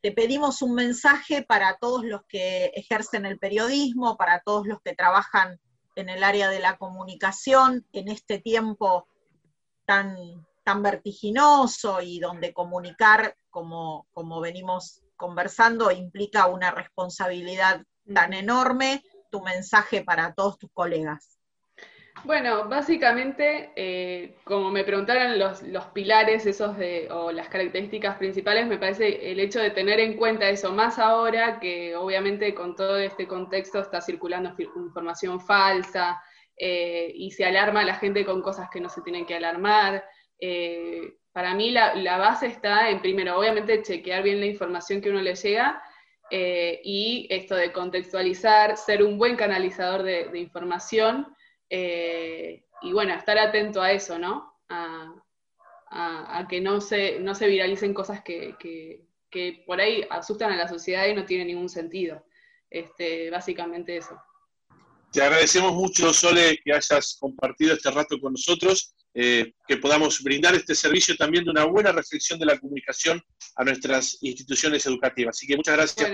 te 0.00 0.12
pedimos 0.12 0.62
un 0.62 0.74
mensaje 0.74 1.42
para 1.42 1.78
todos 1.78 2.04
los 2.04 2.22
que 2.28 2.66
ejercen 2.74 3.26
el 3.26 3.38
periodismo, 3.38 4.16
para 4.16 4.40
todos 4.40 4.66
los 4.66 4.80
que 4.80 4.94
trabajan 4.94 5.61
en 5.96 6.08
el 6.08 6.22
área 6.22 6.48
de 6.48 6.61
la 6.61 6.76
comunicación, 6.76 7.84
en 7.92 8.08
este 8.08 8.38
tiempo 8.38 9.08
tan, 9.84 10.16
tan 10.64 10.82
vertiginoso 10.82 12.00
y 12.00 12.20
donde 12.20 12.52
comunicar, 12.52 13.37
como, 13.50 14.06
como 14.12 14.40
venimos 14.40 15.02
conversando 15.16 15.90
implica 15.90 16.46
una 16.46 16.70
responsabilidad 16.70 17.82
tan 18.14 18.32
enorme, 18.32 19.02
tu 19.30 19.42
mensaje 19.42 20.04
para 20.04 20.32
todos 20.34 20.58
tus 20.58 20.70
colegas. 20.72 21.38
Bueno, 22.24 22.68
básicamente, 22.68 23.72
eh, 23.76 24.37
como 24.44 24.70
me 24.70 24.85
preguntaron 24.85 25.38
los, 25.38 25.61
pilares 25.92 26.46
esos 26.46 26.76
de, 26.76 27.09
o 27.11 27.33
las 27.33 27.48
características 27.48 28.16
principales, 28.16 28.66
me 28.66 28.78
parece 28.78 29.31
el 29.31 29.40
hecho 29.40 29.61
de 29.61 29.70
tener 29.70 30.00
en 30.00 30.16
cuenta 30.16 30.48
eso, 30.48 30.72
más 30.72 30.98
ahora 30.98 31.61
que 31.61 31.96
obviamente 31.96 32.54
con 32.54 32.74
todo 32.74 32.98
este 32.98 33.26
contexto 33.26 33.81
está 33.81 34.00
circulando 34.00 34.54
información 34.59 35.40
falsa 35.40 36.22
eh, 36.57 37.12
y 37.14 37.31
se 37.31 37.44
alarma 37.44 37.81
a 37.81 37.85
la 37.85 37.94
gente 37.94 38.24
con 38.24 38.42
cosas 38.42 38.68
que 38.70 38.81
no 38.81 38.88
se 38.88 39.02
tienen 39.02 39.26
que 39.26 39.37
alarmar. 39.37 40.04
Eh, 40.40 41.14
para 41.33 41.54
mí 41.54 41.70
la, 41.70 42.18
base 42.18 42.46
está 42.46 42.90
en, 42.90 43.00
primero, 43.00 43.38
obviamente, 43.38 43.83
chequear 43.83 44.22
bien 44.22 44.40
la 44.40 44.46
información 44.46 45.00
que 45.00 45.11
uno 45.11 45.20
le 45.20 45.35
llega 45.35 45.83
y 46.31 47.26
esto 47.31 47.54
de 47.54 47.72
contextualizar, 47.72 48.76
ser 48.76 49.02
un 49.02 49.18
buen 49.18 49.37
canalizador 49.37 50.02
de, 50.02 50.31
información 50.38 51.26
eh, 51.70 52.64
y, 52.83 52.92
bueno, 52.92 53.14
estar 53.14 53.38
atento 53.38 53.83
a 53.83 53.92
eso, 53.92 54.18
¿no? 54.18 54.54
A, 54.68 56.46
que 56.48 56.61
no 56.61 56.81
se, 56.81 57.18
no 57.20 57.35
se 57.35 57.46
viralicen 57.46 57.94
cosas 57.94 58.22
que, 58.22 59.04
por 59.66 59.81
ahí 59.81 60.04
asustan 60.11 60.52
a 60.52 60.57
la 60.57 60.68
sociedad 60.68 61.07
y 61.07 61.14
no 61.14 61.24
tienen 61.24 61.48
ningún 61.48 61.68
sentido. 61.68 62.24
Este, 62.70 63.31
básicamente 63.31 63.96
eso. 63.96 64.20
Te 65.12 65.23
agradecemos 65.23 65.73
mucho, 65.73 66.12
Sole, 66.12 66.60
que 66.62 66.73
hayas 66.73 67.16
compartido 67.19 67.75
este 67.75 67.90
rato 67.90 68.21
con 68.21 68.33
nosotros. 68.33 68.94
Eh, 69.15 69.52
que 69.67 69.77
podamos 69.79 70.23
brindar 70.23 70.54
este 70.54 70.75
servicio 70.75 71.17
también 71.17 71.44
de 71.44 71.50
una 71.50 71.65
buena 71.65 71.92
reflexión 71.92 72.38
de 72.38 72.46
la 72.46 72.59
comunicación 72.59 73.21
a 73.56 73.65
nuestras 73.65 74.19
instituciones 74.23 74.87
educativas. 74.87 75.37
Así 75.37 75.46
que 75.46 75.56
muchas 75.56 75.77
gracias 75.77 76.11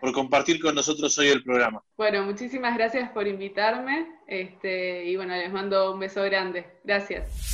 por, 0.00 0.12
compartir 0.12 0.60
con 0.60 0.74
nosotros 0.74 1.16
hoy 1.18 1.28
el 1.28 1.44
programa. 1.44 1.82
Bueno, 1.96 2.24
muchísimas 2.24 2.76
gracias 2.76 3.10
por 3.10 3.26
invitarme 3.26 4.06
este, 4.26 5.04
y 5.04 5.16
bueno, 5.16 5.36
les 5.36 5.52
mando 5.52 5.92
un 5.92 6.00
beso 6.00 6.22
grande. 6.24 6.66
Gracias. 6.84 7.52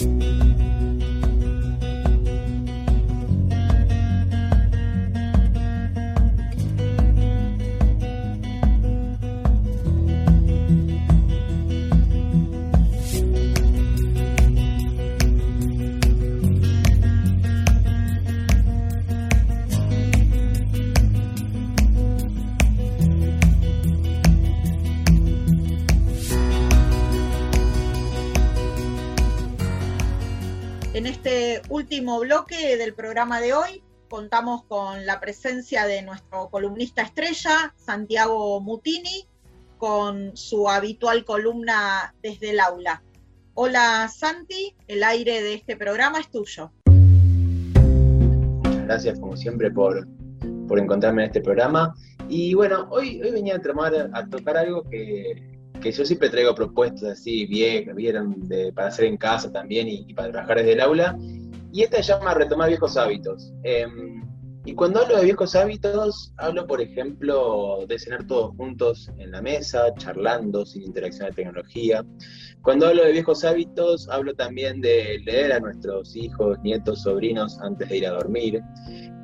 Último 31.69 32.19
bloque 32.21 32.77
del 32.77 32.93
programa 32.93 33.41
de 33.41 33.55
hoy 33.55 33.83
contamos 34.09 34.65
con 34.65 35.07
la 35.07 35.21
presencia 35.21 35.87
de 35.87 36.03
nuestro 36.03 36.49
columnista 36.49 37.03
estrella, 37.03 37.73
Santiago 37.77 38.61
Mutini, 38.61 39.27
con 39.77 40.37
su 40.37 40.69
habitual 40.69 41.25
columna 41.25 42.15
desde 42.21 42.51
el 42.51 42.61
aula. 42.61 43.03
Hola 43.55 44.09
Santi, 44.09 44.75
el 44.89 45.05
aire 45.05 45.41
de 45.43 45.55
este 45.55 45.77
programa 45.77 46.19
es 46.19 46.31
tuyo. 46.31 46.73
Gracias 48.87 49.21
como 49.21 49.37
siempre 49.37 49.71
por, 49.71 50.09
por 50.67 50.81
encontrarme 50.81 51.23
en 51.23 51.27
este 51.29 51.43
programa. 51.43 51.95
Y 52.29 52.55
bueno, 52.55 52.89
hoy, 52.91 53.21
hoy 53.23 53.31
venía 53.31 53.57
a, 53.57 53.63
tomar, 53.63 54.11
a 54.13 54.27
tocar 54.27 54.57
algo 54.57 54.83
que, 54.83 55.58
que 55.81 55.93
yo 55.93 56.05
siempre 56.05 56.31
traigo 56.31 56.55
propuestas 56.55 57.05
así, 57.05 57.47
viejas, 57.47 57.95
para 58.75 58.89
hacer 58.89 59.07
en 59.07 59.17
casa 59.17 59.53
también 59.53 59.89
y, 59.89 60.13
para 60.15 60.31
trabajar 60.33 60.59
desde 60.59 60.73
el 60.73 60.81
aula. 60.81 61.19
Y 61.73 61.83
esta 61.83 62.03
se 62.03 62.13
llama 62.13 62.35
retomar 62.35 62.69
viejos 62.69 62.97
hábitos. 62.97 63.53
Em, 63.63 64.18
y 64.69 64.75
cuando 64.75 65.01
hablo 65.01 65.17
de 65.17 65.25
viejos 65.25 65.57
hábitos, 65.57 66.35
hablo, 66.37 66.67
por 66.67 66.83
ejemplo, 66.83 67.87
de 67.89 67.99
cenar 67.99 68.27
todos 68.27 68.55
juntos 68.55 69.11
en 69.17 69.31
la 69.31 69.41
mesa, 69.41 69.95
charlando, 69.95 70.67
sin 70.67 70.83
interacción 70.83 71.31
de 71.31 71.37
tecnología. 71.37 72.05
Cuando 72.61 72.87
hablo 72.87 73.03
de 73.03 73.13
viejos 73.13 73.45
hábitos, 73.45 74.11
hablo 74.11 74.35
también 74.35 74.83
de 74.83 75.21
leer 75.25 75.55
a 75.55 75.61
nuestros 75.61 76.15
hijos, 76.15 76.59
nietos, 76.63 77.01
sobrinos 77.01 77.59
antes 77.63 77.89
de 77.89 77.97
ir 77.97 78.07
a 78.09 78.11
dormir. 78.11 78.61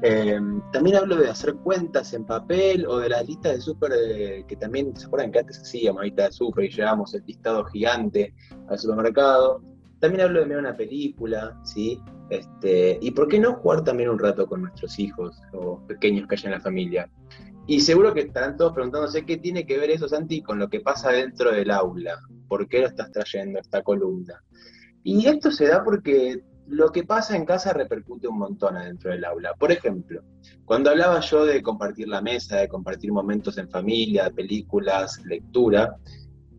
Em, 0.02 0.62
también 0.72 0.96
hablo 0.96 1.16
de 1.16 1.28
hacer 1.28 1.52
cuentas 1.56 2.14
en 2.14 2.24
papel 2.24 2.86
o 2.86 3.00
de 3.00 3.10
las 3.10 3.28
listas 3.28 3.56
de 3.56 3.60
súper 3.60 3.92
eh, 3.98 4.44
que 4.48 4.56
también, 4.56 4.96
¿se 4.96 5.04
acuerdan 5.04 5.30
que 5.30 5.40
antes 5.40 5.60
hacíamos 5.60 6.04
lista 6.04 6.24
de 6.24 6.32
súper 6.32 6.64
y 6.64 6.70
llevábamos 6.70 7.12
el 7.12 7.22
listado 7.26 7.66
gigante 7.66 8.34
al 8.70 8.78
supermercado? 8.78 9.60
También 10.04 10.26
hablo 10.26 10.40
de 10.40 10.46
ver 10.46 10.58
una 10.58 10.76
película, 10.76 11.58
¿sí? 11.64 11.98
Este, 12.28 12.98
y 13.00 13.10
por 13.12 13.26
qué 13.26 13.38
no 13.38 13.54
jugar 13.54 13.84
también 13.84 14.10
un 14.10 14.18
rato 14.18 14.46
con 14.46 14.60
nuestros 14.60 14.98
hijos 14.98 15.40
o 15.54 15.80
pequeños 15.86 16.28
que 16.28 16.34
hay 16.34 16.42
en 16.44 16.50
la 16.50 16.60
familia. 16.60 17.10
Y 17.66 17.80
seguro 17.80 18.12
que 18.12 18.20
estarán 18.20 18.58
todos 18.58 18.74
preguntándose 18.74 19.24
qué 19.24 19.38
tiene 19.38 19.64
que 19.64 19.78
ver 19.78 19.88
eso, 19.88 20.06
Santi, 20.06 20.42
con 20.42 20.58
lo 20.58 20.68
que 20.68 20.80
pasa 20.80 21.08
dentro 21.08 21.52
del 21.52 21.70
aula. 21.70 22.20
¿Por 22.48 22.68
qué 22.68 22.80
lo 22.80 22.88
estás 22.88 23.12
trayendo 23.12 23.58
esta 23.58 23.82
columna? 23.82 24.44
Y 25.02 25.26
esto 25.26 25.50
se 25.50 25.68
da 25.68 25.82
porque 25.82 26.42
lo 26.66 26.92
que 26.92 27.04
pasa 27.04 27.34
en 27.34 27.46
casa 27.46 27.72
repercute 27.72 28.28
un 28.28 28.36
montón 28.36 28.76
adentro 28.76 29.10
del 29.10 29.24
aula. 29.24 29.54
Por 29.54 29.72
ejemplo, 29.72 30.22
cuando 30.66 30.90
hablaba 30.90 31.20
yo 31.20 31.46
de 31.46 31.62
compartir 31.62 32.08
la 32.08 32.20
mesa, 32.20 32.58
de 32.58 32.68
compartir 32.68 33.10
momentos 33.10 33.56
en 33.56 33.70
familia, 33.70 34.28
películas, 34.28 35.24
lectura, 35.24 35.96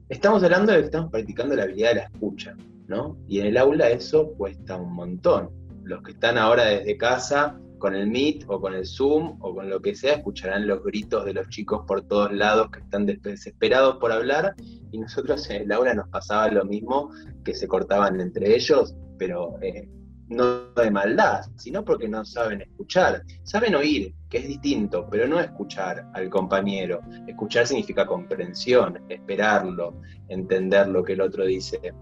estamos 0.09 0.41
hablando 0.41 0.71
de 0.71 0.79
que 0.79 0.85
estamos 0.85 1.11
practicando 1.11 1.55
la 1.55 1.61
habilidad 1.61 1.89
de 1.89 1.95
la 1.95 2.03
escucha, 2.05 2.55
¿no? 2.87 3.17
Y 3.27 3.39
en 3.39 3.47
el 3.47 3.57
aula 3.57 3.89
eso 3.89 4.33
cuesta 4.37 4.77
un 4.77 4.93
montón. 4.93 5.49
Los 5.83 6.01
que 6.03 6.11
están 6.11 6.37
ahora 6.37 6.65
desde 6.65 6.97
casa 6.97 7.59
con 7.77 7.93
el 7.93 8.07
Meet 8.07 8.45
o 8.47 8.59
con 8.59 8.73
el 8.73 8.85
Zoom 8.85 9.37
o 9.41 9.53
con 9.53 9.69
lo 9.69 9.81
que 9.81 9.95
sea, 9.95 10.15
escucharán 10.15 10.67
los 10.67 10.83
gritos 10.83 11.25
de 11.25 11.33
los 11.33 11.47
chicos 11.49 11.83
por 11.87 12.01
todos 12.07 12.31
lados 12.33 12.71
que 12.71 12.79
están 12.79 13.05
desesperados 13.05 13.97
por 13.97 14.11
hablar 14.11 14.55
y 14.91 14.97
nosotros 14.97 15.47
en 15.49 15.63
el 15.63 15.71
aula 15.71 15.93
nos 15.93 16.09
pasaba 16.09 16.49
lo 16.49 16.65
mismo, 16.65 17.11
que 17.43 17.53
se 17.53 17.67
cortaban 17.67 18.19
entre 18.21 18.55
ellos, 18.55 18.95
pero 19.17 19.57
eh, 19.61 19.87
no 20.29 20.71
de 20.73 20.89
maldad, 20.89 21.41
sino 21.55 21.83
porque 21.83 22.07
no 22.07 22.25
saben 22.25 22.61
escuchar. 22.61 23.23
Saben 23.43 23.75
oír, 23.75 24.13
que 24.29 24.39
es 24.39 24.47
distinto, 24.47 25.07
pero 25.09 25.27
no 25.27 25.39
escuchar 25.39 26.09
al 26.13 26.29
compañero. 26.29 27.01
Escuchar 27.27 27.67
significa 27.67 28.05
comprensión, 28.05 28.99
esperarlo, 29.09 30.01
entender 30.29 30.87
lo 30.87 31.03
que 31.03 31.13
el 31.13 31.21
otro 31.21 31.45
dice. 31.45 31.93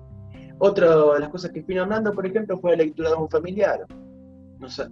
Otra 0.66 0.96
de 0.96 1.20
las 1.20 1.30
cosas 1.30 1.52
que 1.52 1.62
fui 1.62 1.78
hablando, 1.78 2.14
por 2.14 2.26
ejemplo, 2.26 2.58
fue 2.60 2.72
la 2.72 2.84
lectura 2.84 3.10
de 3.10 3.16
un 3.16 3.30
familiar 3.30 3.86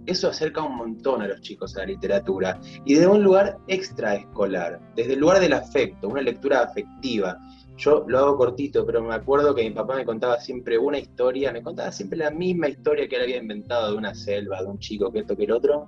eso 0.06 0.28
acerca 0.28 0.62
un 0.62 0.76
montón 0.76 1.22
a 1.22 1.28
los 1.28 1.40
chicos 1.40 1.76
a 1.76 1.80
la 1.80 1.86
literatura 1.86 2.60
y 2.84 2.94
de 2.94 3.06
un 3.06 3.22
lugar 3.22 3.58
extraescolar, 3.68 4.80
desde 4.94 5.14
el 5.14 5.20
lugar 5.20 5.40
del 5.40 5.52
afecto, 5.52 6.08
una 6.08 6.22
lectura 6.22 6.62
afectiva. 6.62 7.38
Yo 7.76 8.04
lo 8.06 8.18
hago 8.18 8.36
cortito, 8.36 8.84
pero 8.84 9.02
me 9.02 9.14
acuerdo 9.14 9.54
que 9.54 9.62
mi 9.62 9.70
papá 9.70 9.96
me 9.96 10.04
contaba 10.04 10.38
siempre 10.38 10.78
una 10.78 10.98
historia, 10.98 11.52
me 11.52 11.62
contaba 11.62 11.90
siempre 11.90 12.18
la 12.18 12.30
misma 12.30 12.68
historia 12.68 13.08
que 13.08 13.16
él 13.16 13.22
había 13.22 13.38
inventado 13.38 13.90
de 13.90 13.96
una 13.96 14.14
selva, 14.14 14.62
de 14.62 14.68
un 14.68 14.78
chico, 14.78 15.10
que 15.10 15.20
esto, 15.20 15.36
que 15.36 15.44
el 15.44 15.52
otro. 15.52 15.86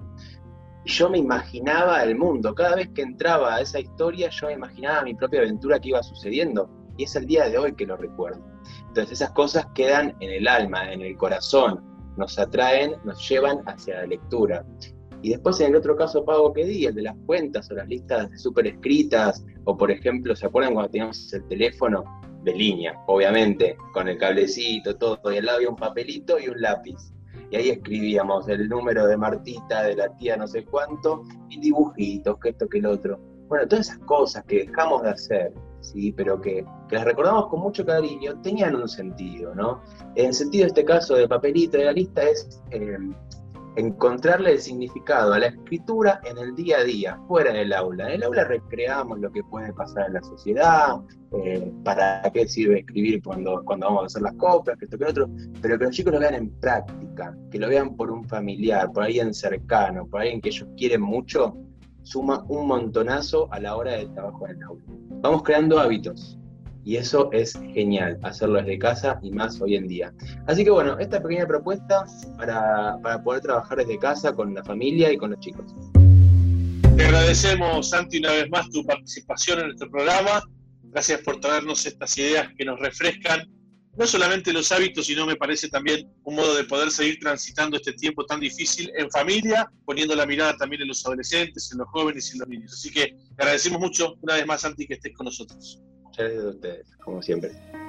Yo 0.87 1.09
me 1.09 1.19
imaginaba 1.19 2.03
el 2.03 2.17
mundo, 2.17 2.55
cada 2.55 2.77
vez 2.77 2.89
que 2.95 3.03
entraba 3.03 3.55
a 3.55 3.61
esa 3.61 3.81
historia 3.81 4.29
yo 4.31 4.49
me 4.49 4.55
imaginaba 4.55 5.03
mi 5.03 5.15
propia 5.15 5.41
aventura 5.41 5.79
que 5.79 5.91
iba 5.91 6.03
sucediendo 6.03 6.69
y 6.97 7.05
es 7.05 7.17
el 7.17 7.27
día 7.27 7.49
de 7.49 7.59
hoy 7.59 7.75
que 7.75 7.87
lo 7.87 7.97
recuerdo. 7.97 8.54
Entonces 8.95 9.21
esas 9.21 9.33
cosas 9.33 9.67
quedan 9.75 10.15
en 10.21 10.31
el 10.31 10.47
alma, 10.47 10.93
en 10.93 11.01
el 11.03 11.17
corazón, 11.17 11.83
nos 12.17 12.39
atraen, 12.39 12.93
nos 13.03 13.29
llevan 13.29 13.59
hacia 13.67 13.97
la 13.97 14.07
lectura. 14.07 14.65
Y 15.21 15.31
después 15.31 15.59
en 15.59 15.71
el 15.71 15.77
otro 15.77 15.97
caso 15.97 16.25
pago 16.25 16.53
que 16.53 16.65
di, 16.65 16.87
el 16.87 16.95
de 16.95 17.03
las 17.03 17.17
cuentas 17.27 17.69
o 17.73 17.75
las 17.75 17.89
listas 17.89 18.41
súper 18.41 18.69
escritas, 18.69 19.45
o 19.65 19.77
por 19.77 19.91
ejemplo, 19.91 20.37
¿se 20.37 20.47
acuerdan 20.47 20.75
cuando 20.75 20.93
teníamos 20.93 21.33
el 21.33 21.45
teléfono 21.49 22.05
de 22.45 22.55
línea? 22.55 22.95
Obviamente, 23.09 23.77
con 23.93 24.07
el 24.07 24.17
cablecito, 24.17 24.95
todo, 24.95 25.19
y 25.33 25.39
al 25.39 25.47
lado 25.47 25.57
había 25.57 25.71
un 25.71 25.77
papelito 25.77 26.39
y 26.39 26.47
un 26.47 26.61
lápiz. 26.61 27.13
Y 27.51 27.57
ahí 27.57 27.71
escribíamos 27.71 28.49
el 28.49 28.69
número 28.69 29.09
de 29.09 29.17
Martita, 29.17 29.83
de 29.83 29.97
la 29.97 30.15
tía 30.15 30.37
no 30.37 30.47
sé 30.47 30.65
cuánto, 30.65 31.25
y 31.51 31.59
dibujitos, 31.59 32.39
que 32.39 32.51
esto, 32.51 32.69
que 32.69 32.79
el 32.79 32.87
otro. 32.87 33.19
Bueno, 33.49 33.67
todas 33.67 33.89
esas 33.89 33.99
cosas 34.05 34.45
que 34.45 34.67
dejamos 34.67 35.03
de 35.03 35.11
hacer, 35.11 35.53
¿sí? 35.85 36.13
pero 36.13 36.41
que, 36.41 36.65
las 36.91 37.05
recordamos 37.05 37.49
con 37.49 37.61
mucho 37.61 37.85
cariño, 37.85 38.41
tenían 38.43 38.75
un 38.77 38.89
sentido, 38.89 39.55
¿no? 39.55 39.83
En 40.15 40.33
sentido, 40.33 40.63
de 40.65 40.69
este 40.69 40.85
caso 40.85 41.15
de 41.17 41.29
papelito 41.29 41.79
de 41.79 41.85
la 41.85 41.93
lista 41.93 42.23
es 42.23 42.63
eh, 42.71 42.97
encontrarle 43.77 44.53
el 44.53 44.61
significado 44.61 45.33
a 45.33 45.39
la 45.39 45.47
escritura 45.47 46.21
en 46.25 46.39
el 46.39 46.55
día 46.55 46.79
a 46.79 46.85
día, 46.85 47.19
fuera 47.27 47.53
del 47.53 47.73
aula. 47.73 48.09
En 48.09 48.15
el 48.15 48.23
aula 48.23 48.45
recreamos 48.45 49.19
lo 49.19 49.31
que 49.33 49.43
puede 49.45 49.73
pasar 49.73 50.07
en 50.07 50.15
la 50.15 50.23
sociedad, 50.23 51.01
eh, 51.33 51.73
para 51.85 52.23
qué 52.33 52.47
sirve 52.47 52.81
escribir 52.81 53.23
cuando, 53.23 53.63
cuando 53.65 53.87
vamos 53.87 54.03
a 54.05 54.07
hacer 54.07 54.23
las 54.23 54.35
copias, 54.35 54.79
que 54.79 54.85
esto 54.85 54.99
que 54.99 55.05
otro, 55.05 55.29
pero 55.61 55.79
que 55.79 55.85
los 55.85 55.95
chicos 55.95 56.13
lo 56.13 56.21
vean 56.21 56.35
en 56.35 56.51
práctica, 56.61 57.37
que 57.51 57.59
lo 57.59 57.69
vean 57.69 57.97
por 57.97 58.11
un 58.11 58.25
familiar, 58.29 58.93
por 58.93 59.03
alguien 59.03 59.35
cercano, 59.35 60.07
por 60.07 60.21
alguien 60.21 60.41
que 60.41 60.51
ellos 60.51 60.69
quieren 60.77 61.01
mucho, 61.01 61.57
suma 62.05 62.45
un 62.49 62.69
montonazo 62.69 63.53
a 63.53 63.59
la 63.59 63.77
hora 63.77 63.93
del 63.93 64.13
trabajo 64.13 64.47
en 64.47 64.57
el 64.57 64.63
aula. 64.63 64.85
Vamos 65.21 65.43
creando 65.43 65.79
hábitos 65.79 66.39
y 66.85 66.97
eso 66.97 67.31
es 67.33 67.59
genial, 67.73 68.19
hacerlo 68.23 68.59
desde 68.59 68.79
casa 68.79 69.19
y 69.23 69.31
más 69.31 69.61
hoy 69.61 69.77
en 69.77 69.89
día. 69.89 70.13
Así 70.47 70.65
que 70.65 70.71
bueno, 70.71 70.99
esta 70.99 71.21
pequeña 71.23 71.47
propuesta 71.47 72.05
para, 72.37 72.99
para 73.03 73.23
poder 73.23 73.41
trabajar 73.41 73.79
desde 73.79 73.99
casa 73.99 74.35
con 74.35 74.55
la 74.55 74.63
familia 74.63 75.11
y 75.13 75.17
con 75.17 75.31
los 75.31 75.41
chicos. 75.41 75.75
Te 76.97 77.05
agradecemos, 77.05 77.91
Santi, 77.91 78.19
una 78.19 78.33
vez 78.33 78.51
más 78.51 78.71
tu 78.71 78.85
participación 78.85 79.61
en 79.61 79.67
nuestro 79.67 79.91
programa. 79.91 80.43
Gracias 80.85 81.23
por 81.23 81.41
traernos 81.41 81.85
estas 81.87 82.17
ideas 82.19 82.49
que 82.57 82.65
nos 82.65 82.79
refrescan 82.79 83.41
no 83.97 84.07
solamente 84.07 84.53
los 84.53 84.73
hábitos, 84.73 85.07
sino 85.07 85.27
me 85.27 85.37
parece 85.37 85.69
también 85.69 86.09
un 86.25 86.35
modo 86.35 86.55
de 86.57 86.65
poder 86.65 86.91
seguir 86.91 87.19
transitando 87.21 87.77
este 87.77 87.93
tiempo 87.93 88.25
tan 88.27 88.41
difícil 88.41 88.91
en 88.97 89.11
familia, 89.11 89.71
poniendo 89.85 90.15
la 90.15 90.27
mirada 90.27 90.57
también 90.57 90.83
en 90.83 90.89
los 90.89 91.05
adolescentes, 91.07 91.71
en 91.73 91.79
los 91.79 91.89
jóvenes 91.89 92.29
y 92.31 92.33
en 92.33 92.41
los 92.41 92.49
niños. 92.49 92.73
Así 92.73 92.91
que 92.91 93.15
agradecemos 93.39 93.81
mucho 93.81 94.17
una 94.23 94.35
vez 94.35 94.47
más, 94.47 94.63
Santi, 94.63 94.87
que 94.87 94.95
estés 94.95 95.15
con 95.15 95.27
nosotros. 95.27 95.81
Muchas 96.03 96.25
gracias 96.25 96.45
a 96.45 96.49
ustedes, 96.49 96.87
como 97.05 97.23
siempre. 97.23 97.84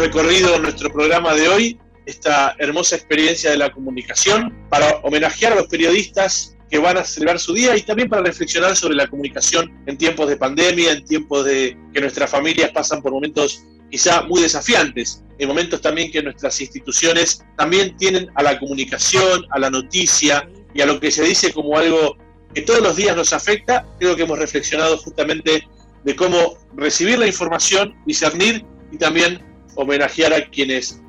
Recorrido 0.00 0.54
en 0.54 0.62
nuestro 0.62 0.90
programa 0.90 1.34
de 1.34 1.46
hoy 1.46 1.78
esta 2.06 2.56
hermosa 2.58 2.96
experiencia 2.96 3.50
de 3.50 3.58
la 3.58 3.70
comunicación 3.70 4.56
para 4.70 4.96
homenajear 5.02 5.52
a 5.52 5.56
los 5.56 5.66
periodistas 5.66 6.56
que 6.70 6.78
van 6.78 6.96
a 6.96 7.04
celebrar 7.04 7.38
su 7.38 7.52
día 7.52 7.76
y 7.76 7.82
también 7.82 8.08
para 8.08 8.22
reflexionar 8.22 8.74
sobre 8.76 8.94
la 8.94 9.06
comunicación 9.08 9.70
en 9.84 9.98
tiempos 9.98 10.26
de 10.30 10.38
pandemia, 10.38 10.92
en 10.92 11.04
tiempos 11.04 11.44
de 11.44 11.76
que 11.92 12.00
nuestras 12.00 12.30
familias 12.30 12.70
pasan 12.70 13.02
por 13.02 13.12
momentos 13.12 13.62
quizá 13.90 14.22
muy 14.22 14.40
desafiantes, 14.40 15.22
en 15.38 15.48
momentos 15.48 15.82
también 15.82 16.10
que 16.10 16.22
nuestras 16.22 16.58
instituciones 16.62 17.44
también 17.58 17.94
tienen 17.98 18.30
a 18.36 18.42
la 18.42 18.58
comunicación, 18.58 19.44
a 19.50 19.58
la 19.58 19.68
noticia 19.68 20.48
y 20.72 20.80
a 20.80 20.86
lo 20.86 20.98
que 20.98 21.10
se 21.10 21.24
dice 21.24 21.52
como 21.52 21.76
algo 21.76 22.16
que 22.54 22.62
todos 22.62 22.80
los 22.80 22.96
días 22.96 23.14
nos 23.14 23.34
afecta, 23.34 23.86
creo 23.98 24.16
que 24.16 24.22
hemos 24.22 24.38
reflexionado 24.38 24.96
justamente 24.96 25.62
de 26.04 26.16
cómo 26.16 26.56
recibir 26.74 27.18
la 27.18 27.26
información, 27.26 27.94
discernir 28.06 28.64
y 28.90 28.96
también 28.96 29.49
homenajear 29.80 30.32
a 30.32 30.48
quienes 30.48 31.00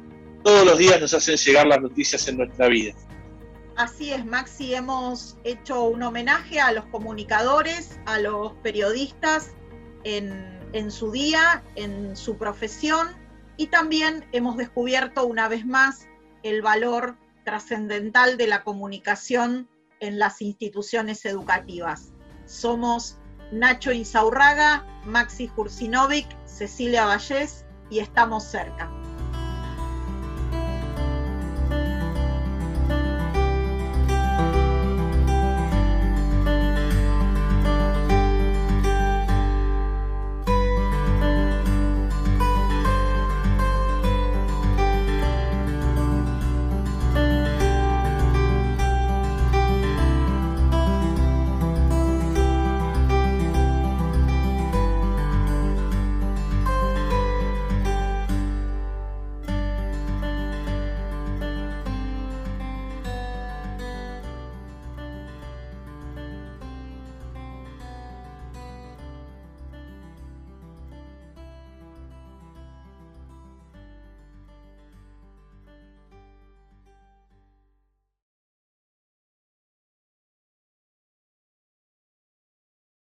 todos 0.43 0.65
los 0.65 0.77
días 0.77 0.99
nos 0.99 1.13
hacen 1.13 1.37
llegar 1.37 1.67
las 1.67 1.81
noticias 1.81 2.27
en 2.27 2.37
nuestra 2.37 2.67
vida. 2.67 2.93
Así 3.75 4.11
es, 4.11 4.25
Maxi, 4.25 4.73
hemos 4.75 5.37
hecho 5.43 5.83
un 5.83 6.03
homenaje 6.03 6.59
a 6.59 6.71
los 6.71 6.85
comunicadores, 6.85 7.99
a 8.05 8.19
los 8.19 8.53
periodistas 8.55 9.51
en, 10.03 10.91
su 10.91 11.11
día, 11.11 11.63
en 11.75 12.15
su 12.15 12.37
profesión, 12.37 13.09
y 13.57 13.67
también 13.67 14.25
hemos 14.31 14.57
descubierto 14.57 15.25
una 15.25 15.47
vez 15.47 15.65
más 15.65 16.07
el 16.43 16.61
valor 16.61 17.15
trascendental 17.45 18.37
de 18.37 18.47
la 18.47 18.63
comunicación 18.63 19.67
en 19.99 20.19
las 20.19 20.41
instituciones 20.41 21.25
educativas. 21.25 22.11
Somos 22.45 23.17
Nacho 23.51 23.91
Insaurraga, 23.91 24.85
Maxi 25.05 25.47
Jursinovic, 25.47 26.27
Cecilia 26.45 27.05
Vallés 27.05 27.65
y 27.91 27.99
estamos 27.99 28.43
cerca. 28.45 28.89